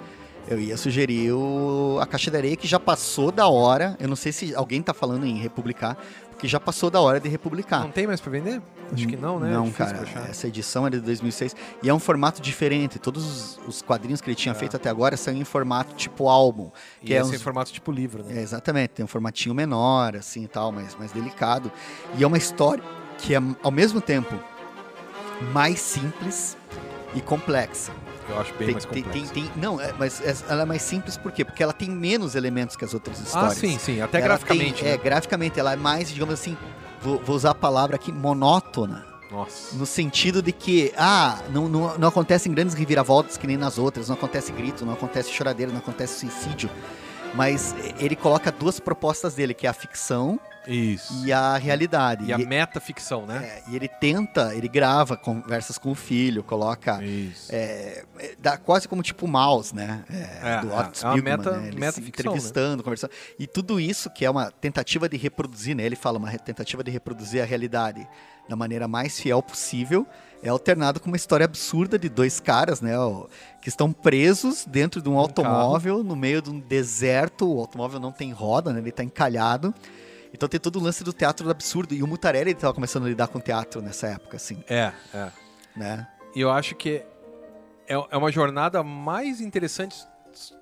Eu 0.48 0.60
ia 0.60 0.76
sugerir 0.76 1.32
o, 1.32 1.98
a 2.02 2.06
Caixa 2.06 2.30
de 2.30 2.38
Areia, 2.38 2.56
que 2.56 2.68
já 2.68 2.80
passou 2.80 3.32
da 3.32 3.48
hora. 3.48 3.96
Eu 4.00 4.08
não 4.08 4.16
sei 4.16 4.32
se 4.32 4.54
alguém 4.56 4.82
tá 4.82 4.94
falando 4.94 5.26
em 5.26 5.38
republicar, 5.38 5.98
que 6.34 6.48
já 6.48 6.60
passou 6.60 6.90
da 6.90 7.00
hora 7.00 7.20
de 7.20 7.30
republicar. 7.30 7.82
Não 7.82 7.92
tem 7.92 8.08
mais 8.08 8.20
para 8.20 8.32
vender? 8.32 8.62
Acho 8.92 9.08
que 9.08 9.16
não, 9.16 9.40
né? 9.40 9.52
Não, 9.52 9.68
é 9.68 9.72
cara. 9.72 10.06
Essa 10.30 10.48
edição 10.48 10.86
é 10.86 10.90
de 10.90 11.00
2006 11.00 11.56
e 11.82 11.90
é 11.90 11.94
um 11.94 12.00
formato 12.00 12.42
diferente. 12.42 13.00
Todos 13.00 13.60
os 13.68 13.82
quadrinhos 13.82 14.22
que 14.22 14.30
ele 14.30 14.36
tinha 14.36 14.52
é. 14.52 14.56
feito 14.56 14.76
até 14.76 14.90
agora 14.90 15.18
são 15.18 15.34
em 15.34 15.44
formato 15.44 15.96
tipo 15.96 16.30
álbum. 16.30 16.70
Que 17.02 17.14
e 17.14 17.16
é 17.16 17.24
uns... 17.24 17.34
em 17.34 17.40
formato 17.40 17.72
tipo 17.72 17.92
livro, 17.92 18.24
né? 18.24 18.38
É, 18.38 18.42
exatamente. 18.42 18.90
Tem 18.90 19.04
um 19.04 19.08
formatinho 19.08 19.56
menor, 19.56 20.16
assim 20.16 20.44
e 20.44 20.48
tal, 20.48 20.72
mas 20.72 20.96
mais 20.96 21.12
delicado. 21.12 21.72
E 22.18 22.24
é 22.24 22.28
uma 22.28 22.38
história 22.38 22.84
que 23.18 23.34
é, 23.34 23.42
ao 23.62 23.72
mesmo 23.72 24.02
tempo, 24.02 24.38
mais 25.52 25.80
simples 25.80 26.58
e 27.16 27.22
complexa. 27.22 27.92
Eu 28.30 28.40
acho 28.40 28.54
bem 28.54 28.68
tem, 28.68 28.72
mais 28.72 28.86
complexa. 28.86 29.10
Tem, 29.12 29.26
tem, 29.26 29.52
não, 29.56 29.80
é, 29.80 29.94
mas 29.98 30.22
ela 30.50 30.64
é 30.64 30.66
mais 30.66 30.82
simples 30.82 31.18
por 31.18 31.32
quê? 31.32 31.44
Porque 31.44 31.62
ela 31.62 31.74
tem 31.74 31.90
menos 31.90 32.36
elementos 32.36 32.76
que 32.76 32.86
as 32.86 32.94
outras 32.94 33.20
ah, 33.20 33.24
histórias. 33.24 33.52
Ah, 33.52 33.56
sim, 33.56 33.78
sim. 33.78 34.02
Até 34.02 34.20
ela 34.20 34.28
graficamente. 34.28 34.82
Tem, 34.82 34.88
é, 34.88 34.92
né? 34.92 34.96
É, 34.96 34.98
graficamente 34.98 35.60
ela 35.60 35.74
é 35.74 35.76
mais, 35.76 36.10
digamos 36.10 36.34
assim, 36.34 36.58
vou, 37.02 37.20
vou 37.20 37.36
usar 37.36 37.52
a 37.52 37.56
palavra 37.56 37.96
aqui, 37.96 38.12
monótona. 38.12 39.06
Nossa. 39.32 39.76
No 39.76 39.86
sentido 39.86 40.42
de 40.42 40.52
que, 40.52 40.94
ah, 40.96 41.40
não, 41.50 41.68
não, 41.68 41.98
não 41.98 42.08
acontecem 42.08 42.54
grandes 42.54 42.76
reviravoltas 42.76 43.36
que 43.36 43.48
nem 43.48 43.58
nas 43.58 43.78
outras, 43.78 44.08
não 44.08 44.16
acontece 44.16 44.52
grito, 44.52 44.86
não 44.86 44.94
acontece 44.94 45.32
choradeira, 45.32 45.72
não 45.72 45.80
acontece 45.80 46.20
suicídio. 46.20 46.70
Mas 47.34 47.74
ele 48.00 48.16
coloca 48.16 48.52
duas 48.52 48.80
propostas 48.80 49.34
dele, 49.34 49.56
que 49.56 49.66
é 49.66 49.70
a 49.70 49.74
ficção 49.74 50.40
isso. 50.68 51.26
E 51.26 51.32
a 51.32 51.58
realidade. 51.58 52.26
E, 52.26 52.34
a 52.34 52.38
metaficção, 52.38 53.26
né? 53.26 53.44
É, 53.44 53.72
e 53.72 53.76
ele 53.76 53.88
tenta, 53.88 54.54
ele 54.56 54.68
grava 54.68 55.18
conversas 55.18 55.78
com 55.78 55.92
o 55.92 55.96
filho, 55.96 56.44
coloca. 56.44 57.04
Isso. 57.04 57.54
É, 57.54 58.04
é 58.20 58.36
dá 58.40 58.58
quase 58.58 58.88
como 58.88 59.02
tipo 59.02 59.28
mouse, 59.28 59.76
né? 59.76 60.04
É, 60.10 60.58
é 60.58 60.62
do 60.62 60.74
Otto 60.74 60.98
Spiegelman, 60.98 61.34
é 61.34 61.38
meta, 61.38 61.52
né? 61.52 61.68
Ele 61.68 61.80
meta 61.80 62.02
ficção, 62.02 62.08
entrevistando, 62.08 62.78
né? 62.78 62.84
conversando. 62.84 63.12
E 63.38 63.48
tudo 63.48 63.80
isso 63.80 64.10
que 64.10 64.26
é 64.26 64.30
uma 64.30 64.52
tentativa 64.52 65.10
de 65.10 65.18
reproduzir, 65.18 65.76
né? 65.76 65.84
Ele 65.84 65.96
fala, 65.96 66.18
uma 66.18 66.32
tentativa 66.38 66.84
de 66.84 66.92
reproduzir 66.92 67.42
a 67.42 67.46
realidade 67.46 68.08
da 68.48 68.56
maneira 68.56 68.88
mais 68.88 69.20
fiel 69.20 69.42
possível 69.42 70.06
é 70.44 70.50
alternado 70.50 71.00
com 71.00 71.08
uma 71.08 71.16
história 71.16 71.46
absurda 71.46 71.98
de 71.98 72.10
dois 72.10 72.42
caras, 72.42 72.82
né? 72.82 72.92
Que 73.62 73.70
estão 73.70 73.94
presos 73.94 74.66
dentro 74.66 75.02
de 75.02 75.08
um, 75.08 75.14
um 75.14 75.18
automóvel 75.18 75.96
carro. 75.96 76.04
no 76.04 76.16
meio 76.18 76.42
de 76.42 76.50
um 76.50 76.60
deserto. 76.60 77.50
O 77.50 77.60
automóvel 77.62 78.00
não 78.00 78.12
tem 78.12 78.32
roda, 78.34 78.74
né? 78.74 78.80
Ele 78.80 78.90
está 78.90 79.04
encalhado. 79.04 79.74
Então 80.34 80.50
tem 80.50 80.60
todo 80.60 80.80
o 80.80 80.84
lance 80.84 81.04
do 81.04 81.14
teatro 81.14 81.46
do 81.46 81.52
absurdo. 81.52 81.94
E 81.94 82.02
o 82.02 82.08
Mutarelli 82.08 82.52
estava 82.52 82.74
começando 82.74 83.06
a 83.06 83.10
lidar 83.10 83.28
com 83.28 83.40
teatro 83.40 83.82
nessa 83.82 84.08
época, 84.08 84.38
assim. 84.38 84.64
É, 84.68 84.92
é. 85.14 85.32
Né? 85.76 86.08
E 86.36 86.42
eu 86.42 86.50
acho 86.50 86.76
que 86.76 87.04
é, 87.88 87.94
é 87.94 88.18
uma 88.18 88.32
jornada 88.32 88.84
mais 88.84 89.40
interessante 89.40 89.96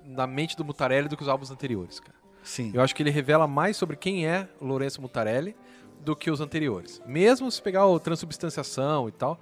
na 0.04 0.26
mente 0.26 0.56
do 0.56 0.64
Mutarelli 0.64 1.08
do 1.08 1.16
que 1.16 1.22
os 1.22 1.28
álbuns 1.28 1.50
anteriores, 1.50 1.98
cara. 1.98 2.16
Sim. 2.42 2.72
Eu 2.74 2.82
acho 2.82 2.94
que 2.94 3.02
ele 3.02 3.10
revela 3.10 3.46
mais 3.46 3.76
sobre 3.76 3.96
quem 3.96 4.26
é 4.26 4.48
o 4.60 4.66
Lourenço 4.66 5.00
Mutarelli 5.00 5.56
do 6.00 6.16
que 6.16 6.30
os 6.30 6.40
anteriores. 6.40 7.00
Mesmo 7.06 7.50
se 7.50 7.62
pegar 7.62 7.86
o 7.86 7.98
transubstanciação 7.98 9.08
e 9.08 9.12
tal, 9.12 9.40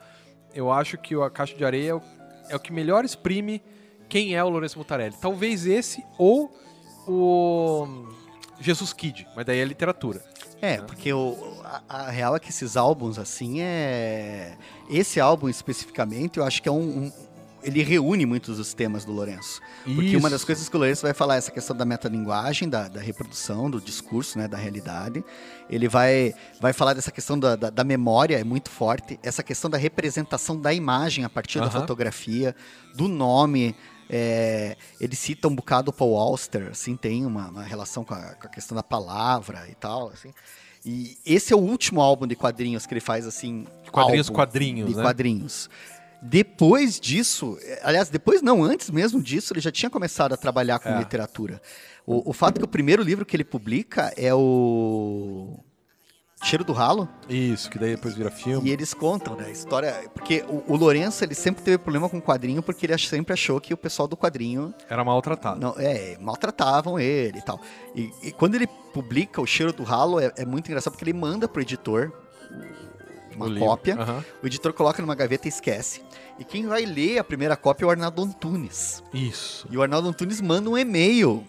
eu 0.54 0.70
acho 0.70 0.98
que 0.98 1.14
a 1.14 1.30
Caixa 1.30 1.56
de 1.56 1.64
Areia 1.64 1.90
é 1.90 1.94
o, 1.94 2.02
é 2.50 2.56
o 2.56 2.60
que 2.60 2.72
melhor 2.72 3.04
exprime 3.04 3.62
quem 4.08 4.36
é 4.36 4.44
o 4.44 4.48
Lourenço 4.48 4.78
Mutarelli. 4.78 5.16
Talvez 5.20 5.66
esse 5.66 6.04
ou 6.18 6.54
o 7.08 8.06
Jesus 8.60 8.92
Kid, 8.92 9.26
mas 9.34 9.44
daí 9.46 9.58
é 9.58 9.64
literatura. 9.64 10.22
É, 10.60 10.76
né? 10.76 10.82
porque 10.86 11.12
o, 11.12 11.36
a, 11.64 11.82
a, 11.88 12.10
real 12.10 12.36
é 12.36 12.38
que 12.38 12.50
esses 12.50 12.76
álbuns, 12.76 13.18
assim, 13.18 13.60
é. 13.60 14.56
Esse 14.88 15.18
álbum 15.18 15.48
especificamente, 15.48 16.38
eu 16.38 16.44
acho 16.44 16.62
que 16.62 16.68
é 16.68 16.72
um. 16.72 17.04
um 17.04 17.12
ele 17.62 17.82
reúne 17.82 18.24
muitos 18.24 18.56
dos 18.56 18.72
temas 18.72 19.04
do 19.04 19.12
Lourenço. 19.12 19.60
Porque 19.84 20.08
Isso. 20.08 20.18
uma 20.18 20.30
das 20.30 20.42
coisas 20.42 20.66
que 20.66 20.74
o 20.74 20.78
Lourenço 20.78 21.02
vai 21.02 21.12
falar 21.12 21.34
é 21.34 21.38
essa 21.38 21.50
questão 21.50 21.76
da 21.76 21.84
metalinguagem, 21.84 22.66
da, 22.66 22.88
da 22.88 23.02
reprodução, 23.02 23.70
do 23.70 23.78
discurso, 23.78 24.38
né, 24.38 24.48
da 24.48 24.56
realidade. 24.56 25.22
Ele 25.68 25.86
vai, 25.86 26.34
vai 26.58 26.72
falar 26.72 26.94
dessa 26.94 27.10
questão 27.10 27.38
da, 27.38 27.56
da, 27.56 27.68
da 27.68 27.84
memória, 27.84 28.38
é 28.38 28.44
muito 28.44 28.70
forte. 28.70 29.20
Essa 29.22 29.42
questão 29.42 29.68
da 29.68 29.76
representação 29.76 30.58
da 30.58 30.72
imagem 30.72 31.22
a 31.22 31.28
partir 31.28 31.58
uh 31.58 31.62
-huh. 31.62 31.64
da 31.66 31.70
fotografia, 31.70 32.56
do 32.94 33.06
nome, 33.06 33.76
é, 34.12 34.76
ele 35.00 35.14
cita 35.14 35.46
um 35.46 35.54
bocado 35.54 35.90
o 35.90 35.92
Paul 35.92 36.16
Auster, 36.16 36.68
assim, 36.72 36.96
tem 36.96 37.24
uma, 37.24 37.48
uma 37.48 37.62
relação 37.62 38.04
com 38.04 38.12
a, 38.12 38.34
com 38.34 38.48
a, 38.48 38.50
questão 38.50 38.74
da 38.74 38.82
palavra 38.82 39.66
e 39.70 39.74
tal, 39.74 40.08
assim. 40.08 40.34
E 40.84 41.16
esse 41.24 41.52
é 41.52 41.56
o 41.56 41.60
último 41.60 42.00
álbum 42.00 42.26
de 42.26 42.34
quadrinhos 42.34 42.86
que 42.86 42.92
ele 42.94 43.00
faz, 43.00 43.26
assim... 43.26 43.66
Quadrinhos, 43.92 44.28
quadrinhos, 44.28 44.90
De 44.90 44.96
né? 44.96 45.02
quadrinhos. 45.02 45.70
Depois 46.22 46.98
disso, 46.98 47.56
aliás, 47.82 48.08
depois 48.08 48.42
não, 48.42 48.64
antes 48.64 48.90
mesmo 48.90 49.22
disso, 49.22 49.52
ele 49.52 49.60
já 49.60 49.70
tinha 49.70 49.88
começado 49.88 50.32
a 50.32 50.36
trabalhar 50.36 50.78
com 50.78 50.88
É. 50.88 50.98
literatura. 50.98 51.62
O, 52.06 52.30
o 52.30 52.32
fato 52.32 52.58
que 52.58 52.64
o 52.64 52.68
primeiro 52.68 53.02
livro 53.02 53.24
que 53.24 53.36
ele 53.36 53.44
publica 53.44 54.12
é 54.16 54.34
o 54.34 55.58
Cheiro 56.42 56.64
do 56.64 56.72
Ralo, 56.72 57.08
Isso, 57.28 57.68
que 57.70 57.78
daí 57.78 57.94
depois 57.94 58.14
vira 58.14 58.30
filme. 58.30 58.68
e 58.68 58.72
eles 58.72 58.94
contam, 58.94 59.36
né, 59.36 59.46
a 59.46 59.50
história, 59.50 59.94
porque 60.14 60.42
o, 60.48 60.72
o 60.72 60.76
Lourenço, 60.76 61.22
ele 61.22 61.34
sempre 61.34 61.62
teve 61.62 61.76
problema 61.78 62.08
com 62.08 62.20
quadrinho, 62.20 62.62
porque 62.62 62.86
ele 62.86 62.96
sempre 62.98 63.34
achou 63.34 63.60
que 63.60 63.74
o 63.74 63.76
pessoal 63.76 64.08
do 64.08 64.16
quadrinho 64.16 64.74
Era 64.88 65.04
maltratado. 65.04 65.60
não, 65.60 65.74
é, 65.78 66.16
maltratavam 66.18 66.98
ele 66.98 67.38
e 67.38 67.42
tal. 67.42 67.60
E, 67.94 68.10
e 68.22 68.32
quando 68.32 68.54
ele 68.54 68.66
publica 68.92 69.40
o 69.40 69.46
Cheiro 69.46 69.72
do 69.72 69.82
Ralo, 69.82 70.18
é, 70.18 70.32
é 70.36 70.44
muito 70.46 70.66
engraçado, 70.68 70.92
porque 70.94 71.04
ele 71.04 71.12
manda 71.12 71.46
pro 71.46 71.60
editor 71.60 72.10
uma 73.36 73.46
O 73.46 73.58
cópia, 73.58 73.94
Aham. 73.96 74.24
o 74.42 74.46
editor 74.46 74.72
coloca 74.72 75.00
numa 75.00 75.14
gaveta 75.14 75.46
e 75.46 75.50
esquece. 75.50 76.02
E 76.38 76.44
quem 76.44 76.66
vai 76.66 76.84
ler 76.84 77.18
a 77.18 77.24
primeira 77.24 77.56
cópia 77.56 77.84
é 77.84 77.86
o 77.86 77.90
Arnaldo 77.90 78.22
Antunes. 78.22 79.02
Isso. 79.14 79.68
E 79.70 79.76
o 79.76 79.82
Arnaldo 79.82 80.08
Antunes 80.08 80.40
manda 80.40 80.68
um 80.68 80.76
e-mail. 80.76 81.44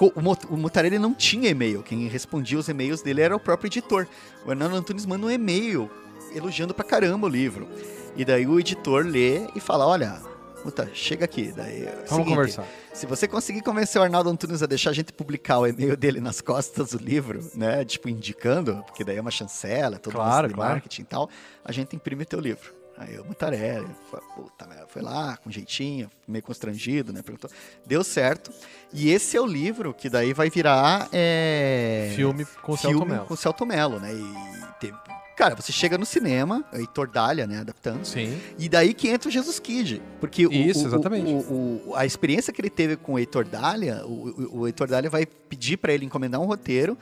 O, 0.00 0.54
o 0.54 0.56
Mutarelli 0.56 0.98
não 0.98 1.14
tinha 1.14 1.48
e-mail. 1.50 1.82
Quem 1.82 2.06
respondia 2.08 2.58
os 2.58 2.68
e-mails 2.68 3.02
dele 3.02 3.20
era 3.20 3.34
o 3.36 3.40
próprio 3.40 3.68
editor. 3.68 4.06
O 4.44 4.50
Arnaldo 4.50 4.76
Antunes 4.76 5.06
manda 5.06 5.26
um 5.26 5.30
e-mail 5.30 5.90
elogiando 6.34 6.74
pra 6.74 6.84
caramba 6.84 7.26
o 7.26 7.30
livro. 7.30 7.68
E 8.16 8.24
daí 8.24 8.46
o 8.46 8.58
editor 8.58 9.04
lê 9.06 9.46
e 9.54 9.60
fala: 9.60 9.86
Olha, 9.86 10.20
Muta, 10.64 10.90
chega 10.92 11.24
aqui. 11.24 11.52
Daí, 11.52 11.84
é 11.84 11.90
o 11.90 11.94
Vamos 11.94 12.08
seguinte, 12.08 12.28
conversar. 12.28 12.66
Se 12.92 13.06
você 13.06 13.28
conseguir 13.28 13.62
convencer 13.62 14.00
o 14.00 14.04
Arnaldo 14.04 14.28
Antunes 14.28 14.62
a 14.62 14.66
deixar 14.66 14.90
a 14.90 14.92
gente 14.92 15.12
publicar 15.12 15.58
o 15.58 15.66
e-mail 15.66 15.96
dele 15.96 16.20
nas 16.20 16.40
costas 16.40 16.90
do 16.90 16.98
livro, 16.98 17.40
né? 17.54 17.84
Tipo, 17.84 18.08
indicando, 18.08 18.82
porque 18.86 19.04
daí 19.04 19.16
é 19.16 19.20
uma 19.20 19.30
chancela, 19.30 19.98
todo 19.98 20.14
Claro, 20.14 20.52
claro. 20.52 20.72
marketing 20.72 21.02
e 21.02 21.04
tal, 21.04 21.30
a 21.64 21.70
gente 21.70 21.94
imprime 21.94 22.24
teu 22.24 22.40
livro. 22.40 22.74
Aí 22.98 23.18
o 23.18 23.24
Mutarelli, 23.24 23.88
foi, 24.10 24.20
puta 24.34 24.66
merda, 24.66 24.86
foi 24.88 25.02
lá 25.02 25.36
com 25.36 25.50
jeitinho, 25.50 26.10
meio 26.26 26.42
constrangido, 26.42 27.12
né? 27.12 27.22
Perguntou. 27.22 27.50
Deu 27.86 28.02
certo. 28.02 28.50
E 28.92 29.10
esse 29.10 29.36
é 29.36 29.40
o 29.40 29.46
livro 29.46 29.94
que 29.94 30.10
daí 30.10 30.32
vai 30.32 30.50
virar. 30.50 31.08
é, 31.12 32.12
Filme 32.16 32.44
com 32.62 32.72
o 32.72 32.76
Celto 32.76 33.06
Mello. 33.06 33.24
com 33.26 33.34
o 33.34 33.36
Celto 33.36 33.64
Mello, 33.64 34.00
né? 34.00 34.12
E 34.12 34.80
teve- 34.80 34.96
Cara, 35.36 35.54
você 35.54 35.70
chega 35.70 35.96
no 35.96 36.04
cinema, 36.04 36.64
Heitor 36.72 37.08
Dália, 37.08 37.46
né, 37.46 37.60
adaptando, 37.60 38.04
Sim. 38.04 38.36
e 38.58 38.68
daí 38.68 38.92
que 38.92 39.06
entra 39.08 39.28
o 39.28 39.30
Jesus 39.32 39.60
Kid. 39.60 40.02
Porque 40.18 40.44
o- 40.44 40.52
Isso, 40.52 40.82
o, 40.82 40.86
exatamente. 40.88 41.30
o- 41.32 41.92
a 41.94 42.04
experiência 42.04 42.52
que 42.52 42.60
ele 42.60 42.68
teve 42.68 42.96
com 42.96 43.12
o 43.12 43.18
Heitor 43.20 43.44
Dália, 43.44 44.04
o, 44.04 44.10
o, 44.10 44.58
o 44.62 44.66
Heitor 44.66 44.88
Dália 44.88 45.08
vai 45.08 45.24
pedir 45.24 45.76
pra 45.76 45.92
ele 45.92 46.04
encomendar 46.04 46.40
um 46.40 46.44
roteiro 46.46 46.98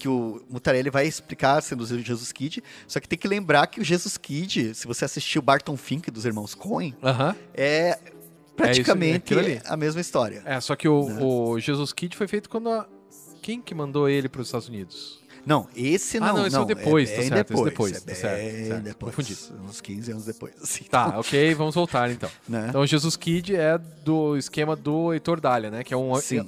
que 0.00 0.08
o 0.08 0.42
Mutarelli 0.50 0.88
vai 0.90 1.06
explicar 1.06 1.60
sendo 1.62 1.82
o 1.82 1.86
Jesus 2.02 2.32
Kid. 2.32 2.64
Só 2.88 2.98
que 2.98 3.06
tem 3.08 3.18
que 3.18 3.28
lembrar 3.28 3.66
que 3.66 3.80
o 3.80 3.84
Jesus 3.84 4.16
Kid, 4.16 4.74
se 4.74 4.86
você 4.86 5.04
assistiu 5.04 5.42
Barton 5.42 5.76
Fink 5.76 6.10
dos 6.10 6.24
irmãos 6.24 6.54
Coen, 6.54 6.96
Aham. 7.02 7.36
é 7.54 7.98
praticamente 8.56 9.16
aquilo 9.34 9.40
ali. 9.40 9.60
a 9.64 9.76
mesma 9.76 10.00
história. 10.00 10.42
É, 10.44 10.60
só 10.60 10.74
que 10.74 10.88
o, 10.88 11.08
Né? 11.08 11.22
o 11.22 11.58
Jesus 11.60 11.92
Kid 11.92 12.16
foi 12.16 12.26
feito 12.26 12.48
quando 12.48 12.70
a... 12.70 12.86
Quem 13.42 13.60
que 13.60 13.74
mandou 13.74 14.08
ele 14.08 14.28
para 14.28 14.40
os 14.42 14.48
Estados 14.48 14.68
Unidos? 14.68 15.20
Não, 15.46 15.66
esse 15.74 16.18
Ah, 16.18 16.20
não. 16.20 16.36
não, 16.38 16.46
esse 16.46 16.54
é 16.56 16.60
o 16.60 16.64
depois, 16.66 17.10
é 17.10 17.16
tá 17.16 17.22
certo, 17.22 17.48
depois, 17.48 17.64
depois, 17.70 17.96
é 17.96 18.00
tá 18.00 18.14
certo, 18.14 18.42
bem 18.52 18.64
certo, 18.66 18.82
depois, 18.82 19.14
confundi. 19.16 19.38
uns 19.66 19.80
15 19.80 20.12
anos 20.12 20.24
depois. 20.26 20.52
Assim, 20.62 20.84
Tá, 20.84 21.18
ok, 21.18 21.54
vamos 21.54 21.74
voltar 21.74 22.10
então. 22.10 22.28
né? 22.46 22.66
Então, 22.68 22.86
Jesus 22.86 23.16
Kid 23.16 23.56
é 23.56 23.78
do 23.78 24.36
esquema 24.36 24.76
do 24.76 25.14
Heitor 25.14 25.40
Dália, 25.40 25.70
né? 25.70 25.82
Que 25.82 25.94
é 25.94 25.96
um... 25.96 26.14
Sim. 26.16 26.46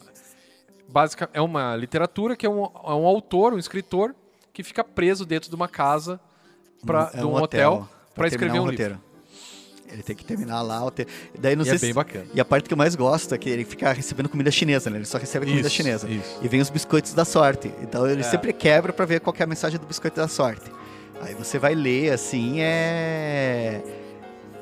Básica, 0.92 1.30
é 1.32 1.40
uma 1.40 1.74
literatura 1.74 2.36
que 2.36 2.44
é 2.44 2.50
um, 2.50 2.64
é 2.64 2.92
um 2.94 3.06
autor, 3.06 3.54
um 3.54 3.58
escritor, 3.58 4.14
que 4.52 4.62
fica 4.62 4.84
preso 4.84 5.24
dentro 5.24 5.48
de 5.48 5.56
uma 5.56 5.66
casa, 5.66 6.20
pra, 6.84 7.10
É 7.14 7.18
de 7.20 7.24
um 7.24 7.34
hotel, 7.34 7.88
para 8.14 8.28
terminar 8.28 8.46
escrever 8.54 8.60
um 8.60 8.70
livro. 8.70 8.70
roteiro. 8.94 9.00
Ele 9.90 10.02
tem 10.02 10.14
que 10.16 10.24
terminar 10.24 10.60
lá 10.62 10.78
roteiro. 10.78 11.10
Daí 11.38 11.54
não 11.56 11.62
E 11.62 11.66
sei 11.66 11.74
é 11.74 11.78
se- 11.78 11.86
bem 11.86 11.94
bacana. 11.94 12.26
E 12.34 12.40
a 12.40 12.44
parte 12.44 12.66
que 12.68 12.72
eu 12.74 12.78
mais 12.78 12.94
gosto 12.94 13.34
é 13.34 13.38
que 13.38 13.48
ele 13.48 13.64
fica 13.64 13.92
recebendo 13.92 14.28
comida 14.28 14.50
chinesa, 14.50 14.88
né? 14.90 14.96
Ele 14.98 15.04
só 15.04 15.16
recebe 15.18 15.46
comida 15.46 15.66
Isso, 15.66 15.76
chinesa. 15.76 16.08
isso. 16.10 16.38
E 16.42 16.48
vem 16.48 16.60
os 16.60 16.68
biscoitos 16.70 17.12
da 17.14 17.24
sorte. 17.24 17.72
Então 17.82 18.06
ele 18.08 18.20
É. 18.20 18.24
sempre 18.24 18.52
quebra 18.52 18.92
pra 18.92 19.04
ver 19.06 19.20
qual 19.20 19.34
é 19.38 19.42
a 19.42 19.46
mensagem 19.46 19.78
do 19.78 19.86
biscoito 19.86 20.16
da 20.16 20.28
sorte. 20.28 20.70
Aí 21.20 21.34
você 21.34 21.58
vai 21.58 21.74
ler 21.74 22.10
assim, 22.12 22.56
é. 22.60 23.82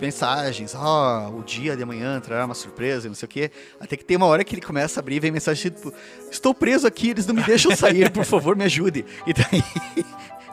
Mensagens, 0.01 0.75
ó, 0.75 1.29
o 1.31 1.43
dia 1.43 1.77
de 1.77 1.83
amanhã 1.83 2.21
trará 2.21 2.45
uma 2.47 2.55
surpresa 2.55 3.07
e 3.07 3.09
não 3.09 3.15
sei 3.15 3.27
o 3.27 3.29
quê. 3.29 3.51
Até 3.79 3.97
que 3.97 4.05
tem 4.05 4.17
uma 4.17 4.27
hora 4.27 4.43
que 4.43 4.55
ele 4.55 4.63
começa 4.63 4.99
a 4.99 5.03
abrir 5.03 5.17
e 5.17 5.21
vem 5.21 5.31
mensagem 5.31 5.71
tipo: 5.71 5.93
Estou 6.31 6.55
preso 6.55 6.87
aqui, 6.87 7.11
eles 7.11 7.27
não 7.27 7.35
me 7.35 7.43
deixam 7.43 7.75
sair, 7.77 8.11
por 8.11 8.25
favor, 8.25 8.57
me 8.57 8.65
ajude. 8.65 9.05
E 9.27 9.33
daí 9.33 9.63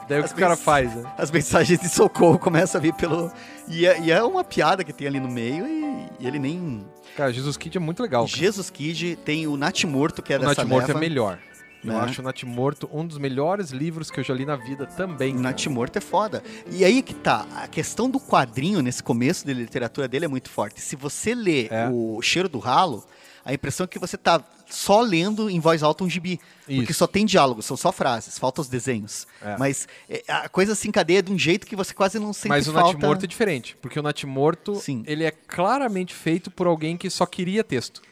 Daí 0.08 0.20
o 0.20 0.24
que 0.24 0.32
o 0.32 0.36
cara 0.36 0.56
faz, 0.56 0.94
né? 0.94 1.04
as 1.18 1.30
mensagens 1.30 1.78
de 1.78 1.88
socorro 1.88 2.38
começam 2.38 2.78
a 2.78 2.82
vir 2.82 2.94
pelo. 2.94 3.30
E 3.68 3.86
é, 3.86 4.00
e 4.00 4.10
é 4.10 4.22
uma 4.22 4.42
piada 4.42 4.82
que 4.82 4.90
tem 4.92 5.06
ali 5.06 5.20
no 5.20 5.28
meio 5.28 5.66
e, 5.66 6.08
e 6.20 6.26
ele 6.26 6.38
nem. 6.38 6.86
Cara, 7.14 7.30
Jesus 7.30 7.56
Kid 7.58 7.76
é 7.76 7.80
muito 7.80 8.02
legal. 8.02 8.24
cara. 8.24 8.36
Jesus 8.38 8.70
Kid 8.70 9.16
tem 9.16 9.46
o 9.46 9.56
Nat 9.56 9.84
Morto, 9.84 10.22
que 10.22 10.32
é 10.32 10.36
O 10.36 10.40
dessa 10.40 10.62
Nath 10.62 10.66
Morto 10.68 10.86
leva. 10.88 10.98
é 10.98 11.00
melhor. 11.00 11.38
Eu 11.84 11.92
né? 11.92 12.00
acho 12.00 12.20
o 12.20 12.24
Nath 12.24 12.42
Morto 12.42 12.88
um 12.92 13.06
dos 13.06 13.18
melhores 13.18 13.70
livros 13.70 14.10
que 14.10 14.18
eu 14.20 14.24
já 14.24 14.34
li 14.34 14.44
na 14.44 14.56
vida 14.56 14.86
também. 14.86 15.30
O 15.30 15.36
cara. 15.36 15.42
Nat 15.42 15.66
Morto 15.66 15.96
é 15.96 16.00
foda. 16.00 16.42
E 16.70 16.84
aí 16.84 17.02
que 17.02 17.14
tá, 17.14 17.46
a 17.56 17.68
questão 17.68 18.10
do 18.10 18.18
quadrinho 18.18 18.82
nesse 18.82 19.02
começo 19.02 19.46
da 19.46 19.52
literatura 19.52 20.08
dele 20.08 20.24
é 20.24 20.28
muito 20.28 20.50
forte. 20.50 20.80
Se 20.80 20.96
você 20.96 21.34
lê 21.34 21.66
É. 21.70 21.88
o 21.90 22.20
Cheiro 22.20 22.48
do 22.48 22.58
Ralo, 22.58 23.04
a 23.44 23.54
impressão 23.54 23.84
é 23.84 23.86
que 23.86 23.98
você 23.98 24.16
tá 24.18 24.42
só 24.68 25.00
lendo 25.00 25.48
em 25.48 25.58
voz 25.60 25.82
alta 25.82 26.04
um 26.04 26.10
gibi. 26.10 26.38
Porque 26.66 26.90
Isso. 26.90 26.94
só 26.94 27.06
tem 27.06 27.24
diálogo, 27.24 27.62
são 27.62 27.76
só 27.76 27.90
frases, 27.90 28.38
faltam 28.38 28.60
os 28.60 28.68
desenhos. 28.68 29.26
É. 29.40 29.56
Mas 29.56 29.88
é, 30.10 30.22
a 30.28 30.48
coisa 30.48 30.74
se 30.74 30.86
encadeia 30.88 31.22
de 31.22 31.32
um 31.32 31.38
jeito 31.38 31.66
que 31.66 31.74
você 31.74 31.94
quase 31.94 32.18
não 32.18 32.32
sente 32.34 32.48
Mas 32.48 32.68
o 32.68 32.72
falta. 32.72 32.92
Nath 32.92 33.02
Morto 33.02 33.24
é 33.24 33.26
diferente, 33.26 33.76
porque 33.80 33.98
o 33.98 34.02
Nath 34.02 34.24
Morto, 34.24 34.74
Sim. 34.76 35.02
ele 35.06 35.24
é 35.24 35.30
claramente 35.30 36.12
feito 36.12 36.50
por 36.50 36.66
alguém 36.66 36.96
que 36.96 37.08
só 37.08 37.24
queria 37.24 37.64
texto. 37.64 38.02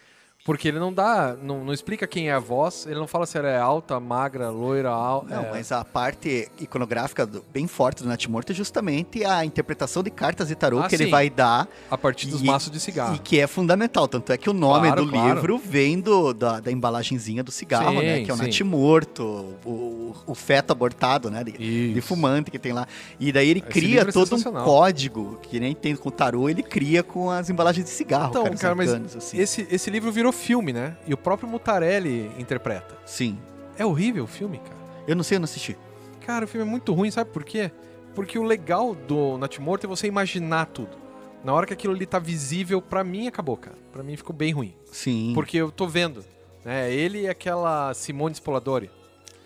Porque 0.46 0.68
ele 0.68 0.78
não 0.78 0.92
dá, 0.92 1.36
não, 1.42 1.64
não 1.64 1.72
explica 1.72 2.06
quem 2.06 2.28
é 2.28 2.32
a 2.32 2.38
voz, 2.38 2.86
ele 2.86 2.94
não 3.00 3.08
fala 3.08 3.26
se 3.26 3.36
ela 3.36 3.48
é 3.48 3.58
alta, 3.58 3.98
magra, 3.98 4.48
loira, 4.48 4.88
alta. 4.90 5.34
Não, 5.34 5.50
mas 5.50 5.72
a 5.72 5.84
parte 5.84 6.48
iconográfica 6.60 7.26
do- 7.26 7.44
bem 7.52 7.66
forte 7.66 8.04
do 8.04 8.08
Nat 8.08 8.24
Morto 8.28 8.52
é 8.52 8.54
justamente 8.54 9.24
a 9.24 9.44
interpretação 9.44 10.04
de 10.04 10.10
cartas 10.10 10.46
de 10.46 10.54
tarô 10.54 10.78
Ah, 10.78 10.88
que 10.88 10.94
ele 10.94 11.06
sim. 11.06 11.10
vai 11.10 11.28
dar 11.28 11.66
a 11.90 11.98
partir 11.98 12.28
dos 12.28 12.42
e- 12.42 12.44
maços 12.46 12.70
de 12.70 12.78
cigarro. 12.78 13.16
e 13.16 13.18
que 13.18 13.40
é 13.40 13.46
fundamental. 13.48 14.06
Tanto 14.06 14.32
é 14.32 14.38
que 14.38 14.48
o 14.48 14.52
nome 14.52 14.86
Claro, 14.86 15.04
do 15.04 15.10
claro. 15.10 15.34
livro 15.34 15.58
vem 15.58 15.98
do, 15.98 16.32
da, 16.32 16.60
da 16.60 16.70
embalagenzinha 16.70 17.42
do 17.42 17.50
cigarro, 17.50 17.98
Sim, 17.98 18.06
né? 18.06 18.20
Que 18.22 18.30
é 18.30 18.34
o 18.34 18.36
sim. 18.36 18.42
Nat 18.44 18.60
Morto, 18.60 19.24
o, 19.64 20.14
o 20.28 20.34
feto 20.36 20.70
abortado, 20.70 21.28
né? 21.28 21.42
De, 21.42 21.92
de 21.92 22.00
fumante 22.00 22.52
que 22.52 22.58
tem 22.58 22.72
lá. 22.72 22.86
E 23.18 23.32
daí 23.32 23.48
ele 23.48 23.60
Esse 23.60 23.68
cria 23.68 24.02
é 24.02 24.04
todo 24.04 24.36
um 24.36 24.42
código, 24.62 25.40
que 25.42 25.58
nem 25.58 25.74
tem 25.74 25.96
com 25.96 26.08
o 26.08 26.12
tarô, 26.12 26.48
ele 26.48 26.62
cria 26.62 27.02
com 27.02 27.30
as 27.32 27.50
embalagens 27.50 27.84
de 27.84 27.90
cigarro, 27.90 28.28
Então, 28.30 28.44
cara, 28.44 28.56
cara, 28.56 28.74
mas 28.76 28.92
assim. 29.16 29.38
esse, 29.38 29.66
esse 29.70 29.90
livro 29.90 30.12
virou 30.12 30.32
filme, 30.36 30.72
né? 30.72 30.96
E 31.06 31.12
o 31.12 31.16
próprio 31.16 31.48
Mutarelli 31.48 32.30
interpreta. 32.38 32.96
Sim. 33.04 33.38
É 33.78 33.84
horrível 33.84 34.24
o 34.24 34.28
filme, 34.28 34.58
cara. 34.58 34.76
Eu 35.06 35.16
não 35.16 35.22
sei, 35.24 35.36
eu 35.36 35.40
não 35.40 35.44
assisti. 35.44 35.76
Cara, 36.24 36.44
o 36.44 36.48
filme 36.48 36.66
é 36.66 36.70
muito 36.70 36.92
ruim, 36.92 37.10
sabe 37.10 37.30
por 37.30 37.44
quê? 37.44 37.70
Porque 38.14 38.38
o 38.38 38.42
legal 38.42 38.94
do 38.94 39.36
Nath 39.38 39.58
Morto 39.58 39.84
é 39.84 39.88
você 39.88 40.06
imaginar 40.06 40.66
tudo. 40.66 40.96
Na 41.44 41.52
hora 41.52 41.66
que 41.66 41.72
aquilo 41.72 41.94
ali 41.94 42.06
tá 42.06 42.18
visível, 42.18 42.80
pra 42.82 43.04
mim 43.04 43.28
acabou, 43.28 43.56
cara. 43.56 43.76
Pra 43.92 44.02
mim 44.02 44.16
ficou 44.16 44.34
bem 44.34 44.52
ruim. 44.52 44.74
Sim. 44.90 45.32
Porque 45.34 45.56
eu 45.56 45.70
tô 45.70 45.86
vendo. 45.86 46.24
Né? 46.64 46.92
Ele 46.92 47.22
e 47.22 47.28
aquela 47.28 47.92
Simone 47.94 48.34
Spoladori. 48.34 48.90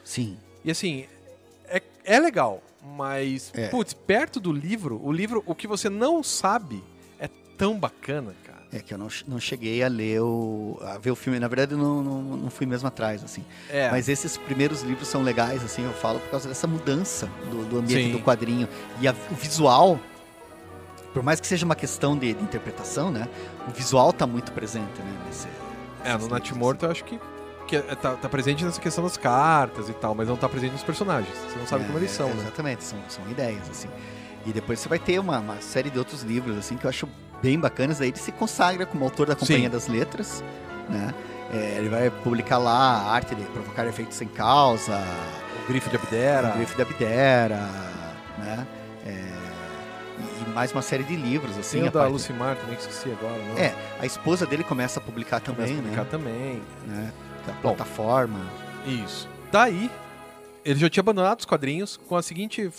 Sim. 0.04 0.38
E 0.64 0.70
assim, 0.70 1.04
é, 1.68 1.82
é 2.04 2.18
legal, 2.18 2.62
mas, 2.96 3.52
É. 3.54 3.68
putz, 3.68 3.92
perto 3.92 4.40
do 4.40 4.52
livro, 4.52 5.00
o 5.04 5.12
livro, 5.12 5.42
o 5.46 5.54
que 5.54 5.66
você 5.66 5.90
não 5.90 6.22
sabe 6.22 6.82
é 7.18 7.28
tão 7.58 7.78
bacana, 7.78 8.34
cara. 8.44 8.49
É 8.72 8.78
que 8.78 8.94
eu 8.94 8.98
não, 8.98 9.08
não 9.26 9.40
cheguei 9.40 9.82
a 9.82 9.88
ler 9.88 10.20
o. 10.22 10.78
a 10.82 10.96
ver 10.98 11.10
o 11.10 11.16
filme. 11.16 11.40
Na 11.40 11.48
verdade, 11.48 11.72
eu 11.72 11.78
não, 11.78 12.02
não, 12.04 12.22
não 12.36 12.50
fui 12.50 12.66
mesmo 12.66 12.86
atrás, 12.86 13.24
assim. 13.24 13.44
É, 13.68 13.90
Mas 13.90 14.08
esses 14.08 14.36
primeiros 14.36 14.82
livros 14.82 15.08
são 15.08 15.22
legais, 15.22 15.64
assim, 15.64 15.84
eu 15.84 15.92
falo 15.92 16.20
por 16.20 16.30
causa 16.30 16.48
dessa 16.48 16.68
mudança 16.68 17.28
do, 17.50 17.64
do 17.64 17.78
ambiente 17.78 18.04
Sim. 18.06 18.12
do 18.12 18.20
quadrinho. 18.20 18.68
E 19.00 19.08
a- 19.08 19.14
o 19.30 19.34
visual, 19.34 19.98
por 21.12 21.20
mais 21.22 21.40
que 21.40 21.46
seja 21.48 21.64
uma 21.66 21.74
questão 21.74 22.16
de, 22.16 22.32
de 22.32 22.42
interpretação, 22.44 23.10
né? 23.10 23.28
O 23.66 23.72
visual 23.72 24.12
tá 24.12 24.24
muito 24.26 24.52
presente, 24.52 25.00
né? 25.00 25.18
Nesse, 25.26 25.48
é, 26.04 26.16
no 26.16 26.28
livros, 26.28 26.52
Morto 26.52 26.84
eu 26.86 26.92
acho 26.92 27.02
que, 27.04 27.18
que 27.66 27.74
é- 27.74 27.82
tá, 27.96 28.14
tá 28.14 28.28
presente 28.28 28.64
nessa 28.64 28.80
questão 28.80 29.02
das 29.02 29.16
cartas 29.16 29.88
e 29.88 29.92
tal, 29.94 30.14
mas 30.14 30.28
não 30.28 30.36
tá 30.36 30.48
presente 30.48 30.72
nos 30.72 30.84
personagens. 30.84 31.36
Você 31.36 31.58
não 31.58 31.66
sabe 31.66 31.82
É, 31.82 31.86
como 31.88 31.98
eles 31.98 32.12
são, 32.12 32.28
é, 32.30 32.34
né? 32.34 32.42
Exatamente, 32.42 32.84
são, 32.84 32.98
são 33.08 33.28
ideias, 33.28 33.68
assim. 33.68 33.88
E 34.46 34.52
depois 34.52 34.78
você 34.78 34.88
vai 34.88 34.98
ter 35.00 35.18
uma, 35.18 35.40
uma 35.40 35.60
série 35.60 35.90
de 35.90 35.98
outros 35.98 36.22
livros, 36.22 36.56
assim, 36.56 36.76
que 36.76 36.84
eu 36.86 36.88
acho 36.88 37.08
bem 37.42 37.58
bacanas. 37.58 38.00
Aí 38.00 38.08
ele 38.08 38.18
se 38.18 38.32
consagra 38.32 38.86
como 38.86 39.04
autor 39.04 39.26
da 39.28 39.36
Companhia 39.36 39.64
Sim. 39.64 39.70
das 39.70 39.88
Letras, 39.88 40.42
né? 40.88 41.14
É, 41.52 41.76
ele 41.78 41.88
vai 41.88 42.10
publicar 42.10 42.58
lá 42.58 42.72
a 42.72 43.10
arte 43.12 43.34
de 43.34 43.42
provocar 43.46 43.84
efeitos 43.86 44.16
sem 44.16 44.28
causa, 44.28 45.02
O 45.64 45.68
Grifo 45.68 45.90
de 45.90 45.96
Abdera. 45.96 46.48
o 46.50 46.52
Grife 46.56 46.76
da 46.78 46.84
Bidera, 46.84 47.56
né? 48.38 48.66
É, 49.04 49.10
e- 50.46 50.50
mais 50.50 50.70
uma 50.72 50.82
série 50.82 51.02
de 51.02 51.16
livros, 51.16 51.58
assim. 51.58 51.78
Tem 51.80 51.88
o 51.88 51.90
da 51.90 52.00
parte- 52.00 52.12
Lucimar 52.12 52.54
também, 52.56 52.76
que 52.76 52.82
esqueci 52.82 53.10
agora. 53.10 53.36
Não? 53.42 53.58
É, 53.58 53.74
a 54.00 54.06
esposa 54.06 54.46
dele 54.46 54.62
começa 54.62 55.00
a 55.00 55.02
publicar 55.02 55.40
Começa 55.40 55.62
também, 55.74 55.74
a 55.74 55.82
publicar 55.82 56.04
né? 56.04 56.08
também. 56.10 56.62
né? 56.86 57.12
Da 57.46 57.52
Bom. 57.54 57.60
plataforma. 57.74 58.38
Isso. 58.86 59.28
Daí, 59.50 59.90
ele 60.64 60.78
já 60.78 60.88
tinha 60.88 61.00
abandonado 61.02 61.40
os 61.40 61.44
quadrinhos 61.46 61.96
com 61.96 62.14
a 62.16 62.22
seguinte 62.22 62.70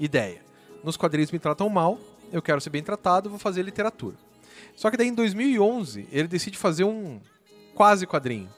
ideia. 0.00 0.40
Nos 0.82 0.96
quadrinhos 0.96 1.30
me 1.30 1.38
tratam 1.38 1.68
mal, 1.68 1.98
eu 2.32 2.42
quero 2.42 2.60
ser 2.60 2.70
bem 2.70 2.82
tratado, 2.82 3.30
vou 3.30 3.38
fazer 3.38 3.62
literatura. 3.62 4.16
Só 4.74 4.90
que 4.90 4.96
daí 4.96 5.08
em 5.08 5.14
2011 5.14 6.08
ele 6.10 6.26
decide 6.26 6.56
fazer 6.56 6.84
um 6.84 7.20
quase 7.74 8.06
quadrinho, 8.06 8.48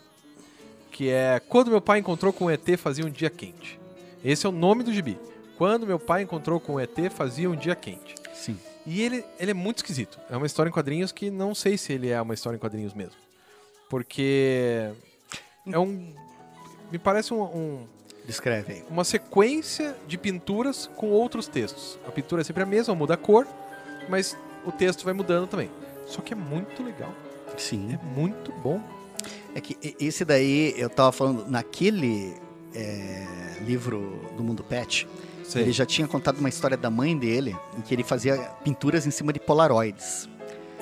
que 0.91 1.11
é 1.11 1.41
Quando 1.49 1.71
meu 1.71 1.81
pai 1.81 1.99
encontrou 1.99 2.33
com 2.33 2.47
o 2.47 2.51
ET 2.51 2.79
fazia 2.79 3.05
um 3.05 3.11
dia 3.11 3.31
quente. 3.31 3.79
Esse 4.25 4.47
é 4.47 4.49
o 4.49 4.53
nome 4.53 4.83
do 4.85 4.93
gibi. 4.93 5.19
Quando 5.59 5.87
meu 5.87 5.99
pai 5.99 6.23
encontrou 6.23 6.61
com 6.61 6.75
o 6.75 6.81
ET 6.81 6.97
fazia 7.11 7.51
um 7.51 7.57
dia 7.57 7.75
quente. 7.75 8.15
Sim. 8.33 8.59
E 8.87 9.03
ele, 9.03 9.25
ele 9.39 9.51
é 9.51 9.55
muito 9.55 9.79
esquisito. 9.79 10.19
É 10.31 10.37
uma 10.37 10.47
história 10.47 10.69
em 10.69 10.73
quadrinhos 10.73 11.11
que 11.11 11.31
não 11.31 11.55
sei 11.55 11.77
se 11.77 11.93
ele 11.93 12.11
é 12.11 12.21
uma 12.21 12.35
história 12.35 12.57
em 12.57 12.61
quadrinhos 12.61 12.95
mesmo. 12.95 13.17
Porque 13.89 14.91
é 15.67 15.79
um. 15.79 16.15
Me 16.91 16.99
parece 16.99 17.33
um, 17.33 17.43
um 17.43 17.87
Descreve 18.27 18.73
aí. 18.73 18.85
uma 18.91 19.05
sequência 19.05 19.97
de 20.07 20.17
pinturas 20.17 20.89
com 20.97 21.11
outros 21.11 21.47
textos. 21.47 21.99
A 22.07 22.11
pintura 22.11 22.43
é 22.43 22.45
sempre 22.45 22.63
a 22.63 22.67
mesma, 22.67 22.95
muda 22.95 23.15
a 23.15 23.17
cor, 23.17 23.47
mas 24.09 24.37
o 24.65 24.73
texto 24.73 25.05
vai 25.05 25.15
mudando 25.15 25.47
também. 25.47 25.71
Só 26.07 26.21
que 26.21 26.33
é 26.33 26.37
muito 26.37 26.83
legal. 26.83 27.13
Sim. 27.57 27.99
É 28.01 28.19
muito 28.19 28.53
bom. 28.63 28.81
É 29.55 29.61
que 29.61 29.77
e- 29.83 29.97
esse 30.07 30.25
daí, 30.25 30.75
eu 30.77 30.91
tava 30.91 31.13
falando, 31.13 31.47
naquele 31.49 32.35
é, 32.75 33.25
livro 33.65 34.21
do 34.37 34.43
Mundo 34.43 34.63
Pet, 34.65 35.07
ele 35.55 35.73
já 35.73 35.87
tinha 35.87 36.09
contado 36.09 36.39
uma 36.39 36.49
história 36.49 36.77
da 36.77 36.91
mãe 36.91 37.17
dele, 37.17 37.57
em 37.79 37.81
que 37.81 37.95
ele 37.95 38.03
fazia 38.03 38.37
pinturas 38.65 39.07
em 39.07 39.11
cima 39.11 39.33
de 39.33 39.39
polaroids. 39.39 40.29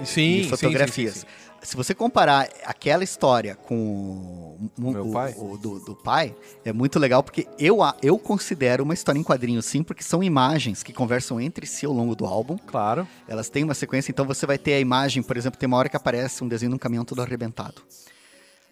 sim, 0.04 0.42
de 0.42 0.48
fotografias. 0.48 1.14
sim, 1.14 1.20
sim, 1.20 1.26
sim. 1.26 1.41
Se 1.62 1.76
você 1.76 1.94
comparar 1.94 2.48
aquela 2.64 3.04
história 3.04 3.54
com 3.54 4.58
o, 4.78 4.90
Meu 4.90 5.06
o- 5.08 5.12
pai? 5.12 5.32
o 5.38 5.56
do, 5.56 5.78
do 5.78 5.94
pai, 5.94 6.34
é 6.64 6.72
muito 6.72 6.98
legal 6.98 7.22
porque 7.22 7.46
eu, 7.58 7.78
eu 8.02 8.18
considero 8.18 8.82
uma 8.82 8.94
história 8.94 9.18
em 9.18 9.22
quadrinho 9.22 9.62
sim, 9.62 9.82
porque 9.82 10.02
são 10.02 10.22
imagens 10.24 10.82
que 10.82 10.92
conversam 10.92 11.40
entre 11.40 11.64
si 11.66 11.86
ao 11.86 11.92
longo 11.92 12.16
do 12.16 12.26
álbum. 12.26 12.58
Claro. 12.58 13.06
Elas 13.28 13.48
têm 13.48 13.62
uma 13.62 13.74
sequência, 13.74 14.10
então 14.10 14.26
você 14.26 14.44
vai 14.44 14.58
ter 14.58 14.74
a 14.74 14.80
imagem, 14.80 15.22
por 15.22 15.36
exemplo, 15.36 15.58
tem 15.58 15.66
uma 15.68 15.76
hora 15.76 15.88
que 15.88 15.96
aparece 15.96 16.42
um 16.42 16.48
desenho 16.48 16.70
de 16.70 16.74
um 16.76 16.78
caminhão 16.78 17.04
todo 17.04 17.22
arrebentado. 17.22 17.80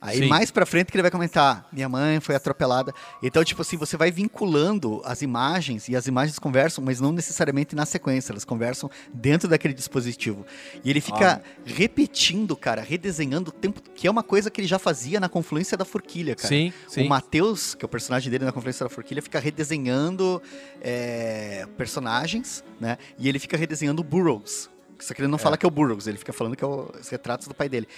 Aí 0.00 0.20
Sim. 0.20 0.28
mais 0.28 0.50
pra 0.50 0.64
frente 0.64 0.90
que 0.90 0.96
ele 0.96 1.02
vai 1.02 1.10
comentar, 1.10 1.68
minha 1.70 1.88
mãe 1.88 2.20
foi 2.20 2.34
atropelada. 2.34 2.94
Então, 3.22 3.44
tipo 3.44 3.60
assim, 3.60 3.76
você 3.76 3.98
vai 3.98 4.10
vinculando 4.10 5.02
as 5.04 5.20
imagens 5.20 5.88
e 5.88 5.96
as 5.96 6.06
imagens 6.06 6.38
conversam, 6.38 6.82
mas 6.82 7.00
não 7.00 7.12
necessariamente 7.12 7.76
na 7.76 7.84
sequência, 7.84 8.32
elas 8.32 8.44
conversam 8.44 8.90
dentro 9.12 9.46
daquele 9.46 9.74
dispositivo. 9.74 10.46
E 10.82 10.88
ele 10.88 11.02
fica 11.02 11.42
repetindo, 11.66 12.56
cara, 12.56 12.80
redesenhando 12.80 13.50
o 13.50 13.52
tempo, 13.52 13.82
que 13.94 14.06
é 14.06 14.10
uma 14.10 14.22
coisa 14.22 14.50
que 14.50 14.60
ele 14.60 14.68
já 14.68 14.78
fazia 14.78 15.20
na 15.20 15.28
Confluência 15.28 15.76
da 15.76 15.84
Forquilha, 15.84 16.34
cara. 16.34 16.48
Sim, 16.48 16.72
sim. 16.88 17.04
O 17.04 17.08
Matheus, 17.08 17.74
que 17.74 17.84
é 17.84 17.86
o 17.86 17.88
personagem 17.88 18.30
dele 18.30 18.46
na 18.46 18.52
Conferência 18.52 18.84
da 18.84 18.90
Forquilha, 18.90 19.20
fica 19.20 19.38
redesenhando 19.38 20.40
é, 20.80 21.66
personagens, 21.76 22.64
né? 22.80 22.96
E 23.18 23.28
ele 23.28 23.38
fica 23.38 23.56
redesenhando 23.56 24.02
Burroughs. 24.02 24.70
Só 25.00 25.14
que 25.14 25.20
ele 25.20 25.28
não 25.28 25.38
fala 25.38 25.56
que 25.56 25.64
é 25.64 25.68
o 25.68 25.70
Burroughs, 25.70 26.06
ele 26.06 26.18
fica 26.18 26.32
falando 26.32 26.54
que 26.56 26.62
é 26.64 26.66
o- 26.66 26.90
os 27.00 27.08
retratos 27.08 27.48
do 27.48 27.54
pai 27.54 27.68
dele. 27.68 27.88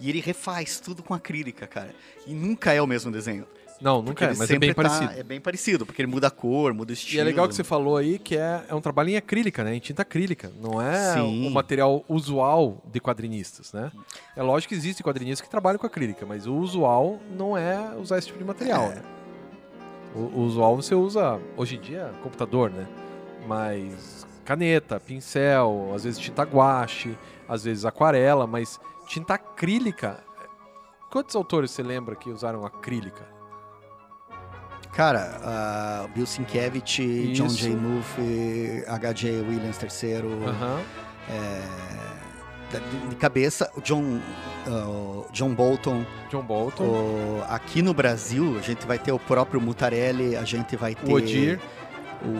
E 0.00 0.08
ele 0.08 0.20
refaz 0.20 0.80
tudo 0.80 1.02
com 1.02 1.12
acrílica, 1.14 1.66
cara. 1.66 1.94
E 2.26 2.32
nunca 2.32 2.72
é 2.72 2.80
o 2.80 2.86
mesmo 2.86 3.10
desenho. 3.10 3.46
Não, 3.80 4.00
nunca 4.00 4.26
é, 4.26 4.34
mas 4.36 4.48
é 4.48 4.56
bem 4.60 4.72
tá- 4.72 4.76
parecido. 4.80 5.12
É 5.18 5.22
bem 5.24 5.40
parecido, 5.40 5.84
porque 5.84 6.00
ele 6.00 6.06
muda 6.10 6.28
a 6.28 6.30
cor, 6.30 6.72
muda 6.72 6.92
o 6.92 6.94
E 6.94 6.94
estilo. 6.94 7.20
é 7.20 7.24
legal 7.24 7.48
que 7.48 7.54
você 7.56 7.64
falou 7.64 7.96
aí 7.96 8.16
que 8.16 8.36
é, 8.36 8.62
é 8.68 8.74
um 8.76 8.80
trabalho 8.80 9.08
em 9.08 9.16
acrílica, 9.16 9.64
né? 9.64 9.74
Em 9.74 9.80
tinta 9.80 10.02
acrílica. 10.02 10.52
Não 10.60 10.80
é 10.80 11.14
Sim. 11.14 11.48
o 11.48 11.50
material 11.50 12.04
usual 12.08 12.80
de 12.92 13.00
quadrinistas, 13.00 13.72
né? 13.72 13.90
É 14.36 14.42
lógico 14.42 14.68
que 14.68 14.76
existem 14.78 15.02
quadrinistas 15.04 15.40
que 15.44 15.50
trabalham 15.50 15.80
com 15.80 15.86
acrílica, 15.88 16.24
mas 16.24 16.46
o 16.46 16.54
usual 16.54 17.18
não 17.36 17.58
é 17.58 17.92
usar 17.96 18.18
esse 18.18 18.28
tipo 18.28 18.38
de 18.38 18.44
material, 18.44 18.84
É. 18.84 18.94
né? 18.94 19.02
O, 20.14 20.18
o 20.20 20.40
usual 20.42 20.76
você 20.76 20.94
usa, 20.94 21.40
hoje 21.56 21.74
em 21.74 21.80
dia, 21.80 22.12
computador, 22.22 22.70
né? 22.70 22.86
Mas 23.48 24.21
caneta, 24.44 24.98
pincel, 25.00 25.92
às 25.94 26.04
vezes 26.04 26.18
tinta 26.18 26.42
guache, 26.42 27.16
às 27.48 27.64
vezes 27.64 27.84
aquarela, 27.84 28.46
mas 28.46 28.80
tinta 29.06 29.34
acrílica... 29.34 30.22
Quantos 31.10 31.36
autores 31.36 31.70
você 31.70 31.82
lembra 31.82 32.16
que 32.16 32.30
usaram 32.30 32.64
acrílica? 32.64 33.22
Cara, 34.94 35.40
ah, 35.42 36.06
Bill 36.14 36.26
Sienkiewicz, 36.26 37.32
John. 37.34 37.48
J. 37.48 37.70
Murphy, 37.76 38.84
H.J. 38.86 39.30
Williams 39.42 39.78
III, 39.82 40.16
Aham. 40.46 40.80
é, 41.30 43.08
de- 43.10 43.16
cabeça, 43.16 43.70
o 43.74 43.80
John, 43.80 44.20
o 44.66 45.26
John 45.32 45.54
Bolton, 45.54 46.04
John 46.30 46.42
Bolton, 46.42 46.84
O- 46.84 47.44
aqui 47.48 47.80
no 47.80 47.94
Brasil, 47.94 48.56
a 48.58 48.62
gente 48.62 48.86
vai 48.86 48.98
ter 48.98 49.12
o 49.12 49.18
próprio 49.18 49.60
Mutarelli, 49.60 50.36
a 50.36 50.44
gente 50.44 50.76
vai 50.76 50.94
ter 50.94 51.10
o 51.10 51.14
Odir. 51.16 51.60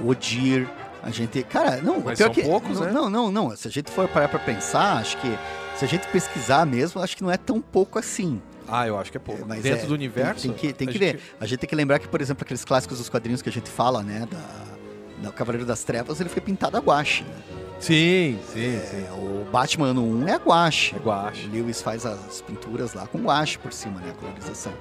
o 0.04 0.08
Odir, 0.08 0.68
a 1.02 1.10
gente, 1.10 1.42
cara, 1.44 1.78
não, 1.82 1.98
o 1.98 2.04
Mas 2.04 2.18
pior 2.18 2.26
são 2.26 2.34
que 2.34 2.42
poucos, 2.42 2.78
não, 2.80 2.86
né? 2.86 2.92
não, 2.92 3.10
não, 3.10 3.32
não, 3.32 3.56
se 3.56 3.66
a 3.68 3.70
gente 3.70 3.90
for 3.90 4.06
parar 4.08 4.28
para 4.28 4.38
pensar, 4.38 4.98
acho 4.98 5.16
que 5.18 5.38
se 5.76 5.84
a 5.84 5.88
gente 5.88 6.06
pesquisar 6.08 6.64
mesmo, 6.66 7.00
acho 7.02 7.16
que 7.16 7.22
não 7.22 7.30
é 7.30 7.36
tão 7.36 7.60
pouco 7.60 7.98
assim. 7.98 8.40
Ah, 8.68 8.86
eu 8.86 8.96
acho 8.98 9.10
que 9.10 9.16
é 9.16 9.20
pouco. 9.20 9.44
Mas 9.46 9.62
Dentro 9.62 9.84
é, 9.84 9.88
do 9.88 9.94
universo. 9.94 10.42
Tem, 10.42 10.52
tem 10.52 10.58
que, 10.58 10.72
tem 10.72 10.86
que 10.88 10.92
gente- 10.94 11.16
ver. 11.16 11.22
A 11.40 11.46
gente 11.46 11.58
tem 11.58 11.68
que 11.68 11.74
lembrar 11.74 11.98
que, 11.98 12.06
por 12.08 12.20
exemplo, 12.20 12.42
aqueles 12.44 12.64
clássicos 12.64 12.98
dos 12.98 13.08
quadrinhos 13.08 13.42
que 13.42 13.48
a 13.48 13.52
gente 13.52 13.68
fala, 13.68 14.02
né, 14.02 14.26
da, 14.30 15.26
da 15.28 15.32
Cavaleiro 15.32 15.66
das 15.66 15.82
Trevas, 15.84 16.20
ele 16.20 16.28
foi 16.28 16.40
pintado 16.40 16.76
a 16.76 16.80
guache. 16.80 17.24
né? 17.24 17.30
Sim, 17.80 18.38
sim, 18.52 18.80
sim. 18.88 19.04
É, 19.08 19.12
o 19.12 19.44
Batman 19.50 19.88
ano 19.88 20.04
1 20.04 20.28
é 20.28 20.36
guache. 20.36 20.94
É 20.94 20.98
O 20.98 21.02
guache. 21.02 21.48
Lewis 21.48 21.82
faz 21.82 22.06
as 22.06 22.40
pinturas 22.40 22.94
lá 22.94 23.08
com 23.08 23.18
guache 23.18 23.58
por 23.58 23.72
cima, 23.72 23.98
né? 24.00 24.10
A 24.10 24.14
colorização. 24.14 24.72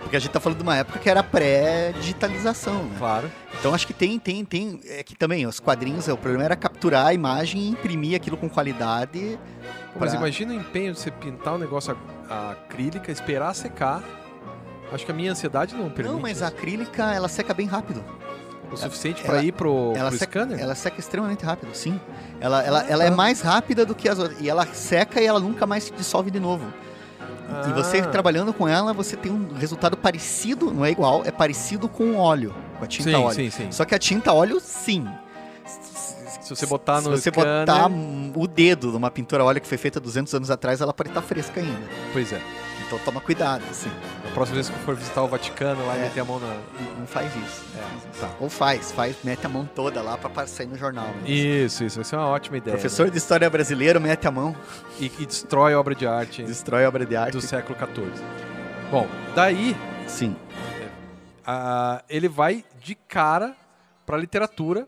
Porque 0.00 0.16
a 0.16 0.20
gente 0.20 0.30
tá 0.30 0.38
falando 0.38 0.58
de 0.58 0.62
uma 0.62 0.76
época 0.76 0.98
que 0.98 1.10
era 1.10 1.22
pré-digitalização, 1.22 2.84
né? 2.84 2.94
Claro. 2.98 3.30
Então 3.58 3.74
acho 3.74 3.86
que 3.86 3.92
tem, 3.92 4.18
tem, 4.18 4.44
tem. 4.44 4.80
É 4.86 5.02
que 5.02 5.16
também, 5.16 5.46
os 5.46 5.58
quadrinhos, 5.60 6.08
é, 6.08 6.12
o 6.12 6.16
problema 6.16 6.44
era 6.44 6.56
capturar 6.56 7.06
a 7.06 7.14
imagem 7.14 7.60
e 7.62 7.68
imprimir 7.70 8.16
aquilo 8.16 8.36
com 8.36 8.48
qualidade. 8.48 9.38
Mas 9.98 10.10
pra- 10.10 10.18
imagina 10.20 10.52
o 10.52 10.56
empenho 10.56 10.92
de 10.92 10.98
você 11.00 11.10
pintar 11.10 11.54
um 11.54 11.58
negócio 11.58 11.96
acrílica, 12.28 13.10
esperar 13.10 13.54
secar. 13.54 14.02
Acho 14.92 15.04
que 15.04 15.10
a 15.10 15.14
minha 15.14 15.32
ansiedade 15.32 15.74
não 15.74 15.90
permite. 15.90 16.12
Não, 16.14 16.20
mas 16.20 16.36
isso. 16.36 16.44
a 16.44 16.48
acrílica 16.48 17.12
ela 17.12 17.28
seca 17.28 17.52
bem 17.52 17.66
rápido. 17.66 18.04
O 18.70 18.76
suficiente 18.76 19.22
pra 19.22 19.42
ir 19.42 19.52
pro, 19.52 19.92
Ela 19.96 20.08
pro 20.10 20.18
seca, 20.18 20.40
scanner? 20.40 20.60
ela 20.60 20.74
seca 20.74 20.98
extremamente 21.00 21.44
rápido, 21.44 21.72
sim. 21.72 22.00
Ela, 22.40 22.62
ela, 22.64 22.80
Ah, 22.82 22.86
ela 22.88 23.04
é 23.04 23.10
tá. 23.10 23.16
mais 23.16 23.40
rápida 23.40 23.86
do 23.86 23.94
que 23.94 24.08
as 24.08 24.18
outras. 24.18 24.40
E 24.40 24.48
ela 24.48 24.66
seca 24.66 25.20
e 25.20 25.26
ela 25.26 25.38
nunca 25.40 25.66
mais 25.66 25.84
se 25.84 25.92
dissolve 25.92 26.30
de 26.32 26.40
novo. 26.40 26.64
E 27.68 27.72
você 27.72 27.98
Ah. 27.98 28.06
trabalhando 28.06 28.52
com 28.52 28.66
ela, 28.68 28.92
você 28.92 29.16
tem 29.16 29.30
um 29.32 29.54
resultado 29.54 29.96
parecido, 29.96 30.72
não 30.72 30.84
é 30.84 30.90
igual, 30.90 31.22
é 31.24 31.30
parecido 31.30 31.88
com 31.88 32.12
o 32.12 32.16
óleo, 32.16 32.54
com 32.78 32.84
a 32.84 32.86
tinta 32.88 33.10
Sim, 33.10 33.14
óleo. 33.16 33.34
sim, 33.34 33.50
sim. 33.50 33.72
Só 33.72 33.84
que 33.84 33.94
a 33.94 33.98
tinta 33.98 34.32
óleo, 34.32 34.60
sim. 34.60 35.06
Se 36.40 36.50
você 36.54 36.66
botar 36.66 37.00
Se 37.00 37.08
no 37.08 37.16
você 37.16 37.30
scanner... 37.30 37.66
botar 37.66 37.90
o 38.36 38.46
dedo 38.46 38.92
numa 38.92 39.10
pintura 39.10 39.42
óleo 39.44 39.60
que 39.60 39.66
foi 39.66 39.76
feita 39.78 39.98
200 39.98 40.32
anos 40.34 40.50
atrás, 40.50 40.80
ela 40.80 40.92
pode 40.92 41.08
estar 41.10 41.20
fresca 41.22 41.60
ainda. 41.60 41.80
Pois 42.12 42.32
é. 42.32 42.40
Então 42.86 42.98
toma 43.00 43.20
cuidado, 43.20 43.64
assim. 43.70 43.90
A 44.28 44.32
próxima 44.32 44.54
vez 44.54 44.68
que 44.70 44.78
for 44.80 44.94
visitar 44.94 45.22
o 45.22 45.26
Vaticano 45.28 45.84
lá 45.86 45.96
É. 45.96 46.02
meter 46.04 46.20
a 46.20 46.24
mão 46.24 46.38
na... 46.38 46.46
Não- 46.46 47.00
Não 47.00 47.06
faz 47.06 47.34
isso. 47.36 47.64
É, 47.76 48.20
tá. 48.20 48.30
Ou 48.40 48.48
faz, 48.48 48.92
faz, 48.92 49.16
mete 49.24 49.44
a 49.44 49.48
mão 49.48 49.68
toda 49.74 50.00
lá 50.02 50.16
pra 50.16 50.46
sair 50.46 50.66
no 50.66 50.76
jornal. 50.78 51.06
né? 51.08 51.28
Isso, 51.30 51.82
isso. 51.84 51.96
Vai 51.96 52.04
ser 52.04 52.16
uma 52.16 52.28
ótima 52.28 52.56
ideia. 52.58 52.76
Professor 52.76 53.10
de 53.10 53.18
História 53.18 53.48
Brasileira, 53.50 53.98
mete 53.98 54.26
a 54.28 54.30
mão, 54.30 54.50
né? 54.50 54.56
E, 55.00 55.12
e 55.18 55.26
destrói 55.26 55.74
a 55.74 55.80
obra 55.80 55.94
de 55.94 56.06
arte 56.06 56.42
destrói 56.44 56.86
obra 56.86 57.04
de 57.04 57.16
arte. 57.16 57.32
do 57.32 57.40
século 57.40 57.76
XIV. 57.78 58.12
Bom, 58.90 59.08
daí 59.34 59.76
Sim. 60.06 60.36
ah, 61.44 62.02
ele 62.08 62.28
vai 62.28 62.64
de 62.80 62.94
cara 62.94 63.54
pra 64.04 64.16
literatura 64.16 64.86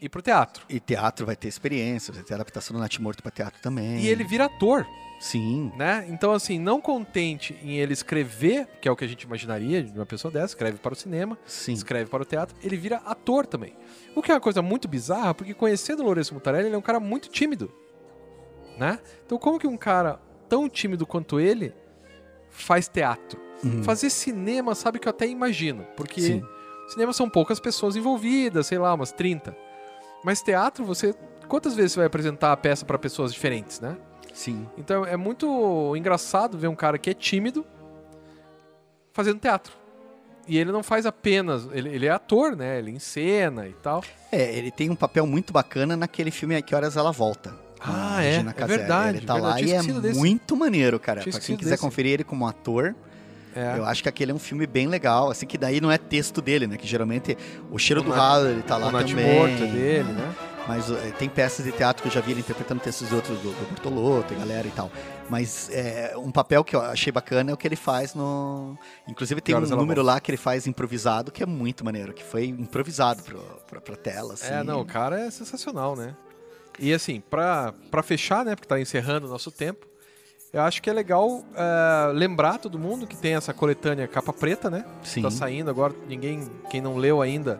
e 0.00 0.08
pro 0.08 0.20
teatro. 0.20 0.64
E 0.68 0.78
teatro 0.80 1.24
vai 1.24 1.36
ter 1.36 1.48
experiência, 1.48 2.12
vai 2.12 2.22
ter 2.22 2.34
adaptação 2.34 2.74
do 2.76 2.80
Natimorto 2.80 3.22
pra 3.22 3.30
teatro 3.32 3.60
também. 3.62 3.98
E 4.00 4.08
ele 4.08 4.24
vira 4.24 4.44
ator, 4.46 4.86
Sim. 5.22 5.70
né? 5.76 6.04
Então, 6.08 6.32
assim, 6.32 6.58
não 6.58 6.80
contente 6.80 7.56
em 7.62 7.78
ele 7.78 7.92
escrever, 7.92 8.66
que 8.80 8.88
é 8.88 8.90
o 8.90 8.96
que 8.96 9.04
a 9.04 9.06
gente 9.06 9.22
imaginaria 9.22 9.80
de 9.80 9.96
uma 9.96 10.04
pessoa 10.04 10.32
dessa, 10.32 10.46
escreve 10.46 10.78
para 10.78 10.92
o 10.92 10.96
cinema, 10.96 11.38
Sim. 11.46 11.74
escreve 11.74 12.10
para 12.10 12.22
o 12.22 12.24
teatro, 12.24 12.56
ele 12.60 12.76
vira 12.76 12.96
ator 13.06 13.46
também. 13.46 13.76
O 14.16 14.20
que 14.20 14.32
é 14.32 14.34
uma 14.34 14.40
coisa 14.40 14.60
muito 14.60 14.88
bizarra, 14.88 15.32
porque 15.32 15.54
conhecendo 15.54 16.02
o 16.02 16.06
Lourenço 16.06 16.34
Mutarelli, 16.34 16.66
ele 16.66 16.74
é 16.74 16.78
um 16.78 16.82
cara 16.82 16.98
muito 16.98 17.28
tímido, 17.28 17.72
né? 18.76 18.98
Então, 19.24 19.38
como 19.38 19.60
que 19.60 19.66
um 19.66 19.76
cara 19.76 20.20
tão 20.48 20.68
tímido 20.68 21.06
quanto 21.06 21.38
ele 21.38 21.72
faz 22.50 22.88
teatro? 22.88 23.40
Uhum. 23.62 23.84
Fazer 23.84 24.10
cinema, 24.10 24.74
sabe 24.74 24.98
que 24.98 25.06
eu 25.06 25.10
até 25.10 25.28
imagino, 25.28 25.86
porque 25.96 26.20
Sim. 26.20 26.42
cinema 26.88 27.12
são 27.12 27.30
poucas 27.30 27.60
pessoas 27.60 27.94
envolvidas, 27.94 28.66
sei 28.66 28.78
lá, 28.78 28.92
umas 28.92 29.12
30. 29.12 29.56
Mas 30.24 30.42
teatro, 30.42 30.84
você. 30.84 31.14
Quantas 31.46 31.76
vezes 31.76 31.92
você 31.92 32.00
vai 32.00 32.06
apresentar 32.06 32.50
a 32.50 32.56
peça 32.56 32.84
para 32.84 32.98
pessoas 32.98 33.32
diferentes, 33.32 33.78
né? 33.78 33.96
Sim. 34.32 34.66
Então 34.78 35.04
é 35.04 35.16
muito 35.16 35.94
engraçado 35.96 36.56
ver 36.58 36.68
um 36.68 36.74
cara 36.74 36.96
que 36.98 37.10
é 37.10 37.14
tímido 37.14 37.64
fazendo 39.12 39.38
teatro. 39.38 39.72
E 40.48 40.58
ele 40.58 40.72
não 40.72 40.82
faz 40.82 41.06
apenas. 41.06 41.68
Ele, 41.72 41.88
ele 41.90 42.06
é 42.06 42.10
ator, 42.10 42.56
né? 42.56 42.78
Ele 42.78 42.90
encena 42.90 43.68
e 43.68 43.72
tal. 43.74 44.02
É, 44.32 44.56
ele 44.56 44.70
tem 44.72 44.90
um 44.90 44.96
papel 44.96 45.26
muito 45.26 45.52
bacana 45.52 45.96
naquele 45.96 46.30
filme 46.32 46.56
A 46.56 46.62
Que 46.62 46.74
Horas 46.74 46.96
Ela 46.96 47.12
Volta. 47.12 47.54
Ah, 47.80 48.22
é? 48.24 48.36
É 48.36 48.66
verdade, 48.66 49.18
Ele 49.18 49.26
tá 49.26 49.34
verdade, 49.34 49.40
lá 49.42 49.60
e 49.60 49.72
é 49.72 49.82
desse. 50.00 50.18
muito 50.18 50.56
maneiro, 50.56 50.98
cara. 50.98 51.20
Pra 51.22 51.32
quem 51.40 51.56
quiser 51.56 51.70
desse. 51.72 51.82
conferir 51.82 52.12
ele 52.12 52.24
como 52.24 52.46
ator, 52.46 52.94
É. 53.54 53.76
eu 53.76 53.84
acho 53.84 54.02
que 54.02 54.08
aquele 54.08 54.30
é 54.32 54.34
um 54.34 54.38
filme 54.38 54.66
bem 54.66 54.86
legal. 54.88 55.30
Assim, 55.30 55.46
que 55.46 55.58
daí 55.58 55.80
não 55.80 55.90
é 55.90 55.98
texto 55.98 56.40
dele, 56.40 56.66
né? 56.66 56.76
Que 56.76 56.86
geralmente 56.86 57.36
o 57.70 57.78
cheiro 57.78 58.00
O 58.00 58.04
do 58.04 58.10
Nat- 58.10 58.18
ralo 58.18 58.48
ele 58.48 58.62
tá 58.62 58.76
lá 58.76 58.88
o 58.88 58.92
Nath 58.92 59.08
também. 59.08 59.38
Morto 59.38 59.66
dele, 59.66 60.12
né? 60.12 60.34
Mas 60.66 60.90
é, 60.90 61.10
tem 61.12 61.28
peças 61.28 61.64
de 61.64 61.72
teatro 61.72 62.02
que 62.02 62.08
eu 62.08 62.12
já 62.12 62.20
vi 62.20 62.32
ele 62.32 62.40
interpretando 62.40 62.80
textos 62.80 63.08
de 63.08 63.14
outros, 63.14 63.36
do, 63.38 63.50
do 63.50 63.68
Bortolotto, 63.70 64.34
galera 64.34 64.66
e 64.66 64.70
tal. 64.70 64.90
Mas 65.28 65.68
é, 65.70 66.14
um 66.16 66.30
papel 66.30 66.62
que 66.62 66.76
eu 66.76 66.80
achei 66.80 67.12
bacana 67.12 67.50
é 67.50 67.54
o 67.54 67.56
que 67.56 67.66
ele 67.66 67.76
faz 67.76 68.14
no. 68.14 68.78
Inclusive 69.08 69.40
tem 69.40 69.54
um 69.54 69.60
número 69.60 70.02
lá 70.02 70.20
que 70.20 70.30
ele 70.30 70.38
faz 70.38 70.66
improvisado 70.66 71.32
que 71.32 71.42
é 71.42 71.46
muito 71.46 71.84
maneiro, 71.84 72.12
que 72.12 72.22
foi 72.22 72.46
improvisado 72.46 73.22
pro, 73.22 73.40
pra, 73.68 73.80
pra 73.80 73.96
tela. 73.96 74.34
Assim. 74.34 74.52
É, 74.52 74.62
não, 74.62 74.80
o 74.80 74.86
cara 74.86 75.20
é 75.20 75.30
sensacional, 75.30 75.96
né? 75.96 76.14
E 76.78 76.92
assim, 76.92 77.20
pra, 77.20 77.74
pra 77.90 78.02
fechar, 78.02 78.44
né? 78.44 78.54
Porque 78.54 78.68
tá 78.68 78.80
encerrando 78.80 79.26
o 79.26 79.30
nosso 79.30 79.50
tempo. 79.50 79.86
Eu 80.52 80.60
acho 80.62 80.82
que 80.82 80.90
é 80.90 80.92
legal 80.92 81.28
uh, 81.28 82.12
lembrar 82.12 82.58
todo 82.58 82.78
mundo 82.78 83.06
que 83.06 83.16
tem 83.16 83.34
essa 83.34 83.54
coletânea 83.54 84.06
capa 84.06 84.34
preta, 84.34 84.68
né? 84.68 84.84
Sim. 85.02 85.22
Tá 85.22 85.30
saindo 85.30 85.70
agora, 85.70 85.94
ninguém, 86.06 86.46
quem 86.70 86.80
não 86.80 86.98
leu 86.98 87.22
ainda 87.22 87.58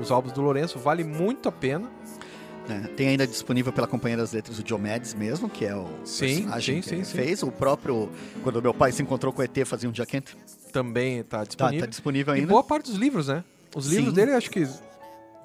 os 0.00 0.10
álbuns 0.10 0.32
do 0.32 0.40
Lourenço, 0.42 0.78
vale 0.78 1.04
muito 1.04 1.48
a 1.48 1.52
pena. 1.52 1.88
É, 2.68 2.86
tem 2.88 3.08
ainda 3.08 3.26
disponível 3.26 3.72
pela 3.72 3.86
Companhia 3.86 4.16
das 4.16 4.32
Letras 4.32 4.58
o 4.58 4.62
Diomedes 4.62 5.14
mesmo, 5.14 5.48
que 5.48 5.64
é 5.64 5.74
o 5.74 5.86
sim, 6.04 6.26
personagem 6.26 6.82
sim, 6.82 7.00
que 7.00 7.04
sim, 7.04 7.16
fez. 7.16 7.42
O 7.42 7.50
próprio, 7.50 8.10
quando 8.42 8.62
meu 8.62 8.72
pai 8.72 8.92
se 8.92 9.02
encontrou 9.02 9.32
com 9.32 9.42
o 9.42 9.44
ET, 9.44 9.66
fazia 9.66 9.88
um 9.88 9.92
dia 9.92 10.06
quente. 10.06 10.36
Também 10.72 11.18
está 11.18 11.44
disponível. 11.44 11.80
Tá, 11.80 11.86
tá 11.86 11.90
disponível 11.90 12.34
ainda. 12.34 12.46
E 12.46 12.48
boa 12.48 12.62
parte 12.62 12.90
dos 12.90 12.98
livros, 12.98 13.28
né? 13.28 13.44
Os 13.74 13.86
livros 13.86 14.12
dele, 14.12 14.32
acho 14.32 14.50
que 14.50 14.66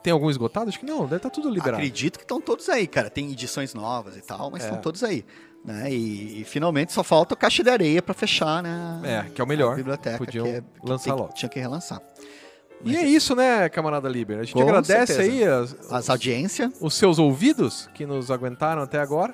tem 0.04 0.14
algum 0.14 0.30
esgotado? 0.30 0.70
Acho 0.70 0.80
que 0.80 0.86
não, 0.86 1.02
deve 1.02 1.18
estar 1.18 1.30
tá 1.30 1.36
tudo 1.36 1.50
liberado. 1.50 1.78
Acredito 1.78 2.18
que 2.18 2.24
estão 2.24 2.40
todos 2.40 2.70
aí, 2.70 2.88
cara. 2.88 3.10
Tem 3.10 3.30
edições 3.32 3.74
novas 3.74 4.16
e 4.16 4.22
tal, 4.22 4.50
mas 4.50 4.64
estão 4.64 4.78
é. 4.78 4.82
todos 4.82 5.04
aí. 5.04 5.26
Né? 5.66 5.92
E, 5.92 6.42
e, 6.42 6.44
finalmente 6.46 6.94
só 6.94 7.04
falta 7.04 7.34
o 7.34 7.38
Caixa 7.38 7.62
de 7.62 7.70
Areia 7.70 8.02
para 8.02 8.14
fechar, 8.14 8.64
né? 8.64 9.02
É, 9.04 9.30
que 9.30 9.42
é 9.42 9.44
o 9.44 9.48
melhor. 9.48 9.74
A 9.74 9.76
biblioteca. 9.76 10.18
Podiam 10.18 10.46
que 10.46 10.52
é, 10.52 10.64
lançar 10.82 11.14
que 11.14 11.20
logo. 11.20 11.34
Tinha 11.34 11.50
que 11.50 11.60
relançar. 11.60 12.02
Mas 12.84 12.94
e 12.94 12.98
é 12.98 13.06
isso, 13.06 13.36
né, 13.36 13.68
camarada 13.70 14.08
Liber? 14.08 14.40
A 14.40 14.44
gente 14.44 14.62
agradece 14.62 15.14
certeza. 15.14 15.22
aí 15.22 15.44
as, 15.44 15.92
as 15.92 16.10
audiências, 16.10 16.72
os 16.80 16.94
seus 16.94 17.18
ouvidos 17.18 17.90
que 17.94 18.06
nos 18.06 18.30
aguentaram 18.30 18.82
até 18.82 19.00
agora. 19.00 19.34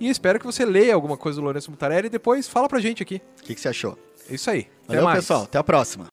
E 0.00 0.08
espero 0.08 0.38
que 0.38 0.46
você 0.46 0.64
leia 0.64 0.94
alguma 0.94 1.16
coisa 1.16 1.40
do 1.40 1.44
Lourenço 1.44 1.70
Mutarelli 1.70 2.06
e 2.06 2.10
depois 2.10 2.48
fala 2.48 2.68
pra 2.68 2.78
gente 2.78 3.02
aqui. 3.02 3.20
O 3.40 3.42
que, 3.42 3.54
que, 3.54 3.60
você 3.60 3.68
achou? 3.68 3.98
Isso 4.30 4.48
aí. 4.48 4.68
Valeu, 4.86 5.02
até 5.02 5.04
mais. 5.04 5.18
pessoal. 5.20 5.42
Até 5.42 5.58
a 5.58 5.64
próxima. 5.64 6.06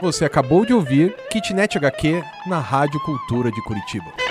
Você 0.00 0.24
acabou 0.24 0.64
de 0.64 0.72
ouvir 0.72 1.16
Kitnet 1.28 1.76
HQ 1.76 2.22
na 2.46 2.60
Rádio 2.60 3.00
Cultura 3.00 3.50
de 3.50 3.60
Curitiba. 3.64 4.27